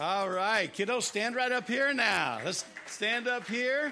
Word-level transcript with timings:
All 0.00 0.30
right, 0.30 0.72
kiddos, 0.72 1.02
stand 1.02 1.34
right 1.34 1.50
up 1.50 1.66
here 1.66 1.92
now. 1.92 2.38
Let's 2.44 2.64
stand 2.86 3.26
up 3.26 3.48
here. 3.48 3.90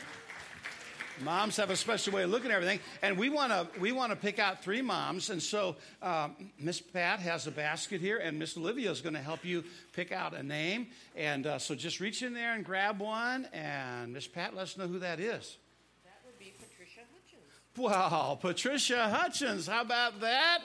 Moms 1.25 1.57
have 1.57 1.71
a 1.71 1.75
special 1.75 2.13
way 2.13 2.23
of 2.23 2.31
looking 2.31 2.53
at 2.53 2.55
everything, 2.55 2.79
and 3.03 3.19
we 3.19 3.29
want 3.29 3.51
to 3.51 3.67
we 3.81 3.91
want 3.91 4.13
to 4.13 4.17
pick 4.17 4.39
out 4.39 4.63
three 4.63 4.83
moms. 4.83 5.31
And 5.31 5.43
so 5.43 5.75
um, 6.01 6.37
Miss 6.61 6.81
Pat 6.81 7.19
has 7.19 7.49
a 7.49 7.51
basket 7.51 8.01
here, 8.01 8.19
and 8.19 8.39
Miss 8.39 8.57
Olivia 8.57 8.89
is 8.93 9.01
going 9.01 9.15
to 9.15 9.21
help 9.21 9.45
you 9.45 9.65
pick 9.95 10.13
out 10.13 10.33
a 10.33 10.45
name. 10.45 10.87
And 11.17 11.45
uh, 11.45 11.59
so 11.59 11.75
just 11.75 11.99
reach 11.99 12.23
in 12.23 12.35
there 12.35 12.55
and 12.55 12.65
grab 12.65 13.01
one, 13.01 13.49
and 13.53 14.13
Miss 14.13 14.29
Pat, 14.29 14.55
let 14.55 14.63
us 14.63 14.77
know 14.77 14.87
who 14.87 15.01
that 15.01 15.19
is. 15.19 15.57
That 16.05 16.21
would 16.25 16.39
be 16.39 16.55
Patricia 16.57 17.01
Hutchins. 17.13 17.51
Wow, 17.77 18.39
Patricia 18.41 19.09
Hutchins. 19.09 19.67
How 19.67 19.81
about 19.81 20.21
that? 20.21 20.61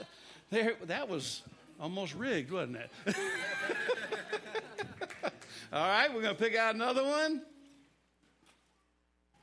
There, 0.52 0.76
that 0.86 1.10
was 1.10 1.42
almost 1.80 2.14
rigged, 2.14 2.52
wasn't 2.52 2.78
it? 2.78 3.16
All 5.74 5.88
right, 5.88 6.14
we're 6.14 6.22
going 6.22 6.36
to 6.36 6.42
pick 6.42 6.54
out 6.58 6.76
another 6.76 7.02
one. 7.02 7.42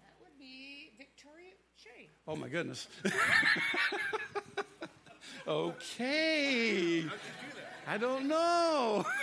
That 0.03 0.13
would 0.21 0.39
be 0.39 0.91
Victoria 0.99 1.53
Shea. 1.75 2.11
Oh 2.27 2.37
my 2.37 2.49
goodness. 2.49 2.87
okay. 5.49 7.07
I 7.87 7.99
don't 7.99 8.29
know. 8.29 9.07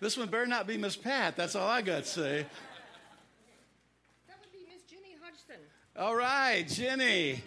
This 0.00 0.16
one 0.16 0.28
better 0.28 0.46
not 0.46 0.66
be 0.66 0.78
Miss 0.78 0.96
Pat. 0.96 1.36
That's 1.36 1.54
all 1.54 1.68
I 1.68 1.82
got 1.82 2.04
to 2.04 2.08
say. 2.08 2.46
That 4.26 4.38
would 4.40 4.50
be 4.50 4.64
Miss 4.72 4.80
Jenny 4.90 5.14
Hodgson. 5.22 5.60
All 5.94 6.16
right, 6.16 6.66
Jenny. 6.66 7.42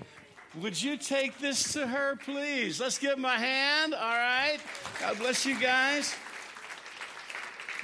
Would 0.61 0.80
you 0.80 0.97
take 0.97 1.39
this 1.39 1.73
to 1.73 1.88
her, 1.88 2.16
please? 2.16 2.80
Let's 2.80 2.99
give 2.99 3.16
them 3.16 3.25
a 3.25 3.39
hand. 3.39 3.95
All 3.95 4.02
right. 4.02 4.59
God 5.02 5.17
bless 5.17 5.47
you 5.47 5.59
guys. 5.59 6.13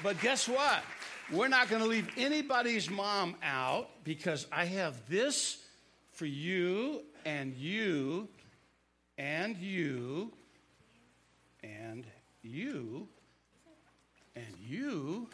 But 0.03 0.21
guess 0.21 0.47
what? 0.47 0.83
We're 1.31 1.47
not 1.47 1.69
going 1.69 1.83
to 1.83 1.87
leave 1.87 2.09
anybody's 2.17 2.89
mom 2.89 3.35
out 3.43 3.89
because 4.03 4.47
I 4.51 4.65
have 4.65 5.07
this 5.07 5.63
for 6.13 6.25
you 6.25 7.03
and 7.23 7.55
you 7.55 8.27
and 9.15 9.55
you 9.57 10.33
and 11.61 12.03
you 12.41 13.07
and 14.35 14.55
you 14.67 15.27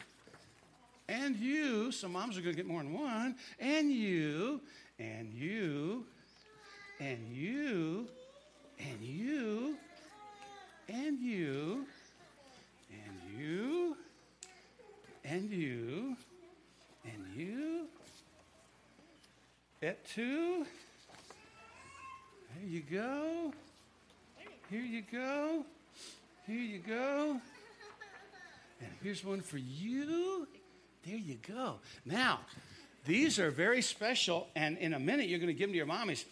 and 1.08 1.36
you. 1.38 1.94
Some 1.94 2.12
moms 2.12 2.38
are 2.38 2.42
going 2.42 2.56
to 2.56 2.62
get 2.62 2.68
more 2.68 2.84
than 2.84 2.92
one. 2.92 3.36
And 3.58 3.90
you 3.90 4.60
and 5.00 5.34
you 5.34 6.04
and 7.00 7.26
you 7.32 8.10
and 8.80 9.02
you 9.02 9.78
and 10.90 11.20
you 11.22 11.86
and 12.92 13.40
you 13.40 13.96
and 15.28 15.50
you, 15.50 16.16
and 17.04 17.26
you, 17.36 17.88
et 19.82 20.06
two. 20.08 20.66
There 22.54 22.68
you 22.68 22.82
go. 22.82 23.52
Here 24.70 24.82
you 24.82 25.04
go. 25.12 25.66
Here 26.48 26.56
you 26.56 26.80
go. 26.80 27.40
And 28.82 28.92
here's 29.02 29.24
one 29.24 29.42
for 29.42 29.58
you. 29.58 30.48
There 31.06 31.18
you 31.18 31.38
go. 31.48 31.76
Now, 32.06 32.40
these 33.06 33.40
are 33.40 33.52
very 33.52 33.82
special, 33.82 34.48
and 34.56 34.78
in 34.78 34.94
a 34.94 35.00
minute 35.00 35.28
you're 35.28 35.40
going 35.40 35.48
to 35.48 35.54
give 35.54 35.70
them 35.70 35.74
to 35.74 35.78
your 35.78 35.88
mommies. 35.88 36.26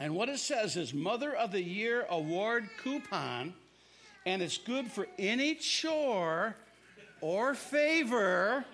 And 0.00 0.14
what 0.14 0.28
it 0.28 0.38
says 0.38 0.76
is 0.76 0.94
Mother 0.94 1.34
of 1.34 1.52
the 1.52 1.62
Year 1.62 2.06
Award 2.08 2.68
coupon, 2.82 3.54
and 4.24 4.42
it's 4.42 4.58
good 4.58 4.90
for 4.90 5.06
any 5.18 5.54
chore 5.54 6.56
or 7.20 7.54
favor. 7.54 8.64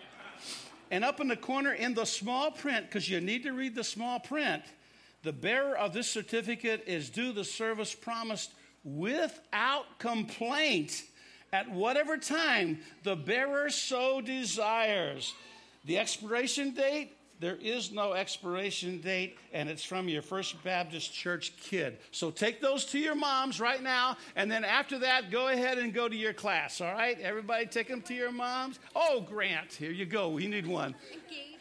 And 0.90 1.04
up 1.04 1.20
in 1.20 1.28
the 1.28 1.36
corner 1.36 1.72
in 1.72 1.94
the 1.94 2.04
small 2.04 2.50
print, 2.50 2.86
because 2.86 3.08
you 3.08 3.20
need 3.20 3.42
to 3.44 3.52
read 3.52 3.74
the 3.74 3.84
small 3.84 4.20
print, 4.20 4.62
the 5.22 5.32
bearer 5.32 5.76
of 5.76 5.92
this 5.92 6.08
certificate 6.08 6.84
is 6.86 7.10
due 7.10 7.32
the 7.32 7.44
service 7.44 7.94
promised 7.94 8.52
without 8.84 9.98
complaint 9.98 11.02
at 11.52 11.70
whatever 11.70 12.18
time 12.18 12.78
the 13.02 13.16
bearer 13.16 13.70
so 13.70 14.20
desires. 14.20 15.32
The 15.86 15.98
expiration 15.98 16.72
date 16.72 17.13
there 17.40 17.56
is 17.56 17.92
no 17.92 18.12
expiration 18.12 19.00
date, 19.00 19.36
and 19.52 19.68
it's 19.68 19.84
from 19.84 20.08
your 20.08 20.22
First 20.22 20.62
Baptist 20.62 21.12
Church 21.12 21.52
kid. 21.60 21.98
So 22.10 22.30
take 22.30 22.60
those 22.60 22.84
to 22.86 22.98
your 22.98 23.14
moms 23.14 23.60
right 23.60 23.82
now, 23.82 24.16
and 24.36 24.50
then 24.50 24.64
after 24.64 25.00
that, 25.00 25.30
go 25.30 25.48
ahead 25.48 25.78
and 25.78 25.92
go 25.92 26.08
to 26.08 26.16
your 26.16 26.32
class, 26.32 26.80
all 26.80 26.92
right? 26.92 27.18
Everybody 27.20 27.66
take 27.66 27.88
them 27.88 28.02
to 28.02 28.14
your 28.14 28.32
moms. 28.32 28.78
Oh, 28.94 29.26
Grant, 29.28 29.72
here 29.72 29.90
you 29.90 30.06
go. 30.06 30.28
We 30.28 30.46
need 30.46 30.66
one. 30.66 30.94
And 31.12 31.20
Gabe 31.28 31.58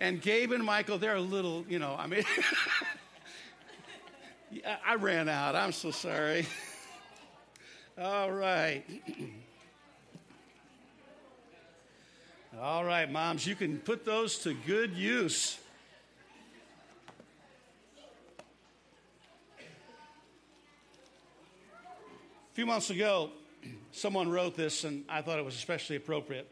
And 0.00 0.22
Gabe 0.22 0.52
and 0.52 0.64
Michael, 0.64 0.98
they're 0.98 1.16
a 1.16 1.20
little, 1.20 1.64
you 1.68 1.78
know, 1.78 1.96
I 1.98 2.06
mean, 2.06 2.24
I 4.86 4.94
ran 4.96 5.28
out. 5.28 5.56
I'm 5.56 5.72
so 5.72 5.90
sorry. 5.90 6.46
All 7.98 8.30
right. 8.30 8.84
All 12.60 12.84
right, 12.84 13.10
moms, 13.10 13.48
you 13.48 13.56
can 13.56 13.78
put 13.78 14.04
those 14.04 14.38
to 14.40 14.54
good 14.54 14.92
use. 14.92 15.58
A 22.52 22.54
few 22.54 22.64
months 22.64 22.90
ago, 22.90 23.30
someone 23.92 24.30
wrote 24.30 24.56
this, 24.56 24.84
and 24.84 25.04
I 25.08 25.20
thought 25.20 25.40
it 25.40 25.44
was 25.44 25.56
especially 25.56 25.96
appropriate. 25.96 26.48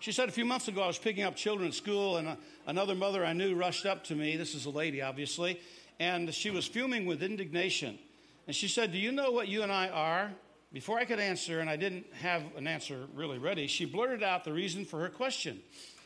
She 0.00 0.12
said, 0.12 0.28
A 0.28 0.32
few 0.32 0.44
months 0.44 0.68
ago, 0.68 0.82
I 0.82 0.86
was 0.86 0.98
picking 0.98 1.24
up 1.24 1.36
children 1.36 1.68
at 1.68 1.74
school, 1.74 2.18
and 2.18 2.28
a, 2.28 2.38
another 2.66 2.94
mother 2.94 3.24
I 3.24 3.32
knew 3.32 3.54
rushed 3.54 3.86
up 3.86 4.04
to 4.04 4.14
me. 4.14 4.36
This 4.36 4.54
is 4.54 4.66
a 4.66 4.70
lady, 4.70 5.00
obviously, 5.00 5.58
and 5.98 6.34
she 6.34 6.50
was 6.50 6.66
fuming 6.66 7.06
with 7.06 7.22
indignation. 7.22 7.98
And 8.46 8.54
she 8.54 8.68
said, 8.68 8.92
Do 8.92 8.98
you 8.98 9.10
know 9.10 9.30
what 9.30 9.48
you 9.48 9.62
and 9.62 9.72
I 9.72 9.88
are? 9.88 10.32
Before 10.72 10.98
I 10.98 11.06
could 11.06 11.18
answer, 11.18 11.60
and 11.60 11.70
I 11.70 11.76
didn't 11.76 12.06
have 12.20 12.42
an 12.56 12.66
answer 12.66 13.06
really 13.14 13.38
ready, 13.38 13.66
she 13.66 13.86
blurted 13.86 14.22
out 14.22 14.44
the 14.44 14.52
reason 14.52 14.84
for 14.84 15.00
her 15.00 15.08
question. 15.08 15.60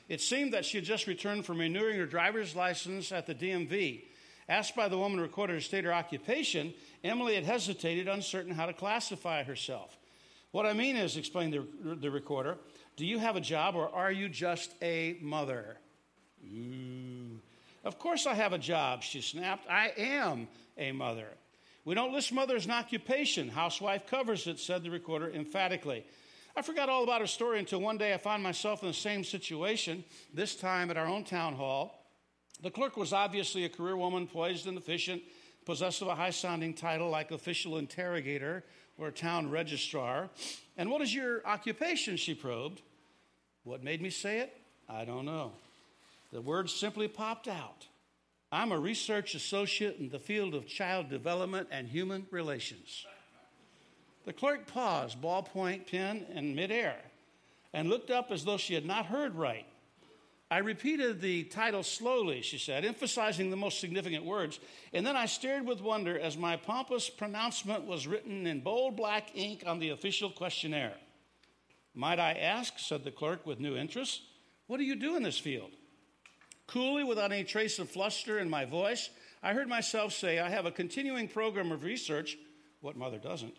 It 0.09 0.21
seemed 0.21 0.53
that 0.53 0.65
she 0.65 0.79
had 0.79 0.85
just 0.85 1.07
returned 1.07 1.45
from 1.45 1.59
renewing 1.59 1.99
her 1.99 2.07
driver's 2.07 2.55
license 2.55 3.11
at 3.11 3.27
the 3.27 3.35
DMV. 3.35 4.05
Asked 4.49 4.77
by 4.77 4.89
the 4.89 4.99
woman 4.99 5.21
recorder 5.21 5.55
to 5.55 5.61
state 5.61 5.85
her 5.85 5.93
occupation, 5.93 6.75
Emily 7.03 7.35
had 7.35 7.45
hesitated, 7.45 8.09
uncertain 8.09 8.55
how 8.55 8.67
to 8.67 8.73
classify 8.73 9.43
herself. 9.43 9.97
What 10.53 10.67
I 10.67 10.75
mean 10.75 10.97
is, 10.97 11.17
explained 11.17 11.55
the, 11.55 11.95
the 11.95 12.11
recorder, 12.11 12.59
do 12.97 13.07
you 13.07 13.19
have 13.19 13.37
a 13.37 13.41
job 13.41 13.75
or 13.75 13.89
are 13.89 14.13
you 14.13 14.29
just 14.29 14.73
a 14.83 15.17
mother? 15.21 15.79
Of 17.85 17.99
course 17.99 18.27
I 18.27 18.35
have 18.35 18.53
a 18.53 18.59
job, 18.59 19.03
she 19.03 19.23
snapped. 19.23 19.69
I 19.69 19.93
am 19.97 20.49
a 20.77 20.93
mother. 20.93 21.29
We 21.85 21.95
don't 21.95 22.13
list 22.13 22.33
mother 22.33 22.57
as 22.57 22.67
an 22.67 22.71
occupation. 22.71 23.49
Housewife 23.49 24.07
covers 24.07 24.47
it, 24.47 24.61
said 24.61 24.85
the 24.85 24.91
recorder 24.91 25.31
emphatically. 25.31 26.05
I 26.55 26.63
forgot 26.63 26.89
all 26.89 27.03
about 27.03 27.23
her 27.23 27.27
story 27.27 27.59
until 27.59 27.81
one 27.81 27.99
day 27.99 28.13
I 28.15 28.19
found 28.19 28.43
myself 28.43 28.83
in 28.83 28.89
the 28.89 28.95
same 28.95 29.25
situation, 29.25 30.05
this 30.33 30.55
time 30.55 30.91
at 30.91 30.97
our 30.97 31.07
own 31.07 31.25
town 31.25 31.55
hall. 31.55 32.07
The 32.63 32.71
clerk 32.71 32.97
was 32.97 33.13
obviously 33.13 33.65
a 33.65 33.69
career 33.69 33.97
woman, 33.97 34.27
poised 34.27 34.67
and 34.67 34.79
efficient, 34.79 35.23
possessed 35.65 36.03
of 36.03 36.09
a 36.09 36.15
high 36.15 36.31
sounding 36.31 36.75
title 36.75 37.11
like 37.11 37.31
official 37.31 37.79
interrogator 37.79 38.65
or 38.99 39.11
town 39.11 39.51
registrar. 39.51 40.29
And 40.77 40.91
what 40.91 41.03
is 41.03 41.15
your 41.15 41.45
occupation? 41.47 42.17
She 42.17 42.35
probed. 42.35 42.83
What 43.65 43.83
made 43.83 44.03
me 44.03 44.11
say 44.11 44.39
it? 44.39 44.57
I 44.89 45.05
don't 45.05 45.25
know. 45.25 45.53
The 46.33 46.41
words 46.41 46.73
simply 46.75 47.09
popped 47.09 47.49
out. 47.49 47.87
I'm 48.55 48.71
a 48.71 48.79
research 48.79 49.35
associate 49.35 49.97
in 49.99 50.11
the 50.11 50.19
field 50.19 50.55
of 50.55 50.67
child 50.67 51.09
development 51.09 51.69
and 51.71 51.89
human 51.89 52.27
relations. 52.31 53.07
The 54.27 54.35
clerk 54.35 54.67
paused, 54.67 55.23
ballpoint 55.23 55.91
pen 55.91 56.27
in 56.35 56.55
midair, 56.55 56.97
and 57.73 57.89
looked 57.89 58.11
up 58.11 58.31
as 58.31 58.45
though 58.45 58.59
she 58.59 58.75
had 58.75 58.85
not 58.85 59.07
heard 59.07 59.35
right. 59.35 59.65
I 60.51 60.59
repeated 60.59 61.23
the 61.23 61.45
title 61.45 61.83
slowly, 61.83 62.43
she 62.43 62.59
said, 62.59 62.85
emphasizing 62.85 63.49
the 63.49 63.57
most 63.57 63.81
significant 63.81 64.27
words, 64.27 64.61
and 64.93 65.07
then 65.07 65.17
I 65.17 65.25
stared 65.25 65.67
with 65.67 65.81
wonder 65.81 66.21
as 66.21 66.37
my 66.37 66.59
pompous 66.59 67.09
pronouncement 67.09 67.87
was 67.87 68.07
written 68.07 68.47
in 68.47 68.61
bold 68.61 68.97
black 68.97 69.31
ink 69.35 69.65
on 69.67 69.79
the 69.79 69.89
official 69.89 70.29
questionnaire. 70.29 70.97
Might 71.95 72.19
I 72.19 72.35
ask, 72.35 72.79
said 72.79 73.03
the 73.03 73.11
clerk 73.11 73.47
with 73.47 73.61
new 73.61 73.77
interest, 73.77 74.21
what 74.67 74.77
do 74.77 74.85
you 74.85 74.95
do 74.95 75.17
in 75.17 75.23
this 75.23 75.39
field? 75.39 75.71
Coolly, 76.67 77.05
without 77.05 77.33
any 77.33 77.45
trace 77.45 77.79
of 77.79 77.91
fluster 77.91 78.39
in 78.39 78.49
my 78.49 78.65
voice, 78.65 79.11
I 79.43 79.53
heard 79.53 79.69
myself 79.69 80.13
say, 80.13 80.39
I 80.39 80.49
have 80.49 80.67
a 80.67 80.71
continuing 80.71 81.29
program 81.29 81.73
of 81.73 81.85
research, 81.85 82.39
what 82.81 82.97
mother 82.97 83.19
doesn't, 83.19 83.57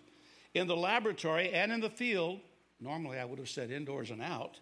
in 0.54 0.68
the 0.68 0.76
laboratory 0.76 1.52
and 1.52 1.72
in 1.72 1.80
the 1.80 1.90
field. 1.90 2.40
Normally, 2.80 3.20
I 3.20 3.26
would 3.26 3.40
have 3.40 3.50
said 3.50 3.72
indoors 3.72 4.10
and 4.10 4.22
out. 4.22 4.60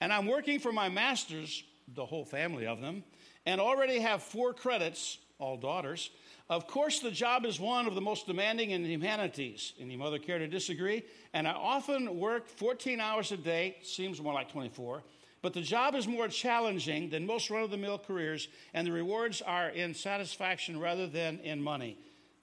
And 0.00 0.12
I'm 0.12 0.26
working 0.26 0.58
for 0.58 0.72
my 0.72 0.88
master's, 0.88 1.62
the 1.94 2.06
whole 2.06 2.24
family 2.24 2.66
of 2.66 2.80
them, 2.80 3.04
and 3.46 3.60
already 3.60 3.98
have 3.98 4.22
four 4.22 4.54
credits 4.54 5.18
all 5.42 5.56
daughters. 5.56 6.10
Of 6.48 6.66
course, 6.66 7.00
the 7.00 7.10
job 7.10 7.44
is 7.44 7.58
one 7.58 7.86
of 7.86 7.94
the 7.94 8.00
most 8.00 8.26
demanding 8.26 8.70
in 8.70 8.82
the 8.82 8.88
humanities. 8.88 9.72
Any 9.80 9.96
mother 9.96 10.18
care 10.18 10.38
to 10.38 10.46
disagree? 10.46 11.02
And 11.32 11.48
I 11.48 11.52
often 11.52 12.18
work 12.18 12.46
14 12.46 13.00
hours 13.00 13.32
a 13.32 13.36
day, 13.36 13.76
seems 13.82 14.20
more 14.20 14.32
like 14.32 14.50
24. 14.50 15.02
But 15.42 15.54
the 15.54 15.60
job 15.60 15.96
is 15.96 16.06
more 16.06 16.28
challenging 16.28 17.10
than 17.10 17.26
most 17.26 17.50
run 17.50 17.64
of 17.64 17.70
the 17.70 17.76
mill 17.76 17.98
careers, 17.98 18.48
and 18.72 18.86
the 18.86 18.92
rewards 18.92 19.42
are 19.42 19.68
in 19.68 19.92
satisfaction 19.92 20.78
rather 20.78 21.08
than 21.08 21.40
in 21.40 21.60
money. 21.60 21.98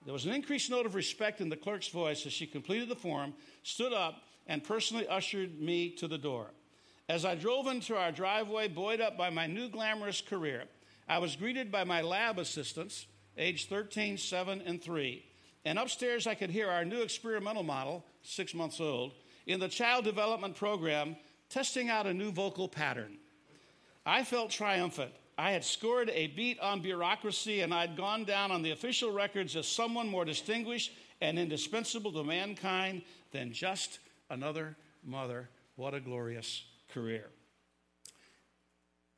There 0.05 0.13
was 0.13 0.25
an 0.25 0.33
increased 0.33 0.69
note 0.69 0.85
of 0.85 0.95
respect 0.95 1.39
in 1.39 1.49
the 1.49 1.55
clerk's 1.55 1.87
voice 1.87 2.25
as 2.25 2.33
she 2.33 2.45
completed 2.45 2.89
the 2.89 2.95
form, 2.95 3.33
stood 3.63 3.93
up, 3.93 4.21
and 4.47 4.63
personally 4.63 5.07
ushered 5.07 5.61
me 5.61 5.91
to 5.91 6.07
the 6.07 6.17
door. 6.17 6.47
As 7.07 7.25
I 7.25 7.35
drove 7.35 7.67
into 7.67 7.95
our 7.95 8.11
driveway, 8.11 8.67
buoyed 8.67 9.01
up 9.01 9.17
by 9.17 9.29
my 9.29 9.47
new 9.47 9.69
glamorous 9.69 10.21
career, 10.21 10.65
I 11.07 11.19
was 11.19 11.35
greeted 11.35 11.71
by 11.71 11.85
my 11.85 12.01
lab 12.01 12.37
assistants 12.37 13.07
age 13.37 13.67
13, 13.67 14.17
7, 14.17 14.61
and 14.65 14.81
3. 14.81 15.25
And 15.65 15.79
upstairs, 15.79 16.27
I 16.27 16.35
could 16.35 16.49
hear 16.49 16.69
our 16.69 16.85
new 16.85 17.01
experimental 17.01 17.63
model, 17.63 18.05
six 18.21 18.53
months 18.53 18.79
old, 18.79 19.13
in 19.47 19.59
the 19.59 19.67
child 19.67 20.03
development 20.03 20.55
program, 20.55 21.15
testing 21.49 21.89
out 21.89 22.05
a 22.05 22.13
new 22.13 22.31
vocal 22.31 22.67
pattern. 22.67 23.17
I 24.05 24.23
felt 24.23 24.51
triumphant. 24.51 25.11
I 25.37 25.51
had 25.51 25.63
scored 25.63 26.09
a 26.09 26.27
beat 26.27 26.59
on 26.59 26.81
bureaucracy, 26.81 27.61
and 27.61 27.73
I'd 27.73 27.95
gone 27.95 28.25
down 28.25 28.51
on 28.51 28.61
the 28.61 28.71
official 28.71 29.11
records 29.11 29.55
as 29.55 29.67
someone 29.67 30.09
more 30.09 30.25
distinguished 30.25 30.91
and 31.21 31.39
indispensable 31.39 32.11
to 32.13 32.23
mankind 32.23 33.03
than 33.31 33.53
just 33.53 33.99
another 34.29 34.75
mother. 35.03 35.49
What 35.75 35.93
a 35.93 35.99
glorious 35.99 36.63
career. 36.93 37.27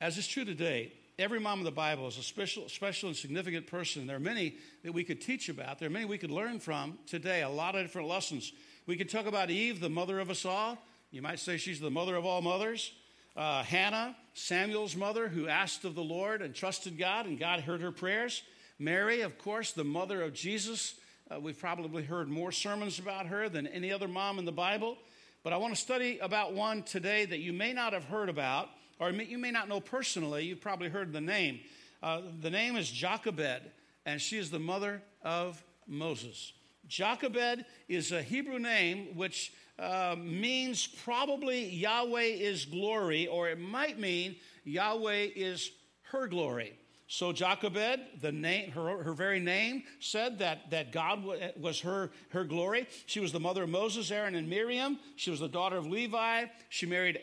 As 0.00 0.16
is 0.16 0.28
true 0.28 0.44
today, 0.44 0.92
every 1.18 1.40
mom 1.40 1.60
in 1.60 1.64
the 1.64 1.70
Bible 1.70 2.06
is 2.06 2.18
a 2.18 2.22
special, 2.22 2.68
special 2.68 3.08
and 3.08 3.16
significant 3.16 3.66
person. 3.66 4.06
There 4.06 4.16
are 4.16 4.20
many 4.20 4.56
that 4.84 4.92
we 4.92 5.04
could 5.04 5.20
teach 5.20 5.48
about. 5.48 5.78
There 5.78 5.88
are 5.88 5.92
many 5.92 6.04
we 6.04 6.18
could 6.18 6.30
learn 6.30 6.60
from 6.60 6.98
today, 7.06 7.42
a 7.42 7.48
lot 7.48 7.74
of 7.74 7.82
different 7.82 8.08
lessons. 8.08 8.52
We 8.86 8.96
could 8.96 9.10
talk 9.10 9.26
about 9.26 9.50
Eve, 9.50 9.80
the 9.80 9.90
mother 9.90 10.20
of 10.20 10.30
us 10.30 10.44
all. 10.44 10.78
You 11.12 11.20
might 11.20 11.40
say 11.40 11.58
she's 11.58 11.78
the 11.78 11.90
mother 11.90 12.16
of 12.16 12.24
all 12.24 12.40
mothers. 12.40 12.90
Uh, 13.36 13.62
Hannah, 13.62 14.16
Samuel's 14.32 14.96
mother, 14.96 15.28
who 15.28 15.46
asked 15.46 15.84
of 15.84 15.94
the 15.94 16.02
Lord 16.02 16.40
and 16.40 16.54
trusted 16.54 16.96
God, 16.96 17.26
and 17.26 17.38
God 17.38 17.60
heard 17.60 17.82
her 17.82 17.92
prayers. 17.92 18.42
Mary, 18.78 19.20
of 19.20 19.36
course, 19.36 19.72
the 19.72 19.84
mother 19.84 20.22
of 20.22 20.32
Jesus. 20.32 20.94
Uh, 21.30 21.38
we've 21.38 21.58
probably 21.58 22.02
heard 22.02 22.30
more 22.30 22.50
sermons 22.50 22.98
about 22.98 23.26
her 23.26 23.50
than 23.50 23.66
any 23.66 23.92
other 23.92 24.08
mom 24.08 24.38
in 24.38 24.46
the 24.46 24.52
Bible. 24.52 24.96
But 25.44 25.52
I 25.52 25.58
want 25.58 25.74
to 25.74 25.80
study 25.80 26.18
about 26.18 26.54
one 26.54 26.82
today 26.82 27.26
that 27.26 27.40
you 27.40 27.52
may 27.52 27.74
not 27.74 27.92
have 27.92 28.04
heard 28.04 28.30
about 28.30 28.70
or 28.98 29.10
you 29.10 29.36
may 29.36 29.50
not 29.50 29.68
know 29.68 29.80
personally, 29.80 30.46
you've 30.46 30.62
probably 30.62 30.88
heard 30.88 31.12
the 31.12 31.20
name. 31.20 31.60
Uh, 32.02 32.22
the 32.40 32.50
name 32.50 32.76
is 32.76 32.90
Jochebed, 32.90 33.70
and 34.06 34.20
she 34.20 34.38
is 34.38 34.50
the 34.50 34.58
mother 34.58 35.02
of 35.22 35.62
Moses. 35.86 36.52
Jochebed 36.88 37.64
is 37.88 38.12
a 38.12 38.22
Hebrew 38.22 38.58
name 38.58 39.16
which 39.16 39.52
uh, 39.82 40.14
means 40.16 40.86
probably 40.86 41.68
Yahweh 41.68 42.20
is 42.20 42.64
glory, 42.64 43.26
or 43.26 43.48
it 43.48 43.58
might 43.58 43.98
mean 43.98 44.36
Yahweh 44.64 45.28
is 45.34 45.70
her 46.12 46.28
glory. 46.28 46.78
So 47.08 47.32
Jochebed, 47.32 48.22
the 48.22 48.32
name, 48.32 48.70
her, 48.70 49.02
her 49.02 49.12
very 49.12 49.40
name 49.40 49.82
said 49.98 50.38
that, 50.38 50.70
that 50.70 50.92
God 50.92 51.24
was 51.60 51.80
her, 51.80 52.10
her 52.30 52.44
glory. 52.44 52.86
She 53.06 53.20
was 53.20 53.32
the 53.32 53.40
mother 53.40 53.64
of 53.64 53.68
Moses, 53.68 54.10
Aaron, 54.10 54.34
and 54.34 54.48
Miriam. 54.48 54.98
She 55.16 55.30
was 55.30 55.40
the 55.40 55.48
daughter 55.48 55.76
of 55.76 55.86
Levi. 55.86 56.46
She 56.70 56.86
married 56.86 57.18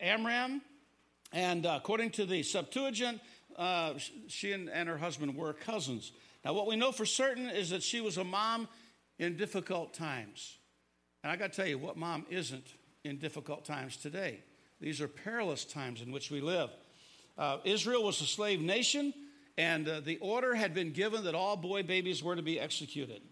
Amram, 0.00 0.60
and 1.32 1.64
uh, 1.64 1.78
according 1.80 2.10
to 2.10 2.26
the 2.26 2.42
Septuagint, 2.42 3.20
uh, 3.56 3.94
she 4.26 4.52
and, 4.52 4.68
and 4.68 4.88
her 4.88 4.98
husband 4.98 5.36
were 5.36 5.52
cousins. 5.52 6.12
Now, 6.44 6.52
what 6.54 6.66
we 6.66 6.76
know 6.76 6.92
for 6.92 7.06
certain 7.06 7.48
is 7.48 7.70
that 7.70 7.82
she 7.82 8.00
was 8.00 8.18
a 8.18 8.24
mom 8.24 8.68
in 9.18 9.36
difficult 9.36 9.94
times. 9.94 10.58
And 11.24 11.32
I 11.32 11.36
got 11.36 11.52
to 11.52 11.56
tell 11.56 11.66
you, 11.66 11.78
what 11.78 11.96
mom 11.96 12.26
isn't 12.28 12.66
in 13.02 13.16
difficult 13.16 13.64
times 13.64 13.96
today? 13.96 14.40
These 14.78 15.00
are 15.00 15.08
perilous 15.08 15.64
times 15.64 16.02
in 16.02 16.12
which 16.12 16.30
we 16.30 16.42
live. 16.42 16.68
Uh, 17.38 17.56
Israel 17.64 18.04
was 18.04 18.20
a 18.20 18.26
slave 18.26 18.60
nation, 18.60 19.14
and 19.56 19.88
uh, 19.88 20.00
the 20.00 20.18
order 20.18 20.54
had 20.54 20.74
been 20.74 20.92
given 20.92 21.24
that 21.24 21.34
all 21.34 21.56
boy 21.56 21.82
babies 21.82 22.22
were 22.22 22.36
to 22.36 22.42
be 22.42 22.60
executed. 22.60 23.22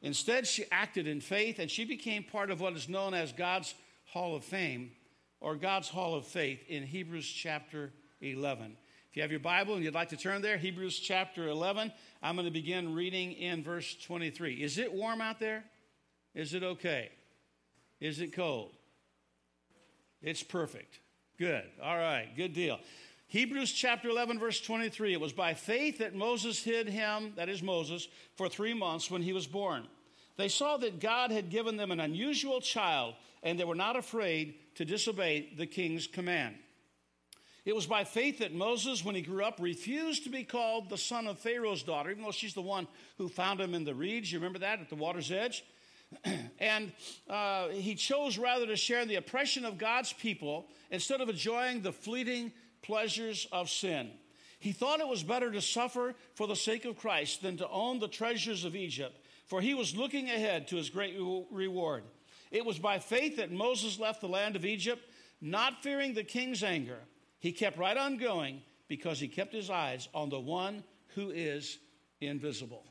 Instead, 0.00 0.46
she 0.46 0.64
acted 0.72 1.06
in 1.06 1.20
faith, 1.20 1.58
and 1.58 1.70
she 1.70 1.84
became 1.84 2.24
part 2.24 2.50
of 2.50 2.62
what 2.62 2.72
is 2.72 2.88
known 2.88 3.12
as 3.12 3.32
God's 3.32 3.74
Hall 4.06 4.34
of 4.34 4.44
Fame 4.44 4.90
or 5.38 5.54
God's 5.54 5.90
Hall 5.90 6.14
of 6.14 6.26
Faith 6.26 6.64
in 6.68 6.84
Hebrews 6.84 7.30
chapter 7.30 7.92
11. 8.22 8.78
If 9.10 9.16
you 9.16 9.20
have 9.20 9.30
your 9.30 9.40
Bible 9.40 9.74
and 9.74 9.84
you'd 9.84 9.92
like 9.92 10.08
to 10.08 10.16
turn 10.16 10.40
there, 10.40 10.56
Hebrews 10.56 10.98
chapter 10.98 11.48
11, 11.48 11.92
I'm 12.22 12.34
going 12.34 12.46
to 12.46 12.50
begin 12.50 12.94
reading 12.94 13.32
in 13.32 13.62
verse 13.62 13.94
23. 14.06 14.54
Is 14.54 14.78
it 14.78 14.90
warm 14.90 15.20
out 15.20 15.38
there? 15.38 15.64
Is 16.34 16.54
it 16.54 16.62
okay? 16.62 17.10
Is 18.02 18.18
it 18.18 18.32
cold? 18.32 18.72
It's 20.22 20.42
perfect. 20.42 20.98
Good. 21.38 21.62
All 21.80 21.96
right. 21.96 22.26
Good 22.36 22.52
deal. 22.52 22.80
Hebrews 23.28 23.70
chapter 23.70 24.08
11, 24.08 24.40
verse 24.40 24.60
23. 24.60 25.12
It 25.12 25.20
was 25.20 25.32
by 25.32 25.54
faith 25.54 25.98
that 25.98 26.12
Moses 26.12 26.64
hid 26.64 26.88
him, 26.88 27.32
that 27.36 27.48
is 27.48 27.62
Moses, 27.62 28.08
for 28.34 28.48
three 28.48 28.74
months 28.74 29.08
when 29.08 29.22
he 29.22 29.32
was 29.32 29.46
born. 29.46 29.86
They 30.36 30.48
saw 30.48 30.78
that 30.78 30.98
God 30.98 31.30
had 31.30 31.48
given 31.48 31.76
them 31.76 31.92
an 31.92 32.00
unusual 32.00 32.60
child, 32.60 33.14
and 33.44 33.58
they 33.58 33.64
were 33.64 33.76
not 33.76 33.94
afraid 33.94 34.56
to 34.74 34.84
disobey 34.84 35.50
the 35.56 35.66
king's 35.66 36.08
command. 36.08 36.56
It 37.64 37.76
was 37.76 37.86
by 37.86 38.02
faith 38.02 38.40
that 38.40 38.52
Moses, 38.52 39.04
when 39.04 39.14
he 39.14 39.22
grew 39.22 39.44
up, 39.44 39.58
refused 39.60 40.24
to 40.24 40.30
be 40.30 40.42
called 40.42 40.90
the 40.90 40.98
son 40.98 41.28
of 41.28 41.38
Pharaoh's 41.38 41.84
daughter, 41.84 42.10
even 42.10 42.24
though 42.24 42.32
she's 42.32 42.54
the 42.54 42.62
one 42.62 42.88
who 43.16 43.28
found 43.28 43.60
him 43.60 43.74
in 43.74 43.84
the 43.84 43.94
reeds. 43.94 44.32
You 44.32 44.40
remember 44.40 44.58
that 44.58 44.80
at 44.80 44.88
the 44.88 44.96
water's 44.96 45.30
edge? 45.30 45.62
and 46.58 46.92
uh, 47.28 47.68
he 47.68 47.94
chose 47.94 48.38
rather 48.38 48.66
to 48.66 48.76
share 48.76 49.00
in 49.00 49.08
the 49.08 49.16
oppression 49.16 49.64
of 49.64 49.78
God's 49.78 50.12
people 50.12 50.68
instead 50.90 51.20
of 51.20 51.28
enjoying 51.28 51.82
the 51.82 51.92
fleeting 51.92 52.52
pleasures 52.82 53.46
of 53.52 53.70
sin. 53.70 54.10
He 54.58 54.72
thought 54.72 55.00
it 55.00 55.08
was 55.08 55.24
better 55.24 55.50
to 55.50 55.60
suffer 55.60 56.14
for 56.34 56.46
the 56.46 56.54
sake 56.54 56.84
of 56.84 56.96
Christ 56.96 57.42
than 57.42 57.56
to 57.56 57.68
own 57.68 57.98
the 57.98 58.08
treasures 58.08 58.64
of 58.64 58.76
Egypt, 58.76 59.18
for 59.46 59.60
he 59.60 59.74
was 59.74 59.96
looking 59.96 60.30
ahead 60.30 60.68
to 60.68 60.76
his 60.76 60.88
great 60.88 61.16
reward. 61.50 62.04
It 62.52 62.64
was 62.64 62.78
by 62.78 62.98
faith 62.98 63.38
that 63.38 63.50
Moses 63.50 63.98
left 63.98 64.20
the 64.20 64.28
land 64.28 64.54
of 64.54 64.64
Egypt, 64.64 65.02
not 65.40 65.82
fearing 65.82 66.14
the 66.14 66.22
king's 66.22 66.62
anger. 66.62 66.98
He 67.40 67.50
kept 67.50 67.78
right 67.78 67.96
on 67.96 68.18
going 68.18 68.62
because 68.86 69.18
he 69.18 69.26
kept 69.26 69.52
his 69.52 69.70
eyes 69.70 70.08
on 70.14 70.28
the 70.28 70.38
one 70.38 70.84
who 71.14 71.30
is 71.30 71.78
invisible. 72.20 72.84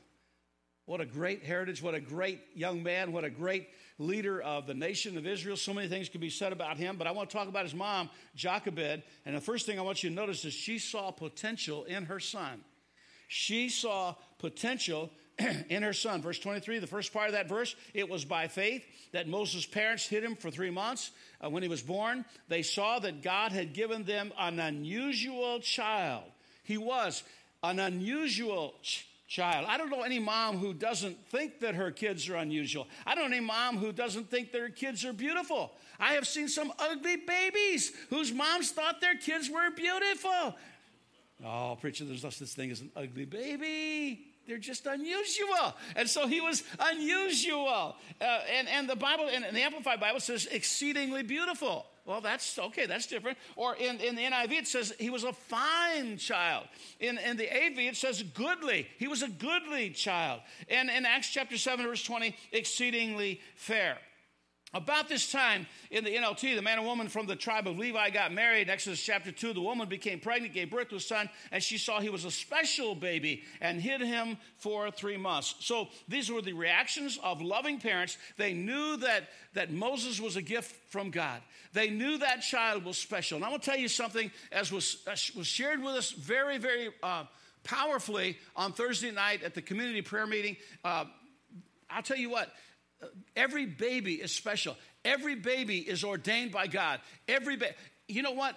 What 0.86 1.00
a 1.00 1.06
great 1.06 1.44
heritage. 1.44 1.82
What 1.82 1.94
a 1.94 2.00
great 2.00 2.40
young 2.54 2.82
man. 2.82 3.12
What 3.12 3.24
a 3.24 3.30
great 3.30 3.68
leader 3.98 4.40
of 4.40 4.66
the 4.66 4.74
nation 4.74 5.16
of 5.16 5.26
Israel. 5.26 5.56
So 5.56 5.72
many 5.72 5.88
things 5.88 6.08
could 6.08 6.20
be 6.20 6.30
said 6.30 6.52
about 6.52 6.76
him, 6.76 6.96
but 6.96 7.06
I 7.06 7.12
want 7.12 7.30
to 7.30 7.36
talk 7.36 7.48
about 7.48 7.64
his 7.64 7.74
mom, 7.74 8.10
Jochebed. 8.34 9.02
And 9.24 9.36
the 9.36 9.40
first 9.40 9.66
thing 9.66 9.78
I 9.78 9.82
want 9.82 10.02
you 10.02 10.10
to 10.10 10.16
notice 10.16 10.44
is 10.44 10.52
she 10.52 10.78
saw 10.78 11.10
potential 11.10 11.84
in 11.84 12.04
her 12.06 12.18
son. 12.18 12.64
She 13.28 13.68
saw 13.68 14.14
potential 14.38 15.10
in 15.68 15.82
her 15.82 15.92
son. 15.92 16.20
Verse 16.20 16.38
23, 16.38 16.80
the 16.80 16.86
first 16.86 17.12
part 17.12 17.28
of 17.28 17.32
that 17.32 17.48
verse, 17.48 17.74
it 17.94 18.08
was 18.08 18.24
by 18.24 18.48
faith 18.48 18.84
that 19.12 19.28
Moses' 19.28 19.64
parents 19.66 20.06
hid 20.06 20.24
him 20.24 20.36
for 20.36 20.50
three 20.50 20.70
months 20.70 21.10
uh, 21.42 21.48
when 21.48 21.62
he 21.62 21.68
was 21.68 21.82
born. 21.82 22.24
They 22.48 22.62
saw 22.62 22.98
that 22.98 23.22
God 23.22 23.52
had 23.52 23.72
given 23.72 24.04
them 24.04 24.32
an 24.38 24.58
unusual 24.58 25.60
child. 25.60 26.24
He 26.64 26.76
was 26.76 27.22
an 27.62 27.78
unusual 27.78 28.74
ch- 28.82 29.06
child. 29.32 29.66
I 29.66 29.78
don't 29.78 29.88
know 29.88 30.02
any 30.02 30.18
mom 30.18 30.58
who 30.58 30.74
doesn't 30.74 31.16
think 31.28 31.60
that 31.60 31.74
her 31.74 31.90
kids 31.90 32.28
are 32.28 32.36
unusual. 32.36 32.86
I 33.06 33.14
don't 33.14 33.30
know 33.30 33.36
any 33.36 33.44
mom 33.44 33.78
who 33.78 33.90
doesn't 33.90 34.30
think 34.30 34.52
their 34.52 34.68
kids 34.68 35.04
are 35.06 35.12
beautiful. 35.14 35.72
I 35.98 36.12
have 36.12 36.28
seen 36.28 36.48
some 36.48 36.70
ugly 36.78 37.16
babies 37.16 37.92
whose 38.10 38.30
moms 38.32 38.72
thought 38.72 39.00
their 39.00 39.16
kids 39.16 39.48
were 39.48 39.70
beautiful. 39.70 40.54
Oh, 41.44 41.78
preacher, 41.80 42.04
there's 42.04 42.22
no 42.22 42.30
such 42.30 42.48
thing 42.48 42.70
as 42.70 42.82
an 42.82 42.90
ugly 42.94 43.24
baby 43.24 44.26
they're 44.46 44.58
just 44.58 44.86
unusual. 44.86 45.74
And 45.94 46.08
so 46.08 46.26
he 46.26 46.40
was 46.40 46.64
unusual. 46.80 47.96
Uh, 48.20 48.40
and, 48.52 48.68
and 48.68 48.88
the 48.88 48.96
Bible, 48.96 49.28
and 49.32 49.44
the 49.44 49.60
Amplified 49.60 50.00
Bible 50.00 50.20
says 50.20 50.46
exceedingly 50.50 51.22
beautiful. 51.22 51.86
Well, 52.04 52.20
that's 52.20 52.58
okay, 52.58 52.86
that's 52.86 53.06
different. 53.06 53.38
Or 53.54 53.76
in, 53.76 54.00
in 54.00 54.16
the 54.16 54.22
NIV, 54.22 54.52
it 54.52 54.66
says 54.66 54.92
he 54.98 55.08
was 55.08 55.22
a 55.22 55.32
fine 55.32 56.16
child. 56.16 56.66
In, 56.98 57.16
in 57.18 57.36
the 57.36 57.48
AV, 57.48 57.78
it 57.78 57.96
says 57.96 58.22
goodly. 58.22 58.88
He 58.98 59.06
was 59.06 59.22
a 59.22 59.28
goodly 59.28 59.90
child. 59.90 60.40
And 60.68 60.90
in 60.90 61.06
Acts 61.06 61.28
chapter 61.28 61.56
7, 61.56 61.86
verse 61.86 62.02
20, 62.02 62.34
exceedingly 62.50 63.40
fair. 63.54 63.98
About 64.74 65.06
this 65.06 65.30
time 65.30 65.66
in 65.90 66.02
the 66.02 66.16
NLT, 66.16 66.56
the 66.56 66.62
man 66.62 66.78
and 66.78 66.86
woman 66.86 67.08
from 67.08 67.26
the 67.26 67.36
tribe 67.36 67.66
of 67.66 67.78
Levi 67.78 68.08
got 68.08 68.32
married. 68.32 68.62
In 68.62 68.70
Exodus 68.70 69.02
chapter 69.02 69.30
2, 69.30 69.52
the 69.52 69.60
woman 69.60 69.86
became 69.86 70.18
pregnant, 70.18 70.54
gave 70.54 70.70
birth 70.70 70.88
to 70.88 70.96
a 70.96 71.00
son, 71.00 71.28
and 71.50 71.62
she 71.62 71.76
saw 71.76 72.00
he 72.00 72.08
was 72.08 72.24
a 72.24 72.30
special 72.30 72.94
baby 72.94 73.42
and 73.60 73.82
hid 73.82 74.00
him 74.00 74.38
for 74.56 74.90
three 74.90 75.18
months. 75.18 75.56
So 75.60 75.88
these 76.08 76.30
were 76.30 76.40
the 76.40 76.54
reactions 76.54 77.18
of 77.22 77.42
loving 77.42 77.80
parents. 77.80 78.16
They 78.38 78.54
knew 78.54 78.96
that, 78.98 79.28
that 79.52 79.70
Moses 79.70 80.18
was 80.18 80.36
a 80.36 80.42
gift 80.42 80.74
from 80.90 81.10
God, 81.10 81.42
they 81.74 81.90
knew 81.90 82.16
that 82.18 82.40
child 82.40 82.84
was 82.84 82.96
special. 82.96 83.36
And 83.36 83.44
I'm 83.44 83.50
going 83.50 83.60
to 83.60 83.70
tell 83.70 83.78
you 83.78 83.88
something, 83.88 84.30
as 84.52 84.72
was, 84.72 85.02
as 85.06 85.34
was 85.34 85.46
shared 85.46 85.82
with 85.82 85.96
us 85.96 86.12
very, 86.12 86.56
very 86.56 86.88
uh, 87.02 87.24
powerfully 87.62 88.38
on 88.56 88.72
Thursday 88.72 89.10
night 89.10 89.42
at 89.42 89.52
the 89.52 89.62
community 89.62 90.00
prayer 90.00 90.26
meeting. 90.26 90.56
Uh, 90.82 91.04
I'll 91.90 92.02
tell 92.02 92.16
you 92.16 92.30
what, 92.30 92.50
every 93.36 93.66
baby 93.66 94.14
is 94.14 94.32
special. 94.32 94.76
Every 95.04 95.34
baby 95.34 95.78
is 95.78 96.04
ordained 96.04 96.52
by 96.52 96.66
God. 96.66 97.00
Every 97.28 97.56
baby, 97.56 97.74
you 98.08 98.22
know 98.22 98.32
what? 98.32 98.56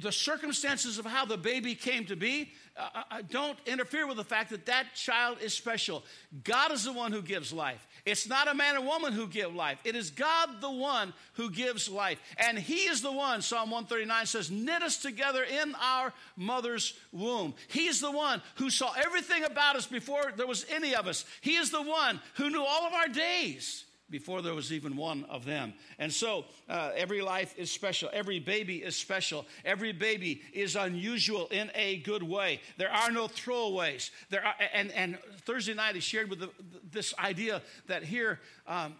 The 0.00 0.12
circumstances 0.12 0.98
of 0.98 1.04
how 1.04 1.24
the 1.24 1.36
baby 1.36 1.74
came 1.74 2.04
to 2.06 2.16
be 2.16 2.52
uh, 2.78 3.02
uh, 3.10 3.22
don't 3.28 3.58
interfere 3.66 4.06
with 4.06 4.16
the 4.16 4.24
fact 4.24 4.50
that 4.50 4.66
that 4.66 4.94
child 4.94 5.38
is 5.42 5.52
special. 5.52 6.04
God 6.44 6.70
is 6.70 6.84
the 6.84 6.92
one 6.92 7.10
who 7.10 7.22
gives 7.22 7.52
life. 7.52 7.84
It's 8.04 8.28
not 8.28 8.46
a 8.46 8.54
man 8.54 8.76
or 8.76 8.82
woman 8.82 9.12
who 9.12 9.26
give 9.26 9.52
life. 9.52 9.80
It 9.84 9.96
is 9.96 10.10
God 10.10 10.60
the 10.60 10.70
one 10.70 11.12
who 11.34 11.50
gives 11.50 11.88
life. 11.88 12.20
And 12.36 12.56
He 12.56 12.82
is 12.82 13.02
the 13.02 13.10
one, 13.10 13.42
Psalm 13.42 13.70
139 13.70 14.26
says, 14.26 14.50
knit 14.50 14.82
us 14.82 14.96
together 14.98 15.42
in 15.42 15.74
our 15.74 16.12
mother's 16.36 16.94
womb. 17.10 17.54
He 17.66 17.88
is 17.88 18.00
the 18.00 18.12
one 18.12 18.40
who 18.56 18.70
saw 18.70 18.92
everything 18.94 19.42
about 19.42 19.74
us 19.74 19.86
before 19.86 20.32
there 20.36 20.46
was 20.46 20.64
any 20.70 20.94
of 20.94 21.08
us. 21.08 21.24
He 21.40 21.56
is 21.56 21.70
the 21.70 21.82
one 21.82 22.20
who 22.34 22.48
knew 22.48 22.62
all 22.62 22.86
of 22.86 22.92
our 22.92 23.08
days 23.08 23.84
before 24.10 24.42
there 24.42 24.54
was 24.54 24.72
even 24.72 24.96
one 24.96 25.24
of 25.28 25.44
them. 25.44 25.74
And 25.98 26.12
so 26.12 26.46
uh, 26.68 26.90
every 26.96 27.20
life 27.20 27.54
is 27.58 27.70
special. 27.70 28.08
Every 28.12 28.40
baby 28.40 28.76
is 28.76 28.96
special. 28.96 29.46
Every 29.64 29.92
baby 29.92 30.42
is 30.52 30.76
unusual 30.76 31.48
in 31.48 31.70
a 31.74 31.98
good 31.98 32.22
way. 32.22 32.60
There 32.76 32.90
are 32.90 33.10
no 33.10 33.28
throwaways. 33.28 34.10
There 34.30 34.44
are, 34.44 34.54
and, 34.72 34.90
and 34.92 35.18
Thursday 35.44 35.74
night 35.74 35.94
he 35.94 36.00
shared 36.00 36.30
with 36.30 36.40
the, 36.40 36.50
this 36.90 37.14
idea 37.18 37.62
that 37.86 38.02
here, 38.02 38.40
um, 38.66 38.94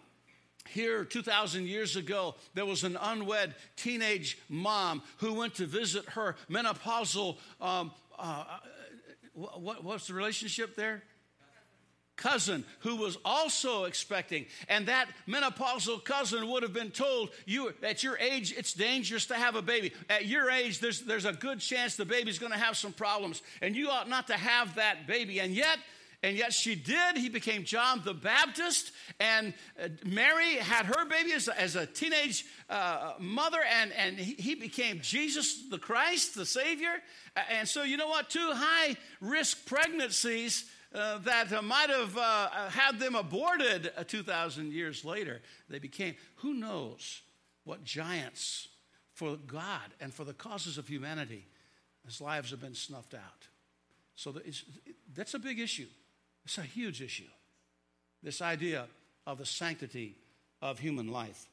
here 0.67 1.03
2,000 1.03 1.65
years 1.65 1.95
ago, 1.95 2.35
there 2.53 2.65
was 2.65 2.83
an 2.83 2.97
unwed 3.01 3.55
teenage 3.75 4.37
mom 4.49 5.01
who 5.17 5.33
went 5.33 5.55
to 5.55 5.65
visit 5.65 6.05
her 6.09 6.35
menopausal. 6.49 7.37
Um, 7.59 7.91
uh, 8.17 8.43
what, 9.33 9.83
what's 9.83 10.07
the 10.07 10.13
relationship 10.13 10.75
there? 10.75 11.03
Cousin 12.19 12.63
who 12.79 12.97
was 12.97 13.17
also 13.25 13.85
expecting. 13.85 14.45
And 14.67 14.87
that 14.87 15.07
menopausal 15.27 16.03
cousin 16.03 16.47
would 16.49 16.61
have 16.63 16.73
been 16.73 16.91
told, 16.91 17.31
you 17.45 17.73
at 17.81 18.03
your 18.03 18.17
age, 18.17 18.53
it's 18.55 18.73
dangerous 18.73 19.25
to 19.27 19.35
have 19.35 19.55
a 19.55 19.61
baby. 19.61 19.93
At 20.09 20.25
your 20.25 20.51
age, 20.51 20.79
there's, 20.79 21.01
there's 21.01 21.25
a 21.25 21.33
good 21.33 21.59
chance 21.59 21.95
the 21.95 22.05
baby's 22.05 22.37
going 22.37 22.51
to 22.51 22.59
have 22.59 22.77
some 22.77 22.93
problems. 22.93 23.41
And 23.61 23.75
you 23.75 23.89
ought 23.89 24.09
not 24.09 24.27
to 24.27 24.33
have 24.33 24.75
that 24.75 25.07
baby. 25.07 25.39
And 25.39 25.53
yet, 25.53 25.79
and 26.21 26.35
yet 26.35 26.53
she 26.53 26.75
did. 26.75 27.15
He 27.15 27.29
became 27.29 27.63
John 27.63 28.01
the 28.03 28.13
Baptist, 28.13 28.91
and 29.21 29.53
uh, 29.81 29.87
Mary 30.05 30.55
had 30.55 30.85
her 30.85 31.05
baby 31.05 31.31
as 31.31 31.47
a, 31.47 31.59
as 31.59 31.77
a 31.77 31.85
teenage 31.85 32.45
uh, 32.69 33.13
mother, 33.19 33.59
and, 33.63 33.93
and 33.93 34.17
he, 34.17 34.33
he, 34.33 34.55
became 34.55 34.99
Jesus 34.99 35.63
the 35.69 35.77
Christ, 35.77 36.35
the 36.35 36.45
Savior. 36.45 36.91
And 37.49 37.67
so, 37.67 37.83
you 37.83 37.95
know 37.95 38.09
what? 38.09 38.29
Two 38.29 38.51
high 38.53 38.97
risk 39.21 39.65
pregnancies 39.65 40.69
uh, 40.93 41.19
that 41.19 41.53
uh, 41.53 41.61
might 41.61 41.89
have 41.89 42.17
uh, 42.17 42.49
had 42.69 42.99
them 42.99 43.15
aborted 43.15 43.91
uh, 43.95 44.03
2,000 44.03 44.71
years 44.71 45.05
later. 45.05 45.41
They 45.69 45.79
became, 45.79 46.15
who 46.37 46.53
knows 46.53 47.21
what 47.63 47.83
giants 47.83 48.67
for 49.13 49.35
God 49.35 49.93
and 49.99 50.13
for 50.13 50.23
the 50.23 50.33
causes 50.33 50.77
of 50.77 50.87
humanity, 50.87 51.45
as 52.07 52.19
lives 52.19 52.51
have 52.51 52.61
been 52.61 52.73
snuffed 52.73 53.13
out. 53.13 53.47
So 54.15 54.33
that's 55.13 55.33
a 55.33 55.39
big 55.39 55.59
issue. 55.59 55.87
It's 56.43 56.57
a 56.57 56.63
huge 56.63 57.01
issue. 57.01 57.29
This 58.23 58.41
idea 58.41 58.87
of 59.27 59.37
the 59.37 59.45
sanctity 59.45 60.15
of 60.61 60.79
human 60.79 61.09
life. 61.09 61.47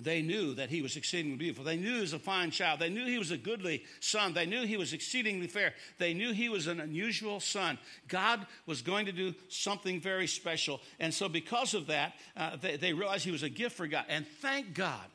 They 0.00 0.22
knew 0.22 0.54
that 0.54 0.70
he 0.70 0.80
was 0.80 0.96
exceedingly 0.96 1.36
beautiful. 1.36 1.64
They 1.64 1.76
knew 1.76 1.94
he 1.94 2.00
was 2.00 2.12
a 2.12 2.18
fine 2.18 2.50
child. 2.50 2.78
They 2.78 2.88
knew 2.88 3.04
he 3.04 3.18
was 3.18 3.30
a 3.30 3.36
goodly 3.36 3.84
son. 4.00 4.32
They 4.32 4.46
knew 4.46 4.64
he 4.64 4.76
was 4.76 4.92
exceedingly 4.92 5.48
fair. 5.48 5.74
They 5.98 6.14
knew 6.14 6.32
he 6.32 6.48
was 6.48 6.66
an 6.68 6.80
unusual 6.80 7.40
son. 7.40 7.78
God 8.06 8.46
was 8.66 8.80
going 8.80 9.06
to 9.06 9.12
do 9.12 9.34
something 9.48 10.00
very 10.00 10.26
special. 10.26 10.80
And 11.00 11.12
so, 11.12 11.28
because 11.28 11.74
of 11.74 11.88
that, 11.88 12.14
uh, 12.36 12.56
they, 12.56 12.76
they 12.76 12.92
realized 12.92 13.24
he 13.24 13.32
was 13.32 13.42
a 13.42 13.48
gift 13.48 13.76
for 13.76 13.86
God. 13.86 14.04
And 14.08 14.26
thank 14.40 14.74
God 14.74 15.06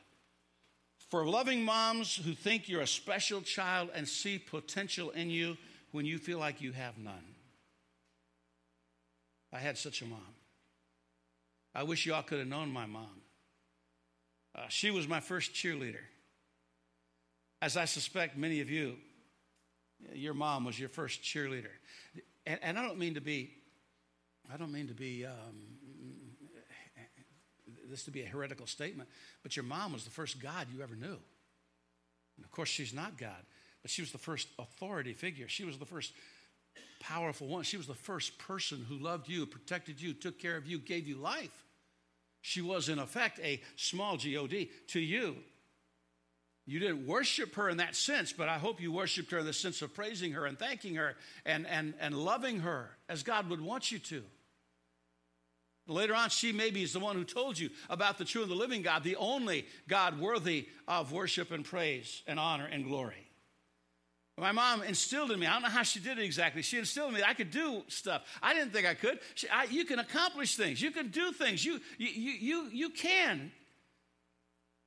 for 1.09 1.25
loving 1.25 1.63
moms 1.63 2.15
who 2.15 2.33
think 2.33 2.67
you're 2.67 2.81
a 2.81 2.87
special 2.87 3.41
child 3.41 3.89
and 3.93 4.07
see 4.07 4.37
potential 4.37 5.11
in 5.11 5.29
you 5.29 5.57
when 5.91 6.05
you 6.05 6.17
feel 6.17 6.39
like 6.39 6.61
you 6.61 6.73
have 6.73 6.97
none. 6.97 7.35
I 9.53 9.59
had 9.59 9.77
such 9.77 10.01
a 10.01 10.05
mom. 10.05 10.19
I 11.75 11.83
wish 11.83 12.05
y'all 12.05 12.23
could 12.23 12.39
have 12.39 12.47
known 12.47 12.71
my 12.71 12.85
mom. 12.85 13.22
Uh, 14.55 14.61
she 14.69 14.91
was 14.91 15.07
my 15.07 15.19
first 15.19 15.53
cheerleader. 15.53 16.03
As 17.61 17.77
I 17.77 17.85
suspect 17.85 18.37
many 18.37 18.61
of 18.61 18.69
you, 18.69 18.97
your 20.13 20.33
mom 20.33 20.65
was 20.65 20.79
your 20.79 20.89
first 20.89 21.23
cheerleader. 21.23 21.71
And, 22.45 22.59
and 22.61 22.77
I 22.77 22.83
don't 22.83 22.99
mean 22.99 23.13
to 23.15 23.21
be, 23.21 23.51
I 24.53 24.57
don't 24.57 24.71
mean 24.71 24.87
to 24.87 24.93
be, 24.93 25.25
um, 25.25 25.33
this 27.89 28.03
to 28.03 28.11
be 28.11 28.23
a 28.23 28.27
heretical 28.27 28.67
statement, 28.67 29.09
but 29.43 29.55
your 29.55 29.63
mom 29.63 29.93
was 29.93 30.03
the 30.03 30.11
first 30.11 30.41
God 30.41 30.67
you 30.75 30.81
ever 30.81 30.95
knew. 30.95 31.17
And 32.35 32.43
of 32.43 32.51
course, 32.51 32.69
she's 32.69 32.93
not 32.93 33.17
God, 33.17 33.45
but 33.81 33.91
she 33.91 34.01
was 34.01 34.11
the 34.11 34.17
first 34.17 34.47
authority 34.59 35.13
figure. 35.13 35.47
She 35.47 35.63
was 35.63 35.77
the 35.77 35.85
first 35.85 36.11
powerful 36.99 37.47
one. 37.47 37.63
She 37.63 37.77
was 37.77 37.87
the 37.87 37.93
first 37.93 38.37
person 38.39 38.85
who 38.87 38.97
loved 38.97 39.29
you, 39.29 39.45
protected 39.45 40.01
you, 40.01 40.13
took 40.13 40.39
care 40.39 40.57
of 40.57 40.65
you, 40.65 40.79
gave 40.79 41.07
you 41.07 41.15
life. 41.17 41.63
She 42.43 42.61
was, 42.61 42.89
in 42.89 42.99
effect, 42.99 43.39
a 43.41 43.61
small 43.77 44.17
God 44.17 44.69
to 44.87 44.99
you. 44.99 45.37
You 46.65 46.77
didn't 46.77 47.07
worship 47.07 47.55
her 47.55 47.69
in 47.69 47.77
that 47.77 47.95
sense, 47.95 48.33
but 48.33 48.49
I 48.49 48.57
hope 48.57 48.81
you 48.81 48.91
worshiped 48.91 49.31
her 49.31 49.39
in 49.39 49.45
the 49.45 49.53
sense 49.53 49.81
of 49.81 49.93
praising 49.93 50.33
her 50.33 50.45
and 50.45 50.59
thanking 50.59 50.95
her 50.95 51.15
and, 51.45 51.65
and, 51.65 51.93
and 52.01 52.13
loving 52.13 52.59
her 52.59 52.89
as 53.07 53.23
God 53.23 53.49
would 53.49 53.61
want 53.61 53.93
you 53.93 53.99
to. 53.99 54.23
Later 55.87 56.13
on, 56.15 56.29
she 56.29 56.51
maybe 56.51 56.83
is 56.83 56.91
the 56.91 56.99
one 56.99 57.15
who 57.15 57.23
told 57.23 57.57
you 57.57 57.69
about 57.89 58.17
the 58.17 58.25
true 58.25 58.41
and 58.41 58.51
the 58.51 58.55
living 58.55 58.81
God, 58.81 59.05
the 59.05 59.15
only 59.15 59.65
God 59.87 60.19
worthy 60.19 60.67
of 60.85 61.13
worship 61.13 61.49
and 61.51 61.63
praise 61.63 62.23
and 62.27 62.37
honor 62.37 62.65
and 62.65 62.83
glory. 62.83 63.22
My 64.37 64.51
mom 64.51 64.81
instilled 64.81 65.31
in 65.31 65.39
me, 65.39 65.45
I 65.45 65.53
don't 65.53 65.61
know 65.61 65.69
how 65.69 65.83
she 65.83 65.99
did 65.99 66.17
it 66.17 66.23
exactly. 66.23 66.63
She 66.63 66.79
instilled 66.79 67.09
in 67.09 67.15
me 67.15 67.21
I 67.25 67.33
could 67.33 67.51
do 67.51 67.83
stuff. 67.87 68.23
I 68.41 68.53
didn't 68.53 68.73
think 68.73 68.87
I 68.87 68.95
could. 68.95 69.19
She, 69.35 69.47
I, 69.47 69.65
you 69.65 69.85
can 69.85 69.99
accomplish 69.99 70.55
things, 70.55 70.81
you 70.81 70.91
can 70.91 71.09
do 71.09 71.31
things, 71.31 71.63
you, 71.63 71.79
you, 71.97 72.09
you, 72.09 72.69
you 72.71 72.89
can. 72.89 73.51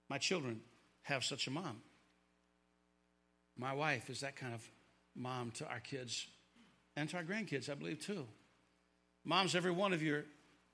My 0.08 0.18
children 0.18 0.60
have 1.02 1.24
such 1.24 1.46
a 1.46 1.50
mom. 1.50 1.80
My 3.56 3.72
wife 3.72 4.10
is 4.10 4.20
that 4.20 4.36
kind 4.36 4.52
of 4.52 4.68
mom 5.14 5.52
to 5.52 5.68
our 5.68 5.80
kids 5.80 6.26
and 6.96 7.08
to 7.10 7.16
our 7.16 7.24
grandkids, 7.24 7.70
I 7.70 7.74
believe, 7.74 8.04
too. 8.04 8.26
Moms, 9.24 9.54
every 9.54 9.70
one 9.70 9.92
of 9.92 10.02
your 10.02 10.24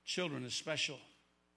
children 0.05 0.43
is 0.43 0.53
special 0.53 0.97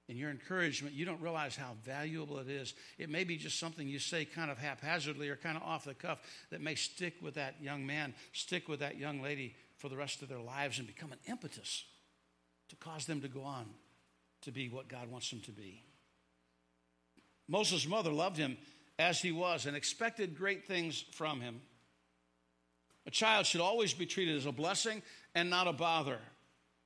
and 0.08 0.16
your 0.16 0.30
encouragement, 0.30 0.94
you 0.94 1.04
don't 1.04 1.20
realize 1.20 1.56
how 1.56 1.72
valuable 1.84 2.38
it 2.38 2.48
is. 2.48 2.74
It 2.96 3.10
may 3.10 3.24
be 3.24 3.36
just 3.36 3.58
something 3.58 3.88
you 3.88 3.98
say 3.98 4.24
kind 4.24 4.50
of 4.50 4.58
haphazardly 4.58 5.28
or 5.28 5.36
kind 5.36 5.56
of 5.56 5.62
off 5.62 5.84
the 5.84 5.94
cuff 5.94 6.18
that 6.50 6.60
may 6.60 6.76
stick 6.76 7.14
with 7.20 7.34
that 7.34 7.60
young 7.60 7.84
man, 7.84 8.14
stick 8.32 8.68
with 8.68 8.80
that 8.80 8.98
young 8.98 9.20
lady 9.20 9.56
for 9.78 9.88
the 9.88 9.96
rest 9.96 10.22
of 10.22 10.28
their 10.28 10.40
lives 10.40 10.78
and 10.78 10.86
become 10.86 11.12
an 11.12 11.18
impetus 11.26 11.84
to 12.68 12.76
cause 12.76 13.06
them 13.06 13.20
to 13.20 13.28
go 13.28 13.42
on 13.42 13.66
to 14.42 14.52
be 14.52 14.68
what 14.68 14.88
God 14.88 15.10
wants 15.10 15.28
them 15.30 15.40
to 15.40 15.52
be. 15.52 15.82
Moses' 17.48 17.86
mother 17.86 18.12
loved 18.12 18.36
him 18.36 18.56
as 18.98 19.20
he 19.20 19.32
was 19.32 19.66
and 19.66 19.76
expected 19.76 20.36
great 20.36 20.66
things 20.66 21.04
from 21.12 21.40
him. 21.40 21.60
A 23.06 23.10
child 23.10 23.46
should 23.46 23.60
always 23.60 23.92
be 23.92 24.06
treated 24.06 24.36
as 24.36 24.46
a 24.46 24.52
blessing 24.52 25.02
and 25.34 25.50
not 25.50 25.68
a 25.68 25.72
bother. 25.72 26.18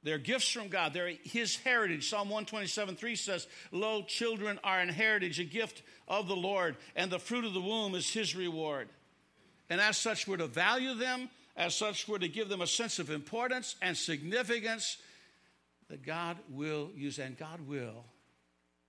They're 0.03 0.19
gifts 0.19 0.51
from 0.51 0.69
God. 0.69 0.95
They're 0.95 1.13
His 1.25 1.57
heritage. 1.57 2.09
Psalm 2.09 2.29
127 2.29 2.97
3 2.97 3.17
says, 3.17 3.47
Lo, 3.71 4.03
children 4.03 4.59
are 4.65 4.81
an 4.81 4.89
heritage, 4.89 5.39
a 5.39 5.45
gift 5.45 5.83
of 6.09 6.27
the 6.27 6.37
Lord, 6.37 6.77
and 6.97 7.11
the 7.11 7.19
fruit 7.19 7.45
of 7.45 7.53
the 7.53 7.61
womb 7.61 7.95
is 7.95 8.11
His 8.11 8.35
reward. 8.35 8.89
And 9.69 9.81
as 9.81 9.97
such, 9.99 10.27
we're 10.27 10.39
to 10.39 10.47
value 10.47 10.95
them. 10.95 11.29
As 11.57 11.75
such, 11.75 12.09
we're 12.09 12.19
to 12.19 12.29
give 12.29 12.49
them 12.49 12.63
a 12.63 12.67
sense 12.67 12.99
of 12.99 13.11
importance 13.11 13.77
and 13.83 13.97
significance 13.97 14.97
that 15.89 16.05
God 16.05 16.39
will 16.49 16.91
use, 16.95 17.19
and 17.19 17.37
God 17.37 17.69
will 17.69 18.05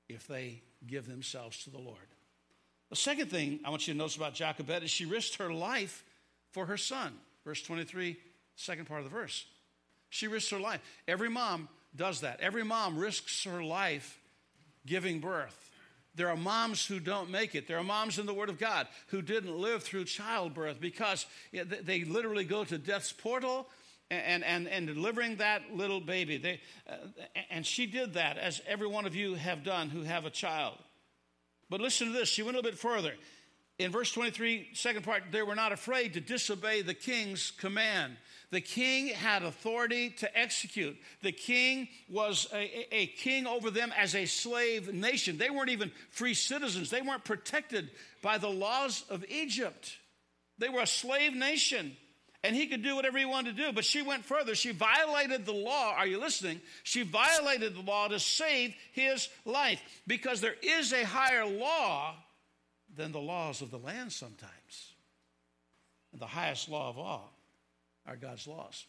if 0.07 0.27
they 0.27 0.61
give 0.87 1.07
themselves 1.07 1.63
to 1.63 1.69
the 1.69 1.77
Lord. 1.77 1.97
The 2.89 2.95
second 2.95 3.29
thing 3.29 3.59
I 3.65 3.69
want 3.69 3.87
you 3.87 3.93
to 3.93 3.97
notice 3.97 4.15
about 4.15 4.33
Jochebed 4.33 4.83
is 4.83 4.91
she 4.91 5.05
risked 5.05 5.37
her 5.37 5.51
life 5.51 6.03
for 6.51 6.65
her 6.65 6.77
son. 6.77 7.13
Verse 7.43 7.61
23, 7.63 8.17
second 8.55 8.85
part 8.85 8.99
of 8.99 9.05
the 9.05 9.15
verse. 9.15 9.45
She 10.11 10.27
risks 10.27 10.51
her 10.51 10.59
life. 10.59 10.81
Every 11.07 11.29
mom 11.29 11.69
does 11.95 12.21
that. 12.21 12.41
Every 12.41 12.63
mom 12.63 12.99
risks 12.99 13.45
her 13.45 13.63
life 13.63 14.19
giving 14.85 15.19
birth. 15.19 15.71
There 16.15 16.29
are 16.29 16.35
moms 16.35 16.85
who 16.85 16.99
don't 16.99 17.31
make 17.31 17.55
it. 17.55 17.67
There 17.67 17.77
are 17.77 17.83
moms 17.83 18.19
in 18.19 18.25
the 18.25 18.33
Word 18.33 18.49
of 18.49 18.59
God 18.59 18.87
who 19.07 19.21
didn't 19.21 19.57
live 19.57 19.83
through 19.83 20.03
childbirth 20.05 20.81
because 20.81 21.25
they 21.53 22.03
literally 22.03 22.43
go 22.43 22.65
to 22.65 22.77
death's 22.77 23.13
portal 23.13 23.69
and, 24.09 24.43
and, 24.43 24.67
and 24.67 24.85
delivering 24.87 25.37
that 25.37 25.73
little 25.73 26.01
baby. 26.01 26.37
They, 26.37 26.59
uh, 26.89 26.95
and 27.49 27.65
she 27.65 27.85
did 27.85 28.15
that, 28.15 28.37
as 28.37 28.61
every 28.67 28.87
one 28.87 29.05
of 29.05 29.15
you 29.15 29.35
have 29.35 29.63
done 29.63 29.89
who 29.89 30.03
have 30.03 30.25
a 30.25 30.29
child. 30.29 30.77
But 31.69 31.79
listen 31.79 32.07
to 32.07 32.13
this. 32.13 32.27
She 32.27 32.43
went 32.43 32.55
a 32.55 32.59
little 32.59 32.69
bit 32.69 32.77
further. 32.77 33.13
In 33.81 33.91
verse 33.91 34.11
23, 34.11 34.69
second 34.73 35.03
part, 35.03 35.23
they 35.31 35.41
were 35.41 35.55
not 35.55 35.71
afraid 35.71 36.13
to 36.13 36.21
disobey 36.21 36.81
the 36.81 36.93
king's 36.93 37.51
command. 37.51 38.15
The 38.51 38.61
king 38.61 39.07
had 39.07 39.43
authority 39.43 40.09
to 40.17 40.37
execute. 40.37 40.97
The 41.21 41.31
king 41.31 41.87
was 42.09 42.47
a, 42.53 42.95
a, 42.95 43.07
king 43.07 43.47
over 43.47 43.71
them 43.71 43.93
as 43.97 44.13
a 44.13 44.25
slave 44.25 44.93
nation. 44.93 45.37
They 45.37 45.49
weren't 45.49 45.69
even 45.69 45.91
free 46.09 46.33
citizens, 46.33 46.89
they 46.89 47.01
weren't 47.01 47.23
protected 47.23 47.89
by 48.21 48.37
the 48.37 48.49
laws 48.49 49.03
of 49.09 49.25
Egypt. 49.29 49.97
They 50.57 50.69
were 50.69 50.81
a 50.81 50.87
slave 50.87 51.33
nation. 51.33 51.95
And 52.43 52.55
he 52.55 52.67
could 52.67 52.81
do 52.81 52.95
whatever 52.95 53.19
he 53.19 53.25
wanted 53.25 53.55
to 53.55 53.65
do. 53.67 53.71
But 53.71 53.85
she 53.85 54.01
went 54.01 54.25
further. 54.25 54.55
She 54.55 54.71
violated 54.71 55.45
the 55.45 55.53
law. 55.53 55.93
Are 55.95 56.07
you 56.07 56.19
listening? 56.19 56.59
She 56.83 57.03
violated 57.03 57.75
the 57.75 57.81
law 57.81 58.07
to 58.07 58.19
save 58.19 58.73
his 58.93 59.29
life 59.45 59.79
because 60.07 60.41
there 60.41 60.55
is 60.61 60.91
a 60.91 61.05
higher 61.05 61.45
law 61.45 62.15
than 62.95 63.11
the 63.11 63.19
laws 63.19 63.61
of 63.61 63.71
the 63.71 63.77
land 63.77 64.11
sometimes. 64.11 64.93
And 66.11 66.21
the 66.21 66.27
highest 66.27 66.69
law 66.69 66.89
of 66.89 66.97
all 66.97 67.33
are 68.05 68.15
God's 68.15 68.47
laws. 68.47 68.85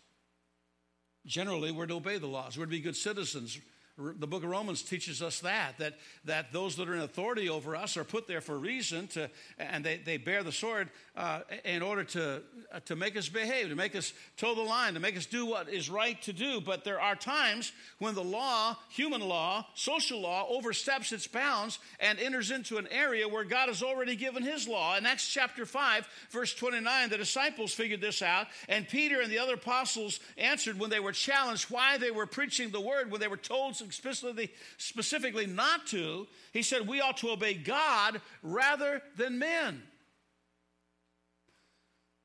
Generally, 1.25 1.73
we're 1.73 1.87
to 1.87 1.95
obey 1.95 2.19
the 2.19 2.27
laws, 2.27 2.59
we're 2.59 2.65
to 2.65 2.71
be 2.71 2.81
good 2.81 2.97
citizens, 2.97 3.59
the 3.99 4.27
book 4.27 4.43
of 4.43 4.49
Romans 4.49 4.83
teaches 4.83 5.21
us 5.21 5.41
that, 5.41 5.77
that, 5.79 5.95
that 6.25 6.51
those 6.51 6.77
that 6.77 6.89
are 6.89 6.95
in 6.95 7.01
authority 7.01 7.51
over 7.51 7.77
us 7.77 7.99
are 7.99 8.05
put 8.05 8.27
there 8.27 8.41
for 8.41 8.55
a 8.55 8.59
reason 8.59 9.07
to, 9.09 9.29
and 9.59 9.85
they, 9.85 9.99
they 9.99 10.17
bear 10.17 10.43
the 10.43 10.53
sword 10.53 10.89
uh, 11.15 11.41
in 11.67 11.83
order 11.83 12.03
to, 12.03 12.43
uh, 12.73 12.81
to 12.87 12.97
make 12.97 13.19
us 13.19 13.29
behave, 13.29 13.69
to 13.69 13.75
make 13.75 13.95
us 13.95 14.15
toe 14.39 14.55
the 14.55 14.63
line, 14.63 14.95
to 14.95 15.01
make 15.01 15.15
us 15.15 15.27
do 15.27 15.45
what 15.45 15.69
is 15.69 15.91
right 15.91 16.21
to 16.23 16.33
do. 16.33 16.59
But 16.63 16.85
there 16.85 17.03
are 17.03 17.15
times 17.15 17.71
when 17.99 18.15
the 18.15 18.25
law, 18.25 18.79
human 18.89 19.21
law, 19.21 19.67
social 19.75 20.23
law, 20.23 20.49
oversteps 20.49 21.13
its 21.13 21.27
bounds 21.27 21.79
and 22.01 22.19
enters 22.19 22.51
into 22.51 22.79
an 22.79 22.89
area 22.91 23.29
where 23.29 23.45
God 23.45 23.69
has 23.69 23.83
already 23.83 24.17
given 24.17 24.43
his 24.43 24.67
law. 24.67 24.97
In 24.97 25.05
Acts 25.05 25.29
chapter 25.29 25.67
5, 25.67 26.09
verse 26.31 26.55
29, 26.55 27.11
the 27.11 27.19
disciples 27.19 27.75
figured 27.75 28.01
this 28.01 28.23
out, 28.23 28.47
and 28.71 28.89
Peter 28.89 29.21
and 29.21 29.31
the 29.31 29.39
other 29.39 29.55
apostles 29.55 30.19
answered 30.39 30.79
when 30.79 30.89
they 30.89 31.01
were 31.01 31.13
challenged 31.13 31.71
why 31.71 31.99
they 31.99 32.11
were 32.11 32.27
preaching 32.27 32.71
the 32.71 32.81
word, 32.81 33.11
when 33.11 33.21
they 33.21 33.29
were 33.29 33.37
told 33.37 33.77
explicitly, 33.83 34.51
specifically 34.79 35.47
not 35.47 35.87
to. 35.89 36.27
He 36.53 36.63
said 36.63 36.87
we 36.87 37.01
ought 37.01 37.19
to 37.19 37.31
obey 37.31 37.55
God 37.55 38.21
rather 38.43 39.03
than 39.17 39.39
men. 39.39 39.83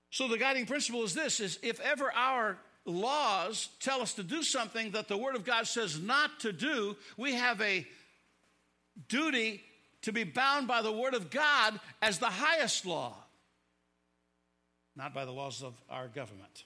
So 0.09 0.27
the 0.27 0.37
guiding 0.37 0.65
principle 0.65 1.03
is 1.03 1.13
this 1.13 1.39
is 1.39 1.59
if 1.61 1.79
ever 1.81 2.11
our 2.13 2.57
laws 2.85 3.69
tell 3.79 4.01
us 4.01 4.13
to 4.13 4.23
do 4.23 4.41
something 4.41 4.91
that 4.91 5.07
the 5.07 5.17
word 5.17 5.35
of 5.35 5.45
God 5.45 5.67
says 5.67 6.01
not 6.01 6.39
to 6.39 6.53
do, 6.53 6.95
we 7.17 7.33
have 7.33 7.61
a 7.61 7.85
duty 9.09 9.61
to 10.03 10.13
be 10.13 10.23
bound 10.23 10.67
by 10.67 10.81
the 10.81 10.91
word 10.91 11.13
of 11.13 11.29
God 11.29 11.79
as 12.01 12.19
the 12.19 12.27
highest 12.27 12.85
law, 12.85 13.13
not 14.95 15.13
by 15.13 15.25
the 15.25 15.33
laws 15.33 15.61
of 15.61 15.73
our 15.89 16.07
government. 16.07 16.63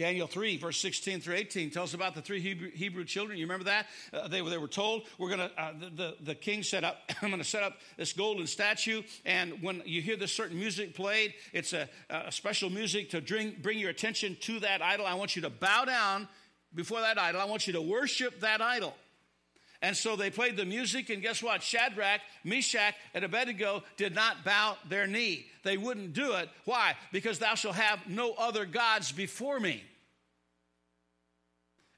Daniel 0.00 0.26
3, 0.26 0.56
verse 0.56 0.80
16 0.80 1.20
through 1.20 1.34
18 1.34 1.70
tells 1.70 1.92
about 1.92 2.14
the 2.14 2.22
three 2.22 2.40
Hebrew, 2.40 2.70
Hebrew 2.70 3.04
children. 3.04 3.38
You 3.38 3.44
remember 3.44 3.64
that? 3.64 3.86
Uh, 4.14 4.28
they, 4.28 4.40
they 4.40 4.56
were 4.56 4.66
told, 4.66 5.02
we're 5.18 5.28
going 5.28 5.50
to, 5.50 5.60
uh, 5.60 5.72
the, 5.78 5.90
the, 5.90 6.16
the, 6.22 6.34
king 6.34 6.62
set 6.62 6.84
up, 6.84 7.02
I'm 7.22 7.28
going 7.28 7.42
to 7.42 7.46
set 7.46 7.62
up 7.62 7.74
this 7.98 8.14
golden 8.14 8.46
statue. 8.46 9.02
And 9.26 9.62
when 9.62 9.82
you 9.84 10.00
hear 10.00 10.16
this 10.16 10.32
certain 10.32 10.58
music 10.58 10.94
played, 10.94 11.34
it's 11.52 11.74
a, 11.74 11.86
a 12.08 12.32
special 12.32 12.70
music 12.70 13.10
to 13.10 13.20
bring, 13.20 13.56
bring 13.60 13.78
your 13.78 13.90
attention 13.90 14.38
to 14.40 14.60
that 14.60 14.80
idol. 14.80 15.04
I 15.04 15.12
want 15.12 15.36
you 15.36 15.42
to 15.42 15.50
bow 15.50 15.84
down 15.84 16.28
before 16.74 17.02
that 17.02 17.18
idol. 17.18 17.38
I 17.38 17.44
want 17.44 17.66
you 17.66 17.74
to 17.74 17.82
worship 17.82 18.40
that 18.40 18.62
idol. 18.62 18.94
And 19.82 19.96
so 19.96 20.14
they 20.14 20.28
played 20.28 20.56
the 20.56 20.66
music, 20.66 21.08
and 21.08 21.22
guess 21.22 21.42
what? 21.42 21.62
Shadrach, 21.62 22.20
Meshach, 22.44 22.94
and 23.14 23.24
Abednego 23.24 23.82
did 23.96 24.14
not 24.14 24.44
bow 24.44 24.76
their 24.88 25.06
knee. 25.06 25.46
They 25.62 25.78
wouldn't 25.78 26.12
do 26.12 26.34
it. 26.34 26.50
Why? 26.66 26.96
Because 27.12 27.38
thou 27.38 27.54
shalt 27.54 27.76
have 27.76 28.06
no 28.06 28.34
other 28.34 28.66
gods 28.66 29.10
before 29.10 29.58
me. 29.58 29.82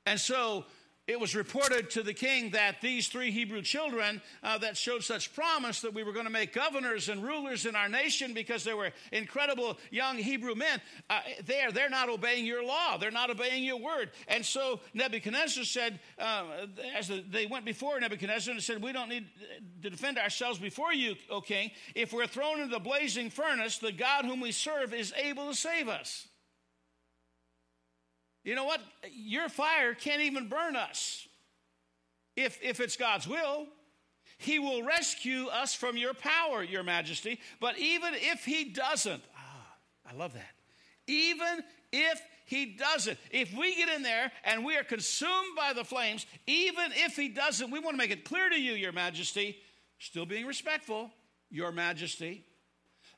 And 0.06 0.20
so 0.20 0.64
it 1.08 1.18
was 1.18 1.34
reported 1.34 1.90
to 1.90 2.04
the 2.04 2.14
king 2.14 2.50
that 2.50 2.80
these 2.80 3.08
three 3.08 3.32
Hebrew 3.32 3.60
children 3.60 4.22
uh, 4.44 4.58
that 4.58 4.76
showed 4.76 5.02
such 5.02 5.34
promise 5.34 5.80
that 5.80 5.92
we 5.92 6.04
were 6.04 6.12
going 6.12 6.26
to 6.26 6.30
make 6.30 6.52
governors 6.52 7.08
and 7.08 7.24
rulers 7.24 7.66
in 7.66 7.74
our 7.74 7.88
nation 7.88 8.34
because 8.34 8.62
they 8.62 8.72
were 8.72 8.92
incredible 9.10 9.78
young 9.90 10.16
Hebrew 10.16 10.54
men, 10.54 10.80
uh, 11.10 11.20
they're, 11.44 11.72
they're 11.72 11.90
not 11.90 12.08
obeying 12.08 12.46
your 12.46 12.64
law. 12.64 12.98
They're 12.98 13.10
not 13.10 13.30
obeying 13.30 13.64
your 13.64 13.78
word. 13.78 14.10
And 14.28 14.46
so 14.46 14.78
Nebuchadnezzar 14.94 15.64
said, 15.64 15.98
uh, 16.20 16.66
as 16.96 17.08
the, 17.08 17.24
they 17.28 17.46
went 17.46 17.64
before 17.64 17.98
Nebuchadnezzar 17.98 18.54
and 18.54 18.62
said, 18.62 18.80
We 18.80 18.92
don't 18.92 19.08
need 19.08 19.26
to 19.82 19.90
defend 19.90 20.18
ourselves 20.18 20.60
before 20.60 20.92
you, 20.92 21.16
O 21.30 21.40
king. 21.40 21.72
If 21.96 22.12
we're 22.12 22.28
thrown 22.28 22.60
into 22.60 22.72
the 22.72 22.80
blazing 22.80 23.28
furnace, 23.28 23.78
the 23.78 23.90
God 23.90 24.24
whom 24.24 24.40
we 24.40 24.52
serve 24.52 24.94
is 24.94 25.12
able 25.16 25.48
to 25.48 25.54
save 25.56 25.88
us. 25.88 26.28
You 28.44 28.54
know 28.54 28.64
what? 28.64 28.80
Your 29.12 29.48
fire 29.48 29.94
can't 29.94 30.22
even 30.22 30.48
burn 30.48 30.76
us. 30.76 31.26
If, 32.36 32.58
if 32.62 32.80
it's 32.80 32.96
God's 32.96 33.28
will, 33.28 33.66
He 34.38 34.58
will 34.58 34.82
rescue 34.82 35.46
us 35.46 35.74
from 35.74 35.96
your 35.96 36.14
power, 36.14 36.62
Your 36.62 36.82
Majesty. 36.82 37.38
But 37.60 37.78
even 37.78 38.14
if 38.14 38.44
He 38.44 38.64
doesn't, 38.64 39.22
ah, 39.36 39.76
I 40.10 40.16
love 40.16 40.32
that. 40.34 40.50
Even 41.06 41.62
if 41.92 42.20
He 42.46 42.66
doesn't, 42.66 43.18
if 43.30 43.54
we 43.54 43.76
get 43.76 43.88
in 43.90 44.02
there 44.02 44.32
and 44.44 44.64
we 44.64 44.76
are 44.76 44.84
consumed 44.84 45.56
by 45.56 45.72
the 45.72 45.84
flames, 45.84 46.26
even 46.46 46.90
if 46.94 47.14
He 47.14 47.28
doesn't, 47.28 47.70
we 47.70 47.78
want 47.78 47.94
to 47.94 47.98
make 47.98 48.10
it 48.10 48.24
clear 48.24 48.48
to 48.48 48.60
you, 48.60 48.72
Your 48.72 48.92
Majesty, 48.92 49.58
still 49.98 50.26
being 50.26 50.46
respectful, 50.46 51.10
Your 51.50 51.70
Majesty 51.70 52.44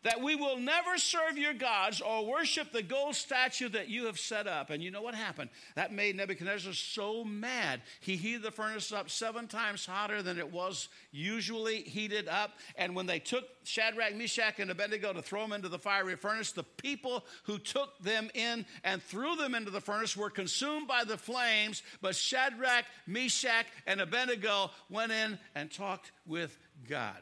that 0.04 0.20
we 0.20 0.36
will 0.36 0.58
never 0.58 0.98
serve 0.98 1.36
your 1.36 1.54
gods 1.54 2.00
or 2.00 2.26
worship 2.26 2.70
the 2.72 2.82
gold 2.82 3.16
statue 3.16 3.70
that 3.70 3.88
you 3.88 4.04
have 4.06 4.18
set 4.18 4.46
up. 4.46 4.70
And 4.70 4.82
you 4.82 4.90
know 4.90 5.02
what 5.02 5.14
happened? 5.14 5.50
That 5.74 5.92
made 5.92 6.16
Nebuchadnezzar 6.16 6.74
so 6.74 7.24
mad. 7.24 7.80
He 8.00 8.16
heated 8.16 8.42
the 8.42 8.50
furnace 8.50 8.92
up 8.92 9.10
seven 9.10 9.48
times 9.48 9.86
hotter 9.86 10.22
than 10.22 10.38
it 10.38 10.52
was 10.52 10.88
usually 11.10 11.82
heated 11.82 12.28
up. 12.28 12.52
And 12.76 12.94
when 12.94 13.06
they 13.06 13.18
took 13.18 13.44
Shadrach, 13.64 14.14
Meshach, 14.14 14.60
and 14.60 14.70
Abednego 14.70 15.14
to 15.14 15.22
throw 15.22 15.40
them 15.40 15.52
into 15.52 15.70
the 15.70 15.78
fiery 15.78 16.16
furnace, 16.16 16.52
the 16.52 16.62
people 16.62 17.24
who 17.44 17.58
took 17.58 17.98
them 18.00 18.30
in 18.34 18.66
and 18.84 19.02
threw 19.02 19.36
them 19.36 19.54
into 19.54 19.70
the 19.70 19.80
furnace 19.80 20.16
were 20.16 20.30
consumed 20.30 20.86
by 20.86 21.04
the 21.04 21.16
flames. 21.16 21.82
But 22.02 22.14
Shadrach, 22.14 22.84
Meshach, 23.06 23.66
and 23.86 24.00
Abednego 24.02 24.70
went 24.90 25.12
in 25.12 25.38
and 25.54 25.72
talked 25.72 26.12
with 26.26 26.56
God 26.88 27.16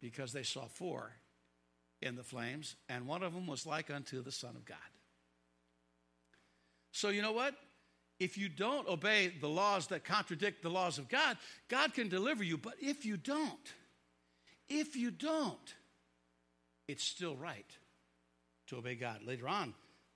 because 0.00 0.32
they 0.32 0.44
saw 0.44 0.66
four 0.66 1.10
in 2.04 2.16
the 2.16 2.22
flames, 2.22 2.76
and 2.88 3.06
one 3.06 3.22
of 3.22 3.34
them 3.34 3.46
was 3.46 3.66
like 3.66 3.90
unto 3.90 4.22
the 4.22 4.30
Son 4.30 4.54
of 4.54 4.64
God. 4.64 4.76
So, 6.92 7.08
you 7.08 7.22
know 7.22 7.32
what? 7.32 7.54
If 8.20 8.38
you 8.38 8.48
don't 8.48 8.86
obey 8.88 9.32
the 9.40 9.48
laws 9.48 9.88
that 9.88 10.04
contradict 10.04 10.62
the 10.62 10.70
laws 10.70 10.98
of 10.98 11.08
God, 11.08 11.36
God 11.68 11.94
can 11.94 12.08
deliver 12.08 12.44
you. 12.44 12.56
But 12.56 12.74
if 12.80 13.04
you 13.04 13.16
don't, 13.16 13.72
if 14.68 14.94
you 14.94 15.10
don't, 15.10 15.74
it's 16.86 17.02
still 17.02 17.34
right 17.34 17.66
to 18.68 18.76
obey 18.76 18.94
God. 18.94 19.22
Later 19.24 19.48
on, 19.48 19.74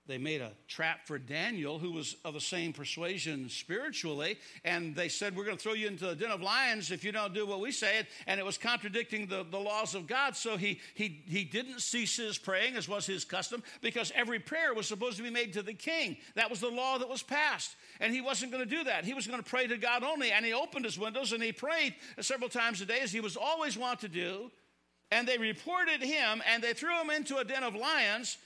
they 0.09 0.17
made 0.17 0.41
a 0.41 0.53
trap 0.67 1.07
for 1.07 1.19
Daniel, 1.19 1.79
who 1.79 1.93
was 1.93 2.17
of 2.25 2.33
the 2.33 2.41
same 2.41 2.73
persuasion 2.73 3.51
spiritually, 3.51 4.39
and 4.65 4.97
they 4.97 5.11
said, 5.11 5.37
We're 5.37 5.45
going 5.45 5.59
to 5.59 5.63
throw 5.63 5.75
you 5.75 5.87
into 5.87 6.07
the 6.07 6.17
den 6.17 6.31
of 6.31 6.41
lions 6.41 6.91
if 6.91 7.05
you 7.05 7.13
don't 7.13 7.35
do 7.35 7.47
what 7.47 7.61
we 7.61 7.71
say. 7.71 8.07
And 8.27 8.41
it 8.41 8.47
was 8.47 8.57
contradicting 8.57 9.27
the, 9.27 9.45
the 9.49 9.59
laws 9.59 9.95
of 9.95 10.07
God. 10.07 10.35
So 10.35 10.57
he, 10.57 10.81
he, 10.95 11.23
he 11.29 11.45
didn't 11.45 11.81
cease 11.81 12.17
his 12.17 12.39
praying, 12.39 12.77
as 12.77 12.89
was 12.89 13.05
his 13.05 13.27
custom, 13.27 13.63
because 13.83 14.11
every 14.15 14.39
prayer 14.39 14.73
was 14.73 14.89
supposed 14.89 15.19
to 15.19 15.23
be 15.23 15.31
made 15.31 15.53
to 15.53 15.63
the 15.63 15.75
king. 15.75 16.17
That 16.37 16.49
was 16.49 16.61
the 16.61 16.71
law 16.71 16.97
that 16.97 17.09
was 17.09 17.23
passed. 17.23 17.77
And 18.01 18.13
he 18.13 18.23
wasn't 18.23 18.51
going 18.51 18.65
to 18.65 18.77
do 18.77 18.85
that. 18.85 19.05
He 19.05 19.13
was 19.13 19.27
going 19.27 19.43
to 19.43 19.49
pray 19.49 19.67
to 19.67 19.77
God 19.77 20.03
only. 20.03 20.33
And 20.33 20.45
he 20.45 20.55
opened 20.55 20.87
his 20.87 20.99
windows 20.99 21.33
and 21.33 21.43
he 21.43 21.53
prayed 21.53 21.95
several 22.21 22.49
times 22.49 22.81
a 22.81 22.87
day, 22.87 23.01
as 23.03 23.13
he 23.13 23.21
was 23.21 23.37
always 23.37 23.77
wont 23.77 24.01
to 24.01 24.09
do. 24.09 24.51
And 25.11 25.29
they 25.29 25.37
reported 25.37 26.03
him 26.03 26.43
and 26.51 26.63
they 26.63 26.73
threw 26.73 26.99
him 26.99 27.11
into 27.11 27.37
a 27.37 27.45
den 27.45 27.63
of 27.63 27.75
lions. 27.75 28.39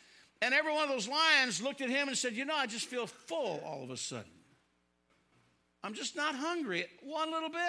And 0.42 0.52
every 0.52 0.72
one 0.72 0.83
of 0.83 0.88
those 0.88 1.09
lions 1.09 1.62
looked 1.62 1.81
at 1.81 1.88
him 1.88 2.09
and 2.09 2.18
said, 2.18 2.35
You 2.35 2.44
know, 2.44 2.57
I 2.57 2.66
just 2.66 2.87
feel 2.87 3.07
full 3.07 3.62
all 3.64 3.85
of 3.85 3.90
a 3.90 3.96
sudden. 3.96 4.24
I'm 5.85 5.94
just 5.94 6.16
not 6.16 6.35
hungry 6.35 6.85
one 7.00 7.31
little 7.31 7.48
bit. 7.48 7.61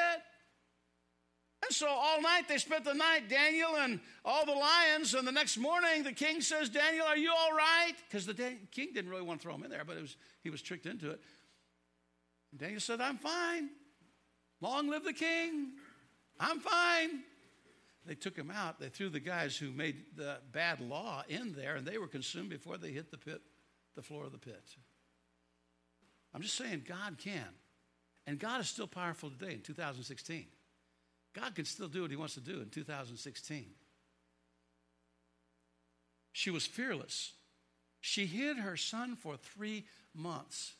And 1.63 1.73
so 1.73 1.87
all 1.87 2.19
night 2.19 2.47
they 2.49 2.57
spent 2.57 2.83
the 2.83 2.95
night, 2.95 3.29
Daniel 3.29 3.75
and 3.77 3.99
all 4.25 4.45
the 4.45 4.53
lions. 4.53 5.13
And 5.13 5.25
the 5.25 5.31
next 5.31 5.57
morning, 5.57 6.03
the 6.03 6.11
king 6.11 6.41
says, 6.41 6.67
Daniel, 6.67 7.05
are 7.05 7.15
you 7.15 7.31
all 7.31 7.53
right? 7.53 7.93
Because 8.09 8.25
the 8.25 8.33
king 8.33 8.89
didn't 8.93 9.09
really 9.09 9.23
want 9.23 9.39
to 9.39 9.43
throw 9.43 9.55
him 9.55 9.63
in 9.63 9.69
there, 9.69 9.85
but 9.85 10.01
was, 10.01 10.17
he 10.41 10.49
was 10.49 10.61
tricked 10.61 10.87
into 10.87 11.11
it. 11.11 11.21
And 12.51 12.59
Daniel 12.59 12.81
said, 12.81 12.99
I'm 12.99 13.19
fine. 13.19 13.69
Long 14.61 14.89
live 14.89 15.03
the 15.03 15.13
king. 15.13 15.73
I'm 16.39 16.59
fine. 16.59 17.21
They 18.05 18.15
took 18.15 18.35
him 18.35 18.51
out. 18.51 18.79
They 18.79 18.89
threw 18.89 19.09
the 19.09 19.19
guys 19.19 19.55
who 19.55 19.71
made 19.71 20.03
the 20.15 20.37
bad 20.51 20.81
law 20.81 21.23
in 21.29 21.53
there, 21.53 21.75
and 21.75 21.87
they 21.87 21.97
were 21.97 22.07
consumed 22.07 22.49
before 22.49 22.77
they 22.77 22.91
hit 22.91 23.11
the 23.11 23.17
pit, 23.17 23.41
the 23.95 24.01
floor 24.01 24.25
of 24.25 24.31
the 24.31 24.37
pit. 24.37 24.63
I'm 26.33 26.41
just 26.41 26.55
saying, 26.55 26.83
God 26.87 27.17
can. 27.17 27.47
And 28.25 28.39
God 28.39 28.61
is 28.61 28.69
still 28.69 28.87
powerful 28.87 29.29
today 29.29 29.53
in 29.53 29.61
2016. 29.61 30.45
God 31.33 31.55
can 31.55 31.65
still 31.65 31.87
do 31.87 32.01
what 32.01 32.11
he 32.11 32.17
wants 32.17 32.35
to 32.35 32.39
do 32.39 32.61
in 32.61 32.69
2016. 32.69 33.65
She 36.31 36.49
was 36.49 36.65
fearless. 36.65 37.33
She 38.01 38.25
hid 38.25 38.57
her 38.57 38.75
son 38.75 39.15
for 39.15 39.37
three 39.37 39.85
months. 40.13 40.73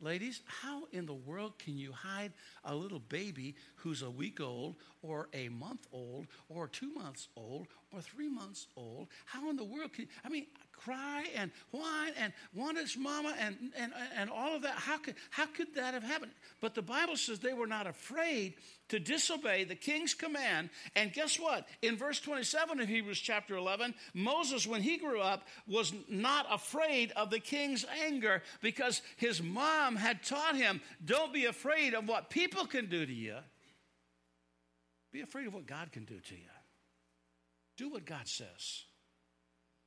Ladies, 0.00 0.42
how 0.46 0.84
in 0.92 1.06
the 1.06 1.14
world 1.14 1.58
can 1.58 1.76
you 1.76 1.92
hide 1.92 2.32
a 2.64 2.72
little 2.72 3.00
baby 3.00 3.56
who's 3.74 4.02
a 4.02 4.10
week 4.10 4.40
old 4.40 4.76
or 5.02 5.28
a 5.32 5.48
month 5.48 5.88
old 5.92 6.28
or 6.48 6.68
two 6.68 6.94
months 6.94 7.28
old 7.36 7.66
or 7.92 8.00
three 8.00 8.28
months 8.28 8.68
old? 8.76 9.08
How 9.24 9.50
in 9.50 9.56
the 9.56 9.64
world 9.64 9.92
can 9.92 10.06
I 10.24 10.28
mean, 10.28 10.46
cry 10.78 11.24
and 11.36 11.50
whine 11.70 12.12
and 12.18 12.32
want 12.54 12.78
its 12.78 12.96
mama 12.96 13.34
and, 13.38 13.56
and, 13.76 13.92
and 14.16 14.30
all 14.30 14.54
of 14.54 14.62
that? 14.62 14.74
How 14.74 14.98
could, 14.98 15.14
how 15.30 15.46
could 15.46 15.74
that 15.74 15.94
have 15.94 16.02
happened? 16.02 16.32
But 16.60 16.74
the 16.74 16.82
Bible 16.82 17.16
says 17.16 17.38
they 17.38 17.52
were 17.52 17.66
not 17.66 17.86
afraid 17.86 18.54
to 18.88 18.98
disobey 18.98 19.64
the 19.64 19.74
king's 19.74 20.14
command. 20.14 20.70
And 20.96 21.12
guess 21.12 21.38
what? 21.38 21.66
In 21.82 21.96
verse 21.96 22.20
27 22.20 22.80
of 22.80 22.88
Hebrews 22.88 23.20
chapter 23.20 23.56
11, 23.56 23.94
Moses, 24.14 24.66
when 24.66 24.82
he 24.82 24.96
grew 24.96 25.20
up, 25.20 25.46
was 25.66 25.92
not 26.08 26.46
afraid 26.50 27.12
of 27.12 27.30
the 27.30 27.40
king's 27.40 27.84
anger 28.04 28.42
because 28.62 29.02
his 29.16 29.42
mom 29.42 29.96
had 29.96 30.22
taught 30.22 30.56
him 30.56 30.80
don't 31.04 31.32
be 31.32 31.44
afraid 31.44 31.94
of 31.94 32.08
what 32.08 32.30
people 32.30 32.66
can 32.66 32.86
do 32.86 33.04
to 33.04 33.12
you, 33.12 33.36
be 35.12 35.20
afraid 35.20 35.46
of 35.46 35.54
what 35.54 35.66
God 35.66 35.92
can 35.92 36.04
do 36.04 36.18
to 36.18 36.34
you. 36.34 36.40
Do 37.76 37.90
what 37.90 38.04
God 38.04 38.26
says. 38.26 38.84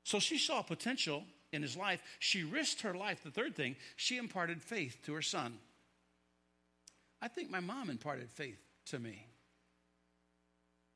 So 0.04 0.20
she 0.20 0.38
saw 0.38 0.62
potential 0.62 1.24
in 1.52 1.62
his 1.62 1.78
life. 1.78 2.02
She 2.20 2.44
risked 2.44 2.82
her 2.82 2.94
life. 2.94 3.24
The 3.24 3.32
third 3.32 3.56
thing, 3.56 3.76
she 3.96 4.18
imparted 4.18 4.62
faith 4.62 4.98
to 5.06 5.14
her 5.14 5.22
son. 5.22 5.58
I 7.22 7.28
think 7.28 7.52
my 7.52 7.60
mom 7.60 7.90
imparted 7.90 8.32
faith 8.32 8.60
to 8.88 9.00
me. 9.00 9.26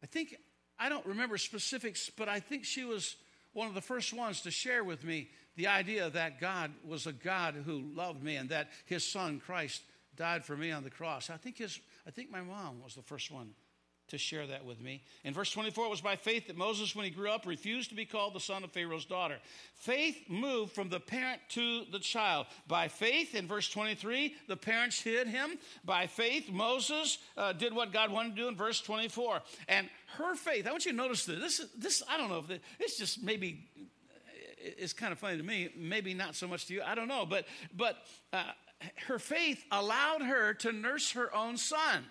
I 0.03 0.07
think, 0.07 0.35
I 0.79 0.89
don't 0.89 1.05
remember 1.05 1.37
specifics, 1.37 2.09
but 2.09 2.29
I 2.29 2.39
think 2.39 2.65
she 2.65 2.83
was 2.83 3.15
one 3.53 3.67
of 3.67 3.73
the 3.73 3.81
first 3.81 4.13
ones 4.13 4.41
to 4.41 4.51
share 4.51 4.83
with 4.83 5.03
me 5.03 5.29
the 5.55 5.67
idea 5.67 6.09
that 6.09 6.41
God 6.41 6.71
was 6.85 7.07
a 7.07 7.13
God 7.13 7.55
who 7.65 7.83
loved 7.95 8.21
me 8.21 8.35
and 8.35 8.49
that 8.49 8.69
his 8.85 9.05
son 9.05 9.39
Christ 9.39 9.81
died 10.15 10.43
for 10.43 10.57
me 10.57 10.71
on 10.71 10.83
the 10.83 10.89
cross. 10.89 11.29
I 11.29 11.37
think 11.37 11.57
his 11.57 11.79
I 12.05 12.11
think 12.11 12.29
my 12.29 12.41
mom 12.41 12.81
was 12.83 12.95
the 12.95 13.01
first 13.01 13.31
one 13.31 13.53
to 14.09 14.17
share 14.17 14.45
that 14.47 14.65
with 14.65 14.79
me. 14.79 15.01
In 15.23 15.33
verse 15.33 15.51
24, 15.51 15.85
it 15.85 15.89
was 15.89 16.01
by 16.01 16.15
faith 16.15 16.47
that 16.47 16.57
Moses, 16.57 16.95
when 16.95 17.05
he 17.05 17.11
grew 17.11 17.29
up, 17.29 17.45
refused 17.45 17.89
to 17.89 17.95
be 17.95 18.05
called 18.05 18.33
the 18.33 18.39
son 18.39 18.63
of 18.63 18.71
Pharaoh's 18.71 19.05
daughter. 19.05 19.37
Faith 19.75 20.17
moved 20.29 20.73
from 20.73 20.89
the 20.89 20.99
parent 20.99 21.41
to 21.49 21.85
the 21.91 21.99
child. 21.99 22.45
By 22.67 22.87
faith, 22.87 23.33
in 23.35 23.47
verse 23.47 23.69
23, 23.69 24.35
the 24.47 24.57
parents 24.57 25.01
hid 25.01 25.27
him. 25.27 25.57
By 25.83 26.07
faith, 26.07 26.49
Moses 26.51 27.17
uh, 27.37 27.53
did 27.53 27.73
what 27.73 27.91
God 27.91 28.11
wanted 28.11 28.35
to 28.35 28.41
do 28.43 28.47
in 28.47 28.55
verse 28.55 28.79
24. 28.81 29.41
And 29.67 29.89
her 30.17 30.35
faith, 30.35 30.67
I 30.67 30.71
want 30.71 30.85
you 30.85 30.91
to 30.91 30.97
notice 30.97 31.25
this, 31.25 31.61
this 31.77 32.03
I 32.09 32.17
don't 32.17 32.29
know 32.29 32.43
if 32.47 32.59
it's 32.79 32.97
just 32.97 33.23
maybe 33.23 33.67
it's 34.57 34.93
kind 34.93 35.11
of 35.11 35.19
funny 35.19 35.37
to 35.37 35.43
me, 35.43 35.69
maybe 35.77 36.13
not 36.13 36.35
so 36.35 36.47
much 36.47 36.65
to 36.67 36.73
you, 36.73 36.81
I 36.83 36.95
don't 36.95 37.07
know, 37.07 37.25
but 37.25 37.45
but 37.75 37.97
uh, 38.33 38.43
her 39.07 39.19
faith 39.19 39.63
allowed 39.71 40.21
her 40.21 40.53
to 40.55 40.71
nurse 40.71 41.11
her 41.11 41.33
own 41.33 41.57
son. 41.57 42.05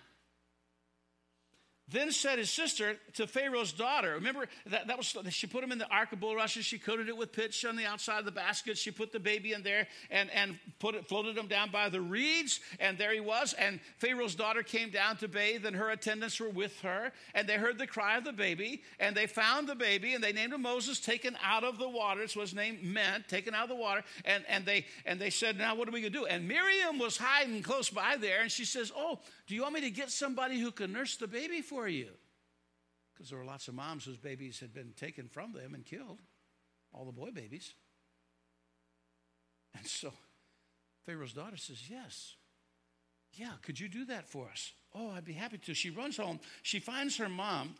Then 1.87 2.11
said 2.11 2.39
his 2.39 2.49
sister 2.49 2.95
to 3.13 3.27
Pharaoh's 3.27 3.71
daughter, 3.71 4.15
remember 4.15 4.47
that, 4.65 4.87
that 4.87 4.97
was 4.97 5.15
she 5.29 5.45
put 5.45 5.63
him 5.63 5.71
in 5.71 5.77
the 5.77 5.87
ark 5.87 6.11
of 6.13 6.19
bulrushes, 6.19 6.65
she 6.65 6.79
coated 6.79 7.09
it 7.09 7.15
with 7.15 7.31
pitch 7.31 7.63
on 7.63 7.75
the 7.75 7.85
outside 7.85 8.17
of 8.17 8.25
the 8.25 8.31
basket, 8.31 8.75
she 8.75 8.89
put 8.89 9.11
the 9.11 9.19
baby 9.19 9.53
in 9.53 9.61
there 9.61 9.87
and, 10.09 10.31
and 10.31 10.57
put 10.79 10.95
it 10.95 11.07
floated 11.07 11.37
him 11.37 11.45
down 11.45 11.69
by 11.69 11.89
the 11.89 12.01
reeds, 12.01 12.59
and 12.79 12.97
there 12.97 13.13
he 13.13 13.19
was. 13.19 13.53
And 13.53 13.79
Pharaoh's 13.99 14.33
daughter 14.33 14.63
came 14.63 14.89
down 14.89 15.17
to 15.17 15.27
bathe, 15.27 15.63
and 15.63 15.75
her 15.75 15.91
attendants 15.91 16.39
were 16.39 16.49
with 16.49 16.79
her, 16.81 17.11
and 17.35 17.47
they 17.47 17.57
heard 17.57 17.77
the 17.77 17.85
cry 17.85 18.17
of 18.17 18.23
the 18.23 18.33
baby, 18.33 18.81
and 18.99 19.15
they 19.15 19.27
found 19.27 19.67
the 19.67 19.75
baby, 19.75 20.15
and 20.15 20.23
they 20.23 20.33
named 20.33 20.53
him 20.53 20.63
Moses, 20.63 20.99
taken 20.99 21.37
out 21.43 21.63
of 21.63 21.77
the 21.77 21.87
water. 21.87 22.21
That's 22.21 22.35
what 22.35 22.43
his 22.43 22.55
name 22.55 22.79
meant, 22.81 23.27
taken 23.27 23.53
out 23.53 23.63
of 23.63 23.69
the 23.69 23.75
water. 23.75 24.03
And, 24.25 24.43
and 24.49 24.65
they 24.65 24.87
and 25.05 25.21
they 25.21 25.29
said, 25.29 25.59
Now 25.59 25.75
what 25.75 25.87
are 25.87 25.91
we 25.91 26.01
gonna 26.01 26.09
do? 26.09 26.25
And 26.25 26.47
Miriam 26.47 26.97
was 26.97 27.17
hiding 27.17 27.61
close 27.61 27.91
by 27.91 28.17
there, 28.17 28.41
and 28.41 28.51
she 28.51 28.65
says, 28.65 28.91
Oh, 28.95 29.19
do 29.47 29.55
you 29.55 29.61
want 29.61 29.75
me 29.75 29.81
to 29.81 29.91
get 29.91 30.09
somebody 30.09 30.59
who 30.59 30.71
can 30.71 30.91
nurse 30.91 31.17
the 31.17 31.27
baby 31.27 31.61
for 31.61 31.87
you? 31.87 32.09
Because 33.13 33.29
there 33.29 33.39
were 33.39 33.45
lots 33.45 33.67
of 33.67 33.75
moms 33.75 34.05
whose 34.05 34.17
babies 34.17 34.59
had 34.59 34.73
been 34.73 34.93
taken 34.97 35.27
from 35.27 35.53
them 35.53 35.73
and 35.73 35.85
killed, 35.85 36.19
all 36.93 37.05
the 37.05 37.11
boy 37.11 37.31
babies. 37.31 37.73
And 39.77 39.85
so 39.85 40.11
Pharaoh's 41.05 41.33
daughter 41.33 41.57
says, 41.57 41.89
Yes. 41.89 42.35
Yeah, 43.33 43.51
could 43.63 43.77
you 43.77 43.89
do 43.89 44.05
that 44.05 44.29
for 44.29 44.47
us? 44.47 44.71
Oh, 44.93 45.11
I'd 45.11 45.25
be 45.25 45.33
happy 45.33 45.57
to. 45.57 45.73
She 45.73 45.89
runs 45.89 46.15
home. 46.15 46.39
She 46.63 46.79
finds 46.79 47.17
her 47.17 47.27
mom. 47.27 47.75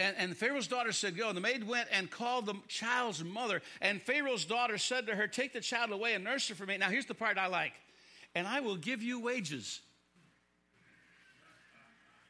And, 0.00 0.16
and 0.18 0.36
Pharaoh's 0.36 0.66
daughter 0.66 0.90
said, 0.90 1.16
Go. 1.16 1.28
And 1.28 1.36
the 1.36 1.40
maid 1.40 1.66
went 1.66 1.88
and 1.92 2.10
called 2.10 2.46
the 2.46 2.54
child's 2.68 3.22
mother. 3.22 3.62
And 3.80 4.02
Pharaoh's 4.02 4.44
daughter 4.44 4.76
said 4.76 5.06
to 5.06 5.14
her, 5.14 5.28
Take 5.28 5.52
the 5.52 5.60
child 5.60 5.92
away 5.92 6.14
and 6.14 6.24
nurse 6.24 6.48
her 6.48 6.54
for 6.54 6.66
me. 6.66 6.76
Now, 6.76 6.90
here's 6.90 7.06
the 7.06 7.14
part 7.14 7.38
I 7.38 7.46
like 7.46 7.72
and 8.36 8.46
I 8.46 8.60
will 8.60 8.76
give 8.76 9.02
you 9.02 9.18
wages. 9.18 9.80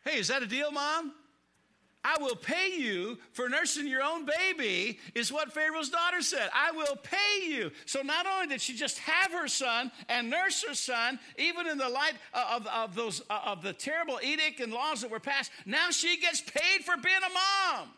Hey, 0.04 0.20
is 0.20 0.28
that 0.28 0.40
a 0.40 0.46
deal, 0.46 0.70
mom? 0.70 1.12
I 2.04 2.16
will 2.20 2.36
pay 2.36 2.76
you 2.78 3.18
for 3.32 3.48
nursing 3.48 3.88
your 3.88 4.04
own 4.04 4.24
baby, 4.24 5.00
is 5.16 5.32
what 5.32 5.52
Pharaoh's 5.52 5.90
daughter 5.90 6.22
said. 6.22 6.48
I 6.54 6.70
will 6.70 6.94
pay 6.94 7.48
you. 7.48 7.72
So 7.86 8.02
not 8.02 8.24
only 8.24 8.46
did 8.46 8.60
she 8.60 8.76
just 8.76 9.00
have 9.00 9.32
her 9.32 9.48
son 9.48 9.90
and 10.08 10.30
nurse 10.30 10.64
her 10.68 10.74
son, 10.74 11.18
even 11.38 11.66
in 11.66 11.76
the 11.76 11.88
light 11.88 12.14
of, 12.32 12.64
of 12.68 12.94
those 12.94 13.22
of 13.28 13.62
the 13.62 13.72
terrible 13.72 14.20
edict 14.22 14.60
and 14.60 14.72
laws 14.72 15.00
that 15.00 15.10
were 15.10 15.18
passed, 15.18 15.50
now 15.66 15.90
she 15.90 16.20
gets 16.20 16.40
paid 16.40 16.84
for 16.84 16.96
being 16.96 17.16
a 17.16 17.74
mom. 17.74 17.88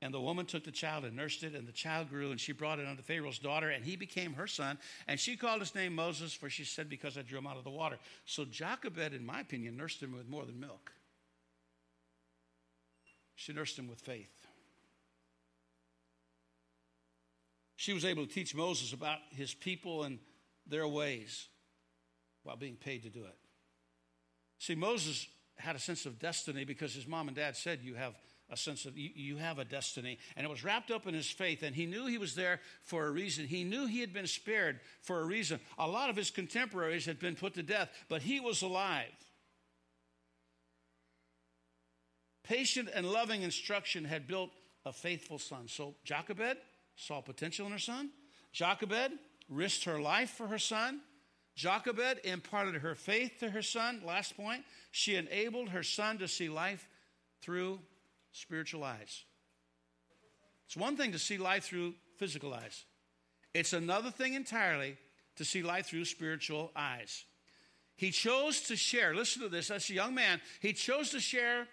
And 0.00 0.14
the 0.14 0.20
woman 0.20 0.46
took 0.46 0.64
the 0.64 0.70
child 0.70 1.04
and 1.04 1.16
nursed 1.16 1.42
it, 1.42 1.54
and 1.54 1.66
the 1.66 1.72
child 1.72 2.08
grew, 2.08 2.30
and 2.30 2.40
she 2.40 2.52
brought 2.52 2.78
it 2.78 2.86
unto 2.86 3.02
Pharaoh's 3.02 3.40
daughter, 3.40 3.70
and 3.70 3.84
he 3.84 3.96
became 3.96 4.34
her 4.34 4.46
son. 4.46 4.78
And 5.08 5.18
she 5.18 5.36
called 5.36 5.60
his 5.60 5.74
name 5.74 5.94
Moses, 5.94 6.32
for 6.32 6.48
she 6.48 6.64
said, 6.64 6.88
Because 6.88 7.18
I 7.18 7.22
drew 7.22 7.38
him 7.38 7.48
out 7.48 7.56
of 7.56 7.64
the 7.64 7.70
water. 7.70 7.98
So 8.24 8.44
Jochebed, 8.44 9.12
in 9.12 9.26
my 9.26 9.40
opinion, 9.40 9.76
nursed 9.76 10.00
him 10.00 10.12
with 10.12 10.28
more 10.28 10.44
than 10.44 10.60
milk. 10.60 10.92
She 13.34 13.52
nursed 13.52 13.78
him 13.78 13.88
with 13.88 14.00
faith. 14.00 14.46
She 17.74 17.92
was 17.92 18.04
able 18.04 18.26
to 18.26 18.32
teach 18.32 18.54
Moses 18.54 18.92
about 18.92 19.18
his 19.30 19.54
people 19.54 20.04
and 20.04 20.18
their 20.66 20.86
ways 20.86 21.46
while 22.42 22.56
being 22.56 22.76
paid 22.76 23.02
to 23.04 23.10
do 23.10 23.24
it. 23.24 23.36
See, 24.58 24.74
Moses 24.74 25.26
had 25.56 25.76
a 25.76 25.78
sense 25.78 26.06
of 26.06 26.18
destiny 26.18 26.64
because 26.64 26.94
his 26.94 27.06
mom 27.06 27.28
and 27.28 27.36
dad 27.36 27.56
said, 27.56 27.80
You 27.82 27.94
have 27.94 28.14
a 28.50 28.56
sense 28.56 28.86
of 28.86 28.96
you, 28.96 29.10
you, 29.14 29.36
have 29.36 29.58
a 29.58 29.64
destiny. 29.64 30.18
And 30.36 30.44
it 30.44 30.50
was 30.50 30.64
wrapped 30.64 30.90
up 30.90 31.06
in 31.06 31.14
his 31.14 31.28
faith, 31.28 31.62
and 31.62 31.74
he 31.74 31.86
knew 31.86 32.06
he 32.06 32.18
was 32.18 32.34
there 32.34 32.60
for 32.82 33.06
a 33.06 33.10
reason. 33.10 33.46
He 33.46 33.64
knew 33.64 33.86
he 33.86 34.00
had 34.00 34.12
been 34.12 34.26
spared 34.26 34.80
for 35.02 35.20
a 35.20 35.24
reason. 35.24 35.60
A 35.78 35.86
lot 35.86 36.08
of 36.08 36.16
his 36.16 36.30
contemporaries 36.30 37.04
had 37.04 37.18
been 37.18 37.34
put 37.34 37.54
to 37.54 37.62
death, 37.62 37.90
but 38.08 38.22
he 38.22 38.40
was 38.40 38.62
alive. 38.62 39.12
Patient 42.42 42.88
and 42.94 43.04
loving 43.04 43.42
instruction 43.42 44.04
had 44.04 44.26
built 44.26 44.50
a 44.86 44.92
faithful 44.92 45.38
son. 45.38 45.68
So 45.68 45.94
Jochebed 46.04 46.56
saw 46.96 47.20
potential 47.20 47.66
in 47.66 47.72
her 47.72 47.78
son. 47.78 48.10
Jochebed 48.52 49.12
risked 49.50 49.84
her 49.84 50.00
life 50.00 50.30
for 50.30 50.46
her 50.46 50.58
son. 50.58 51.00
Jochebed 51.54 52.20
imparted 52.24 52.76
her 52.76 52.94
faith 52.94 53.32
to 53.40 53.50
her 53.50 53.60
son. 53.60 54.00
Last 54.06 54.36
point, 54.36 54.64
she 54.90 55.16
enabled 55.16 55.70
her 55.70 55.82
son 55.82 56.16
to 56.18 56.28
see 56.28 56.48
life 56.48 56.88
through 57.42 57.80
spiritual 58.32 58.84
eyes. 58.84 59.24
It's 60.66 60.76
one 60.76 60.96
thing 60.96 61.12
to 61.12 61.18
see 61.18 61.38
life 61.38 61.64
through 61.64 61.94
physical 62.16 62.52
eyes, 62.52 62.84
it's 63.54 63.72
another 63.72 64.10
thing 64.10 64.34
entirely 64.34 64.96
to 65.36 65.44
see 65.44 65.62
life 65.62 65.86
through 65.86 66.04
spiritual 66.04 66.72
eyes. 66.76 67.24
He 67.96 68.10
chose 68.10 68.60
to 68.62 68.76
share, 68.76 69.14
listen 69.14 69.42
to 69.42 69.48
this, 69.48 69.70
as 69.70 69.88
a 69.90 69.94
young 69.94 70.14
man, 70.14 70.40
he 70.60 70.72
chose 70.72 71.10
to 71.10 71.20
share 71.20 71.66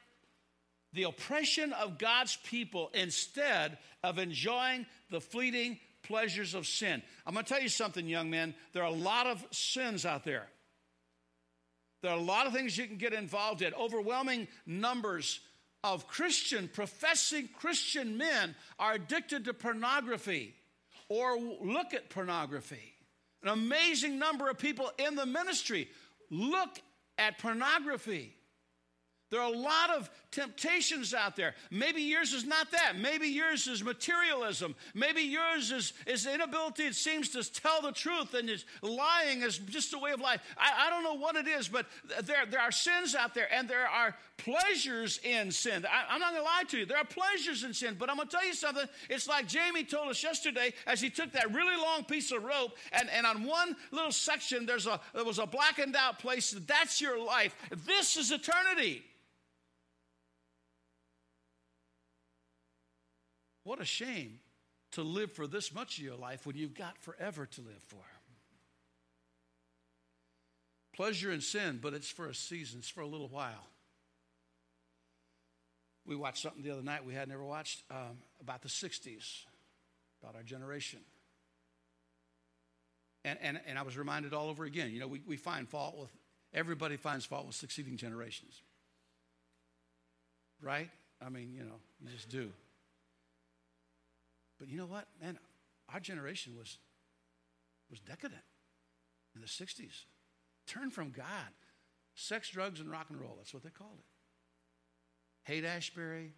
the 0.94 1.04
oppression 1.04 1.74
of 1.74 1.98
God's 1.98 2.38
people 2.38 2.90
instead 2.94 3.78
of 4.04 4.18
enjoying 4.18 4.86
the 5.12 5.22
fleeting 5.22 5.78
pleasures 6.04 6.54
of 6.54 6.66
sin. 6.66 7.04
I'm 7.26 7.34
going 7.34 7.46
to 7.46 7.54
tell 7.54 7.62
you 7.62 7.70
something, 7.70 8.08
young 8.08 8.30
men. 8.30 8.56
There 8.74 8.82
are 8.82 8.90
a 8.90 8.96
lot 8.96 9.28
of 9.28 9.46
sins 9.52 10.06
out 10.06 10.24
there. 10.24 10.48
There 12.02 12.12
are 12.12 12.18
a 12.18 12.22
lot 12.22 12.48
of 12.48 12.54
things 12.54 12.78
you 12.78 12.88
can 12.88 12.98
get 12.98 13.14
involved 13.14 13.62
in. 13.62 13.74
Overwhelming 13.74 14.48
numbers 14.66 15.42
of 15.86 16.08
Christian, 16.08 16.68
professing 16.68 17.48
Christian 17.60 18.18
men 18.18 18.56
are 18.80 18.94
addicted 18.94 19.46
to 19.46 19.54
pornography 19.54 20.56
or 21.10 21.38
look 21.62 21.94
at 21.94 22.10
pornography. 22.10 22.96
An 23.44 23.50
amazing 23.50 24.18
number 24.18 24.50
of 24.50 24.58
people 24.58 24.92
in 24.98 25.16
the 25.16 25.28
ministry 25.28 25.88
look 26.32 26.82
at 27.20 27.38
pornography. 27.38 28.34
There 29.36 29.44
are 29.44 29.52
a 29.52 29.58
lot 29.58 29.90
of 29.90 30.10
temptations 30.32 31.14
out 31.14 31.36
there. 31.36 31.56
Maybe 31.70 32.02
yours 32.02 32.32
is 32.32 32.46
not 32.46 32.72
that. 32.72 32.98
Maybe 32.98 33.28
yours 33.28 33.68
is 33.68 33.84
materialism. 33.84 34.76
Maybe 34.94 35.24
yours 35.24 35.74
is, 35.74 35.92
is 36.08 36.26
inability, 36.26 36.84
it 36.84 36.96
seems, 36.96 37.28
to 37.32 37.44
tell 37.44 37.82
the 37.82 37.92
truth 37.92 38.34
and 38.34 38.50
is 38.50 38.64
lying 38.82 39.42
is 39.42 39.58
just 39.58 39.94
a 39.94 40.00
way 40.00 40.12
of 40.12 40.22
life. 40.22 40.40
I, 40.58 40.88
I 40.88 40.90
don't 40.90 41.04
know 41.04 41.16
what 41.16 41.36
it 41.36 41.50
is, 41.50 41.68
but 41.68 41.86
there, 42.24 42.46
there 42.50 42.62
are 42.62 42.72
sins 42.72 43.14
out 43.14 43.34
there 43.34 43.54
and 43.54 43.68
there 43.68 43.90
are 43.90 44.16
pleasures 44.38 45.20
in 45.22 45.52
sin. 45.52 45.86
I, 45.86 46.14
I'm 46.14 46.22
not 46.22 46.32
going 46.32 46.42
to 46.42 46.46
lie 46.46 46.64
to 46.70 46.78
you. 46.78 46.86
There 46.86 46.98
are 46.98 47.04
pleasures 47.04 47.66
in 47.66 47.74
sin, 47.74 47.98
but 48.00 48.10
I'm 48.10 48.16
going 48.16 48.30
to 48.30 48.38
tell 48.38 48.48
you 48.48 48.54
something. 48.54 48.86
It's 49.10 49.28
like 49.28 49.50
Jamie 49.50 49.84
told 49.84 50.08
us 50.08 50.24
yesterday 50.24 50.72
as 50.88 51.02
he 51.02 51.10
took 51.10 51.34
that 51.34 51.54
really 51.54 51.76
long 51.76 52.06
piece 52.06 52.32
of 52.32 52.42
rope 52.42 52.78
and, 52.94 53.10
and 53.10 53.26
on 53.26 53.44
one 53.44 53.76
little 53.92 54.14
section 54.14 54.66
there's 54.66 54.88
a, 54.88 55.02
there 55.14 55.26
was 55.26 55.40
a 55.40 55.46
blackened 55.46 55.98
out 55.98 56.20
place. 56.20 56.56
That's 56.66 57.02
your 57.02 57.20
life. 57.20 57.54
This 57.86 58.16
is 58.16 58.32
eternity. 58.32 59.04
What 63.66 63.82
a 63.82 63.86
shame 63.86 64.40
to 64.92 65.02
live 65.02 65.32
for 65.32 65.48
this 65.48 65.74
much 65.74 65.98
of 65.98 66.04
your 66.04 66.16
life 66.16 66.46
when 66.46 66.56
you've 66.56 66.76
got 66.76 66.98
forever 67.00 67.48
to 67.48 67.62
live 67.62 67.84
for. 67.88 67.98
Pleasure 70.96 71.32
in 71.32 71.42
sin, 71.42 71.80
but 71.82 71.94
it's 71.94 72.10
for 72.10 72.28
a 72.28 72.36
season, 72.36 72.80
it's 72.80 72.90
for 72.90 73.02
a 73.02 73.08
little 73.08 73.28
while. 73.28 73.68
We 76.06 76.16
watched 76.16 76.44
something 76.44 76.62
the 76.62 76.72
other 76.72 76.84
night 76.84 77.06
we 77.06 77.16
had 77.16 77.28
never 77.28 77.44
watched 77.44 77.82
um, 77.90 78.20
about 78.40 78.62
the 78.62 78.70
60s, 78.70 79.42
about 80.22 80.36
our 80.36 80.44
generation. 80.44 81.00
And, 83.26 83.40
and, 83.42 83.60
and 83.66 83.80
I 83.80 83.82
was 83.82 83.98
reminded 83.98 84.32
all 84.32 84.48
over 84.48 84.66
again, 84.66 84.92
you 84.92 85.00
know, 85.00 85.08
we, 85.08 85.22
we 85.26 85.38
find 85.38 85.68
fault 85.68 85.98
with, 85.98 86.12
everybody 86.54 86.98
finds 86.98 87.26
fault 87.26 87.48
with 87.48 87.56
succeeding 87.56 87.98
generations. 87.98 88.62
Right? 90.62 90.92
I 91.20 91.30
mean, 91.30 91.52
you 91.52 91.64
know, 91.64 91.80
you 92.00 92.12
just 92.12 92.30
do. 92.30 92.52
But 94.60 94.70
you 94.70 94.78
know 94.78 94.86
what, 94.86 95.08
man? 95.22 95.38
Our 95.94 96.00
generation 96.00 96.56
was, 96.58 96.80
was 97.90 98.00
decadent 98.00 98.42
in 99.36 99.42
the 99.42 99.48
60s. 99.48 100.06
Turned 100.66 100.94
from 100.94 101.12
God. 101.12 101.54
Sex, 102.16 102.50
drugs, 102.50 102.80
and 102.80 102.90
rock 102.90 103.08
and 103.10 103.20
roll. 103.20 103.36
That's 103.38 103.54
what 103.54 103.64
they 103.64 103.70
called 103.70 104.00
it. 104.00 105.52
Haight-Ashbury, 105.52 106.34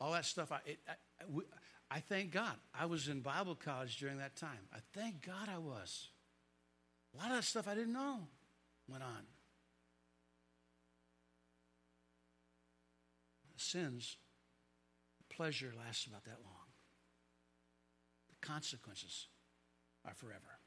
all 0.00 0.12
that 0.12 0.26
stuff. 0.26 0.52
I, 0.52 0.58
it, 0.66 0.78
I, 0.88 0.92
we, 1.30 1.44
I 1.90 2.00
thank 2.00 2.32
God. 2.32 2.56
I 2.78 2.86
was 2.86 3.08
in 3.08 3.20
Bible 3.20 3.54
college 3.54 3.96
during 3.96 4.18
that 4.18 4.36
time. 4.36 4.58
I 4.74 4.78
thank 4.92 5.24
God 5.24 5.48
I 5.48 5.58
was. 5.58 6.08
A 7.14 7.18
lot 7.18 7.30
of 7.30 7.36
that 7.36 7.44
stuff 7.44 7.68
I 7.68 7.74
didn't 7.74 7.92
know 7.92 8.18
went 8.88 9.02
on. 9.02 9.22
Sins, 13.56 14.18
pleasure 15.30 15.72
lasts 15.78 16.06
about 16.06 16.24
that 16.24 16.38
long. 16.44 16.53
Consequences 18.44 19.28
are 20.04 20.14
forever. 20.14 20.58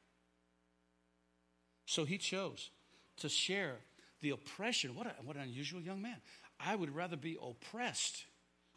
So 1.86 2.06
he 2.06 2.18
chose 2.18 2.72
to 3.18 3.30
share 3.30 3.76
the 4.22 4.32
oppression. 4.32 4.96
What, 4.96 5.06
a, 5.06 5.14
what 5.24 5.36
an 5.36 5.44
unusual 5.44 5.80
young 5.80 6.02
man. 6.02 6.18
I 6.60 6.76
would 6.76 6.94
rather 6.96 7.16
be 7.16 7.38
oppressed 7.42 8.26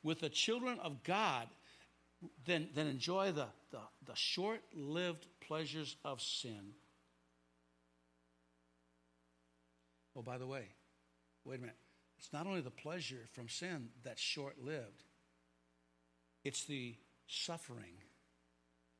with 0.02 0.20
the 0.20 0.28
children 0.28 0.78
of 0.80 1.02
God 1.02 1.48
than, 2.44 2.68
than 2.74 2.86
enjoy 2.86 3.32
the, 3.32 3.46
the, 3.70 3.80
the 4.06 4.14
short 4.14 4.60
lived 4.74 5.26
pleasures 5.40 5.96
of 6.04 6.20
sin. 6.20 6.74
Oh, 10.14 10.22
by 10.22 10.36
the 10.36 10.46
way, 10.46 10.64
wait 11.44 11.58
a 11.58 11.60
minute. 11.60 11.76
It's 12.18 12.34
not 12.34 12.46
only 12.46 12.60
the 12.60 12.70
pleasure 12.70 13.26
from 13.32 13.48
sin 13.48 13.88
that's 14.04 14.20
short 14.20 14.62
lived, 14.62 15.04
it's 16.44 16.64
the 16.64 16.96
suffering 17.26 17.94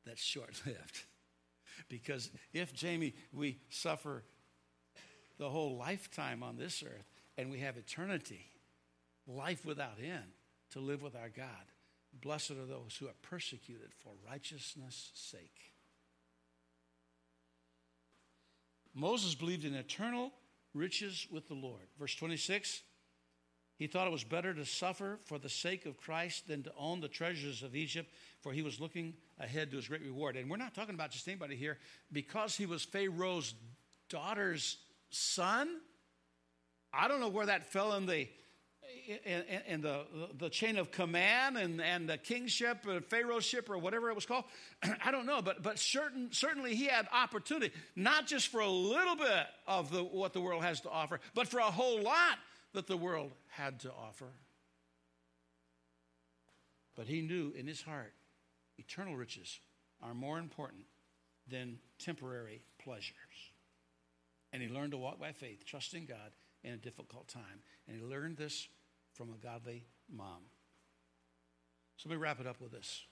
that's 0.05 0.23
short 0.23 0.61
lived. 0.65 1.03
because 1.89 2.29
if, 2.53 2.73
Jamie, 2.73 3.13
we 3.33 3.59
suffer 3.69 4.23
the 5.37 5.49
whole 5.49 5.77
lifetime 5.77 6.43
on 6.43 6.57
this 6.57 6.83
earth 6.83 7.09
and 7.37 7.51
we 7.51 7.59
have 7.59 7.77
eternity, 7.77 8.45
life 9.27 9.65
without 9.65 9.97
end, 9.99 10.31
to 10.71 10.79
live 10.79 11.01
with 11.01 11.15
our 11.15 11.29
God, 11.29 11.71
blessed 12.21 12.51
are 12.51 12.65
those 12.65 12.97
who 12.99 13.07
are 13.07 13.15
persecuted 13.21 13.93
for 13.93 14.13
righteousness' 14.29 15.11
sake. 15.13 15.73
Moses 18.93 19.35
believed 19.35 19.65
in 19.65 19.73
eternal 19.73 20.31
riches 20.73 21.27
with 21.31 21.47
the 21.47 21.53
Lord. 21.53 21.87
Verse 21.97 22.15
26 22.15 22.81
he 23.81 23.87
thought 23.87 24.05
it 24.05 24.11
was 24.11 24.23
better 24.23 24.53
to 24.53 24.63
suffer 24.63 25.17
for 25.25 25.39
the 25.39 25.49
sake 25.49 25.87
of 25.87 25.97
Christ 25.97 26.47
than 26.47 26.61
to 26.61 26.71
own 26.77 27.01
the 27.01 27.07
treasures 27.07 27.63
of 27.63 27.75
Egypt, 27.75 28.13
for 28.41 28.53
he 28.53 28.61
was 28.61 28.79
looking 28.79 29.15
ahead 29.39 29.71
to 29.71 29.77
his 29.77 29.87
great 29.87 30.03
reward. 30.03 30.35
And 30.35 30.51
we're 30.51 30.57
not 30.57 30.75
talking 30.75 30.93
about 30.93 31.09
just 31.09 31.27
anybody 31.27 31.55
here. 31.55 31.79
Because 32.11 32.55
he 32.55 32.67
was 32.67 32.83
Pharaoh's 32.83 33.55
daughter's 34.07 34.77
son, 35.09 35.67
I 36.93 37.07
don't 37.07 37.21
know 37.21 37.29
where 37.29 37.47
that 37.47 37.71
fell 37.71 37.95
in 37.95 38.05
the 38.05 38.29
in, 39.25 39.43
in, 39.67 39.81
the, 39.81 40.03
the 40.37 40.49
chain 40.49 40.77
of 40.77 40.91
command 40.91 41.57
and, 41.57 41.81
and 41.81 42.07
the 42.07 42.19
kingship 42.19 42.85
or 42.85 43.01
pharaohship 43.01 43.67
or 43.67 43.79
whatever 43.79 44.09
it 44.09 44.15
was 44.15 44.25
called 44.25 44.43
i 45.05 45.11
don't 45.11 45.25
know 45.25 45.41
but, 45.41 45.63
but 45.63 45.79
certain, 45.79 46.27
certainly 46.31 46.75
he 46.75 46.87
had 46.87 47.07
opportunity 47.13 47.73
not 47.95 48.27
just 48.27 48.49
for 48.49 48.59
a 48.59 48.69
little 48.69 49.15
bit 49.15 49.47
of 49.65 49.91
the, 49.91 50.03
what 50.03 50.33
the 50.33 50.41
world 50.41 50.61
has 50.61 50.81
to 50.81 50.89
offer 50.89 51.21
but 51.33 51.47
for 51.47 51.59
a 51.59 51.63
whole 51.63 52.01
lot 52.01 52.37
that 52.73 52.87
the 52.87 52.97
world 52.97 53.31
had 53.49 53.79
to 53.79 53.91
offer 53.91 54.31
but 56.95 57.07
he 57.07 57.21
knew 57.21 57.53
in 57.57 57.67
his 57.67 57.81
heart 57.81 58.13
eternal 58.77 59.15
riches 59.15 59.59
are 60.01 60.13
more 60.13 60.39
important 60.39 60.83
than 61.47 61.77
temporary 61.99 62.61
pleasures 62.83 63.13
and 64.53 64.61
he 64.61 64.69
learned 64.69 64.91
to 64.91 64.97
walk 64.97 65.19
by 65.19 65.31
faith 65.31 65.65
trusting 65.65 66.05
god 66.05 66.31
in 66.63 66.73
a 66.73 66.77
difficult 66.77 67.27
time 67.27 67.63
and 67.87 67.97
he 67.97 68.03
learned 68.03 68.37
this 68.37 68.67
from 69.13 69.29
a 69.29 69.37
godly 69.45 69.83
mom. 70.11 70.43
So 71.97 72.09
let 72.09 72.15
me 72.15 72.21
wrap 72.21 72.39
it 72.39 72.47
up 72.47 72.59
with 72.61 72.71
this. 72.71 73.03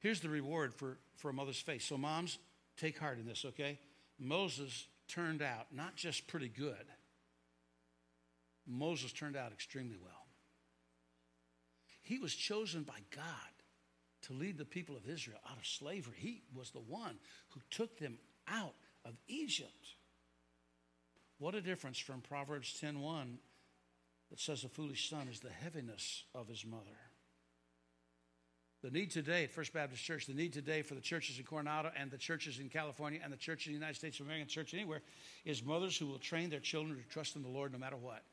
Here's 0.00 0.20
the 0.20 0.28
reward 0.28 0.74
for, 0.74 0.98
for 1.16 1.30
a 1.30 1.32
mother's 1.32 1.60
faith. 1.60 1.82
So, 1.82 1.96
moms, 1.96 2.38
take 2.76 2.98
heart 2.98 3.18
in 3.18 3.26
this, 3.26 3.44
okay? 3.44 3.78
Moses 4.18 4.86
turned 5.08 5.42
out 5.42 5.66
not 5.72 5.96
just 5.96 6.26
pretty 6.26 6.48
good, 6.48 6.84
Moses 8.66 9.12
turned 9.12 9.36
out 9.36 9.52
extremely 9.52 9.96
well. 9.96 10.26
He 12.02 12.18
was 12.18 12.34
chosen 12.34 12.82
by 12.82 12.98
God 13.14 13.26
to 14.22 14.32
lead 14.32 14.58
the 14.58 14.64
people 14.64 14.96
of 14.96 15.08
Israel 15.08 15.38
out 15.48 15.58
of 15.58 15.66
slavery. 15.66 16.16
He 16.16 16.42
was 16.54 16.70
the 16.70 16.80
one 16.80 17.18
who 17.50 17.60
took 17.70 17.98
them 17.98 18.18
out 18.48 18.74
of 19.04 19.14
Egypt. 19.28 19.96
What 21.38 21.54
a 21.54 21.60
difference 21.60 21.98
from 21.98 22.20
Proverbs 22.20 22.72
10:1 22.80 23.38
that 24.30 24.40
says 24.40 24.64
a 24.64 24.68
foolish 24.68 25.08
son 25.10 25.28
is 25.28 25.40
the 25.40 25.50
heaviness 25.50 26.24
of 26.34 26.48
his 26.48 26.64
mother. 26.64 26.98
The 28.82 28.90
need 28.90 29.12
today 29.12 29.44
at 29.44 29.52
First 29.52 29.72
Baptist 29.72 30.02
Church, 30.02 30.26
the 30.26 30.34
need 30.34 30.52
today 30.52 30.82
for 30.82 30.94
the 30.94 31.00
churches 31.00 31.38
in 31.38 31.44
Coronado 31.44 31.92
and 31.96 32.10
the 32.10 32.18
churches 32.18 32.58
in 32.58 32.68
California 32.68 33.20
and 33.22 33.32
the 33.32 33.36
church 33.36 33.66
in 33.66 33.72
the 33.72 33.78
United 33.78 33.96
States 33.96 34.18
of 34.18 34.26
America, 34.26 34.46
church 34.46 34.74
anywhere, 34.74 35.02
is 35.44 35.62
mothers 35.62 35.96
who 35.96 36.06
will 36.06 36.18
train 36.18 36.50
their 36.50 36.60
children 36.60 36.96
to 37.00 37.08
trust 37.08 37.36
in 37.36 37.42
the 37.42 37.48
Lord 37.48 37.72
no 37.72 37.78
matter 37.78 37.96
what. 37.96 38.24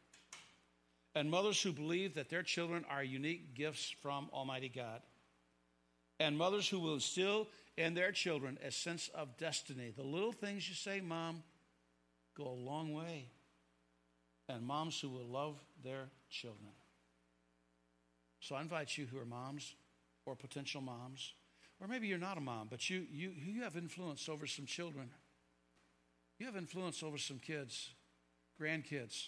And 1.15 1.30
mothers 1.30 1.62
who 1.62 1.74
believe 1.74 2.15
that 2.15 2.30
their 2.30 2.43
children 2.43 2.86
are 2.89 3.04
unique 3.04 3.56
gifts 3.56 3.93
from 4.02 4.30
Almighty 4.34 4.69
God. 4.69 5.02
And 6.19 6.38
mothers 6.38 6.67
who 6.67 6.80
will 6.80 6.95
instill 6.95 7.48
in 7.78 7.93
their 7.93 8.12
children 8.12 8.58
a 8.63 8.72
sense 8.72 9.10
of 9.15 9.38
destiny. 9.38 9.91
The 9.95 10.04
little 10.04 10.32
things 10.32 10.67
you 10.67 10.76
say, 10.76 11.02
Mom, 11.02 11.43
go 12.38 12.45
a 12.45 12.50
long 12.50 12.93
way 12.93 13.30
and 14.50 14.65
moms 14.65 15.00
who 15.00 15.10
will 15.10 15.28
love 15.28 15.62
their 15.84 16.10
children. 16.30 16.72
So 18.41 18.56
I 18.56 18.62
invite 18.62 18.98
you 18.98 19.06
who 19.06 19.19
are 19.19 19.26
moms 19.26 19.76
or 20.26 20.36
potential 20.36 20.82
moms, 20.82 21.34
or 21.80 21.88
maybe 21.88 22.08
you're 22.08 22.17
not 22.17 22.38
a 22.38 22.41
mom, 22.41 22.67
but 22.69 22.89
you, 22.89 23.06
you, 23.12 23.32
you 23.36 23.62
have 23.63 23.78
influence 23.78 24.28
over 24.28 24.48
some 24.48 24.65
children. 24.65 25.10
You 26.39 26.48
have 26.48 26.56
influence 26.56 27.04
over 27.04 27.17
some 27.17 27.38
kids, 27.38 27.91
grandkids. 28.60 29.28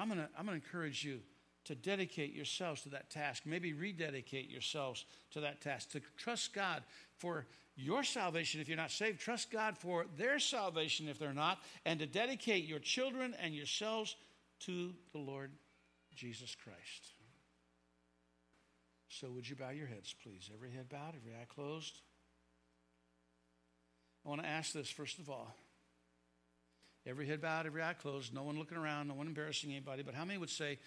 I'm 0.00 0.08
going 0.08 0.18
to 0.18 0.28
I'm 0.38 0.46
going 0.46 0.58
to 0.58 0.66
encourage 0.66 1.04
you 1.04 1.20
to 1.66 1.74
dedicate 1.74 2.34
yourselves 2.34 2.80
to 2.82 2.88
that 2.88 3.10
task. 3.10 3.42
Maybe 3.44 3.74
rededicate 3.74 4.48
yourselves 4.48 5.04
to 5.32 5.40
that 5.40 5.60
task, 5.60 5.90
to 5.90 6.00
trust 6.16 6.54
God 6.54 6.82
for 7.18 7.46
your 7.76 8.02
salvation 8.02 8.60
if 8.60 8.68
you're 8.68 8.78
not 8.78 8.90
saved, 8.90 9.20
trust 9.20 9.50
God 9.50 9.76
for 9.76 10.06
their 10.16 10.38
salvation 10.38 11.06
if 11.06 11.18
they're 11.18 11.34
not, 11.34 11.58
and 11.84 12.00
to 12.00 12.06
dedicate 12.06 12.64
your 12.64 12.78
children 12.78 13.34
and 13.42 13.54
yourselves 13.54 14.16
to 14.60 14.94
the 15.12 15.18
Lord 15.18 15.50
Jesus 16.14 16.56
Christ. 16.64 17.12
So, 19.08 19.30
would 19.30 19.48
you 19.48 19.56
bow 19.56 19.70
your 19.70 19.86
heads, 19.86 20.14
please? 20.22 20.50
Every 20.54 20.70
head 20.70 20.88
bowed, 20.88 21.14
every 21.14 21.32
eye 21.32 21.46
closed. 21.46 22.00
I 24.24 24.28
want 24.30 24.40
to 24.42 24.48
ask 24.48 24.72
this 24.72 24.88
first 24.88 25.18
of 25.18 25.28
all 25.28 25.54
Every 27.06 27.26
head 27.26 27.40
bowed, 27.40 27.66
every 27.66 27.82
eye 27.82 27.94
closed, 27.94 28.34
no 28.34 28.42
one 28.42 28.58
looking 28.58 28.76
around, 28.76 29.08
no 29.08 29.14
one 29.14 29.26
embarrassing 29.26 29.70
anybody. 29.70 30.02
But 30.02 30.14
how 30.14 30.24
many 30.24 30.38
would 30.38 30.50
say, 30.50 30.78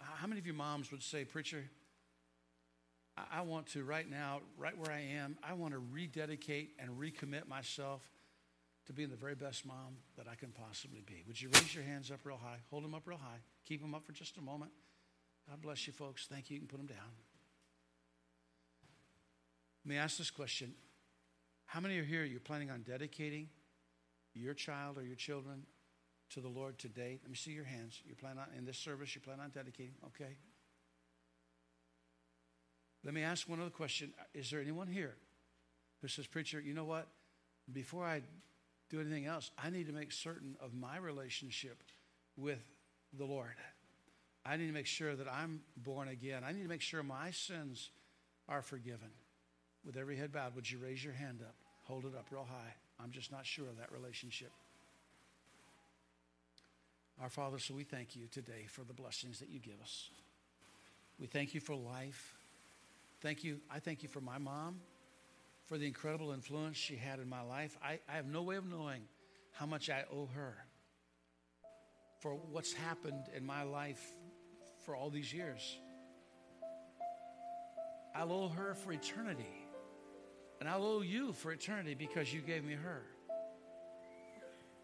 how 0.00 0.26
many 0.26 0.38
of 0.38 0.46
your 0.46 0.54
moms 0.54 0.90
would 0.90 1.02
say, 1.02 1.24
Preacher, 1.24 1.64
I 3.32 3.40
want 3.40 3.68
to 3.68 3.82
right 3.82 4.08
now, 4.08 4.40
right 4.58 4.76
where 4.76 4.92
I 4.92 5.00
am, 5.16 5.38
I 5.42 5.54
want 5.54 5.72
to 5.72 5.78
rededicate 5.78 6.74
and 6.78 6.90
recommit 6.98 7.48
myself 7.48 8.02
to 8.86 8.92
being 8.92 9.08
the 9.08 9.16
very 9.16 9.34
best 9.34 9.66
mom 9.66 9.96
that 10.16 10.26
I 10.30 10.34
can 10.34 10.50
possibly 10.50 11.00
be. 11.00 11.24
Would 11.26 11.40
you 11.40 11.48
raise 11.54 11.74
your 11.74 11.84
hands 11.84 12.10
up 12.10 12.20
real 12.24 12.36
high? 12.36 12.58
Hold 12.70 12.84
them 12.84 12.94
up 12.94 13.06
real 13.06 13.18
high. 13.18 13.40
Keep 13.64 13.80
them 13.80 13.94
up 13.94 14.04
for 14.04 14.12
just 14.12 14.36
a 14.36 14.42
moment. 14.42 14.70
God 15.48 15.62
bless 15.62 15.86
you, 15.86 15.92
folks. 15.92 16.26
Thank 16.30 16.50
you. 16.50 16.54
You 16.54 16.60
can 16.60 16.68
put 16.68 16.76
them 16.76 16.86
down. 16.86 16.98
Let 19.84 19.90
me 19.90 19.96
ask 19.96 20.18
this 20.18 20.30
question 20.30 20.74
How 21.64 21.80
many 21.80 21.98
are 21.98 22.04
here 22.04 22.24
you're 22.24 22.40
planning 22.40 22.70
on 22.70 22.82
dedicating 22.82 23.48
your 24.38 24.54
child 24.54 24.98
or 24.98 25.02
your 25.02 25.16
children 25.16 25.62
to 26.30 26.40
the 26.40 26.48
Lord 26.48 26.78
today? 26.78 27.18
Let 27.22 27.30
me 27.30 27.36
see 27.36 27.52
your 27.52 27.64
hands. 27.64 28.00
You 28.06 28.14
plan 28.14 28.38
on, 28.38 28.46
in 28.56 28.64
this 28.64 28.78
service, 28.78 29.14
you 29.14 29.20
plan 29.20 29.40
on 29.40 29.50
dedicating? 29.50 29.94
Okay. 30.06 30.36
Let 33.04 33.14
me 33.14 33.22
ask 33.22 33.48
one 33.48 33.60
other 33.60 33.70
question. 33.70 34.12
Is 34.34 34.50
there 34.50 34.60
anyone 34.60 34.88
here 34.88 35.14
who 36.02 36.08
says, 36.08 36.26
Preacher, 36.26 36.60
you 36.60 36.74
know 36.74 36.84
what? 36.84 37.06
Before 37.72 38.04
I 38.04 38.22
do 38.90 39.00
anything 39.00 39.26
else, 39.26 39.50
I 39.62 39.70
need 39.70 39.86
to 39.86 39.92
make 39.92 40.12
certain 40.12 40.56
of 40.60 40.74
my 40.74 40.96
relationship 40.96 41.82
with 42.36 42.62
the 43.16 43.24
Lord. 43.24 43.54
I 44.44 44.56
need 44.56 44.66
to 44.66 44.72
make 44.72 44.86
sure 44.86 45.16
that 45.16 45.26
I'm 45.28 45.60
born 45.76 46.08
again. 46.08 46.42
I 46.46 46.52
need 46.52 46.62
to 46.62 46.68
make 46.68 46.80
sure 46.80 47.02
my 47.02 47.30
sins 47.30 47.90
are 48.48 48.62
forgiven. 48.62 49.10
With 49.84 49.96
every 49.96 50.16
head 50.16 50.32
bowed, 50.32 50.54
would 50.54 50.70
you 50.70 50.78
raise 50.78 51.02
your 51.02 51.14
hand 51.14 51.40
up? 51.42 51.54
Hold 51.84 52.04
it 52.04 52.14
up 52.16 52.26
real 52.30 52.46
high. 52.48 52.74
I'm 53.02 53.10
just 53.10 53.30
not 53.30 53.44
sure 53.46 53.68
of 53.68 53.78
that 53.78 53.92
relationship. 53.92 54.52
Our 57.20 57.30
Father, 57.30 57.58
so 57.58 57.74
we 57.74 57.84
thank 57.84 58.14
you 58.14 58.26
today 58.30 58.66
for 58.68 58.82
the 58.82 58.92
blessings 58.92 59.38
that 59.40 59.48
you 59.48 59.58
give 59.58 59.80
us. 59.82 60.10
We 61.18 61.26
thank 61.26 61.54
you 61.54 61.60
for 61.60 61.74
life. 61.74 62.34
Thank 63.22 63.42
you. 63.42 63.60
I 63.70 63.78
thank 63.78 64.02
you 64.02 64.08
for 64.08 64.20
my 64.20 64.38
mom, 64.38 64.80
for 65.64 65.78
the 65.78 65.86
incredible 65.86 66.32
influence 66.32 66.76
she 66.76 66.96
had 66.96 67.18
in 67.18 67.28
my 67.28 67.40
life. 67.40 67.76
I, 67.82 68.00
I 68.08 68.16
have 68.16 68.26
no 68.26 68.42
way 68.42 68.56
of 68.56 68.66
knowing 68.66 69.02
how 69.52 69.64
much 69.64 69.88
I 69.88 70.04
owe 70.12 70.28
her 70.34 70.54
for 72.20 72.34
what's 72.34 72.72
happened 72.72 73.24
in 73.34 73.44
my 73.46 73.62
life 73.62 74.04
for 74.84 74.94
all 74.94 75.08
these 75.08 75.32
years. 75.32 75.78
I'll 78.14 78.32
owe 78.32 78.48
her 78.48 78.74
for 78.74 78.92
eternity. 78.92 79.65
And 80.60 80.68
I'll 80.68 80.84
owe 80.84 81.02
you 81.02 81.32
for 81.32 81.52
eternity 81.52 81.94
because 81.94 82.32
you 82.32 82.40
gave 82.40 82.64
me 82.64 82.74
her. 82.74 83.02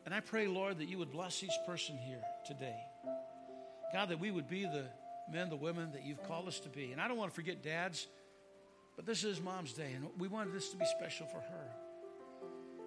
And 0.05 0.15
I 0.15 0.21
pray, 0.21 0.47
Lord, 0.47 0.79
that 0.79 0.89
you 0.89 0.99
would 0.99 1.13
bless 1.13 1.43
each 1.43 1.51
person 1.67 1.97
here 1.97 2.23
today. 2.47 2.79
God, 3.93 4.09
that 4.09 4.21
we 4.21 4.31
would 4.31 4.49
be 4.49 4.65
the 4.65 4.87
men, 5.31 5.49
the 5.49 5.57
women 5.57 5.93
that 5.93 6.05
you've 6.05 6.23
called 6.25 6.49
us 6.49 6.59
to 6.61 6.69
be. 6.69 6.93
And 6.93 7.01
I 7.01 7.09
don't 7.09 7.17
want 7.17 7.31
to 7.31 7.35
forget 7.35 7.63
dads, 7.63 8.09
but 8.97 9.07
this 9.07 9.25
is 9.25 9.41
Mom's 9.41 9.73
Day, 9.73 9.93
and 9.95 10.07
we 10.19 10.29
wanted 10.29 10.55
this 10.55 10.71
to 10.71 10.77
be 10.77 10.85
special 10.99 11.27
for 11.27 11.41
her. 11.41 11.71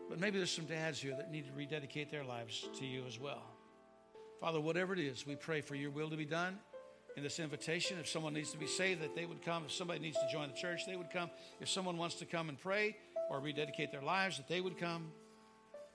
But 0.09 0.19
maybe 0.19 0.37
there's 0.37 0.51
some 0.51 0.65
dads 0.65 0.99
here 0.99 1.15
that 1.15 1.31
need 1.31 1.45
to 1.45 1.53
rededicate 1.53 2.11
their 2.11 2.23
lives 2.23 2.67
to 2.79 2.85
you 2.85 3.03
as 3.07 3.19
well. 3.19 3.43
Father, 4.39 4.59
whatever 4.59 4.93
it 4.93 4.99
is, 4.99 5.25
we 5.25 5.35
pray 5.35 5.61
for 5.61 5.75
your 5.75 5.89
will 5.89 6.09
to 6.09 6.17
be 6.17 6.25
done 6.25 6.59
in 7.15 7.23
this 7.23 7.39
invitation. 7.39 7.97
If 7.99 8.07
someone 8.07 8.33
needs 8.33 8.51
to 8.51 8.57
be 8.57 8.67
saved, 8.67 9.01
that 9.01 9.15
they 9.15 9.25
would 9.25 9.43
come. 9.43 9.63
If 9.65 9.71
somebody 9.71 9.99
needs 9.99 10.17
to 10.17 10.27
join 10.31 10.49
the 10.49 10.55
church, 10.55 10.85
they 10.85 10.95
would 10.95 11.11
come. 11.11 11.29
If 11.61 11.69
someone 11.69 11.97
wants 11.97 12.15
to 12.15 12.25
come 12.25 12.49
and 12.49 12.59
pray 12.59 12.97
or 13.29 13.39
rededicate 13.39 13.91
their 13.91 14.01
lives, 14.01 14.37
that 14.37 14.47
they 14.47 14.61
would 14.61 14.77
come. 14.77 15.11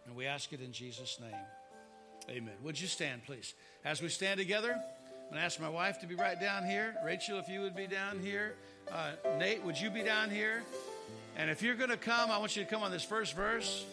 And 0.07 0.17
we 0.17 0.27
ask 0.27 0.53
it 0.53 0.61
in 0.61 0.73
Jesus' 0.73 1.19
name. 1.21 1.31
Amen. 2.29 2.55
Would 2.63 2.81
you 2.81 2.87
stand, 2.87 3.25
please? 3.25 3.55
As 3.85 4.01
we 4.01 4.09
stand 4.09 4.39
together, 4.39 4.73
I'm 4.73 5.29
going 5.31 5.41
to 5.41 5.45
ask 5.45 5.61
my 5.61 5.69
wife 5.69 6.01
to 6.01 6.07
be 6.07 6.15
right 6.15 6.41
down 6.41 6.65
here. 6.65 6.97
Rachel, 7.05 7.39
if 7.39 7.49
you 7.49 7.61
would 7.61 7.77
be 7.77 7.87
down 7.87 8.19
here. 8.21 8.55
Uh, 8.91 9.13
Nate, 9.39 9.65
would 9.65 9.81
you 9.81 9.91
be 9.91 10.03
down 10.03 10.31
here? 10.31 10.63
And 11.37 11.51
if 11.51 11.63
you're 11.63 11.77
going 11.77 11.91
to 11.91 11.97
come, 11.97 12.31
I 12.31 12.39
want 12.39 12.57
you 12.57 12.65
to 12.65 12.71
come 12.71 12.83
on 12.83 12.91
this 12.91 13.05
first 13.05 13.35
verse. 13.35 13.85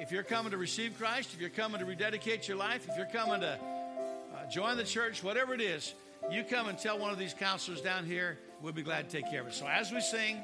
If 0.00 0.12
you're 0.12 0.22
coming 0.22 0.50
to 0.50 0.58
receive 0.58 0.98
Christ, 0.98 1.30
if 1.32 1.40
you're 1.40 1.48
coming 1.48 1.78
to 1.78 1.86
rededicate 1.86 2.46
your 2.48 2.56
life, 2.56 2.86
if 2.88 2.96
you're 2.96 3.06
coming 3.06 3.40
to 3.40 3.58
uh, 3.58 4.50
join 4.50 4.76
the 4.76 4.84
church, 4.84 5.22
whatever 5.22 5.54
it 5.54 5.60
is, 5.60 5.94
you 6.30 6.44
come 6.44 6.68
and 6.68 6.78
tell 6.78 6.98
one 6.98 7.10
of 7.10 7.18
these 7.18 7.34
counselors 7.34 7.80
down 7.80 8.04
here. 8.06 8.38
We'll 8.62 8.72
be 8.72 8.82
glad 8.82 9.08
to 9.08 9.16
take 9.20 9.30
care 9.30 9.40
of 9.40 9.46
it. 9.48 9.54
So 9.54 9.66
as 9.66 9.92
we 9.92 10.00
sing 10.00 10.42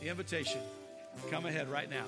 the 0.00 0.08
invitation, 0.08 0.60
come 1.30 1.46
ahead 1.46 1.68
right 1.68 1.88
now. 1.88 2.04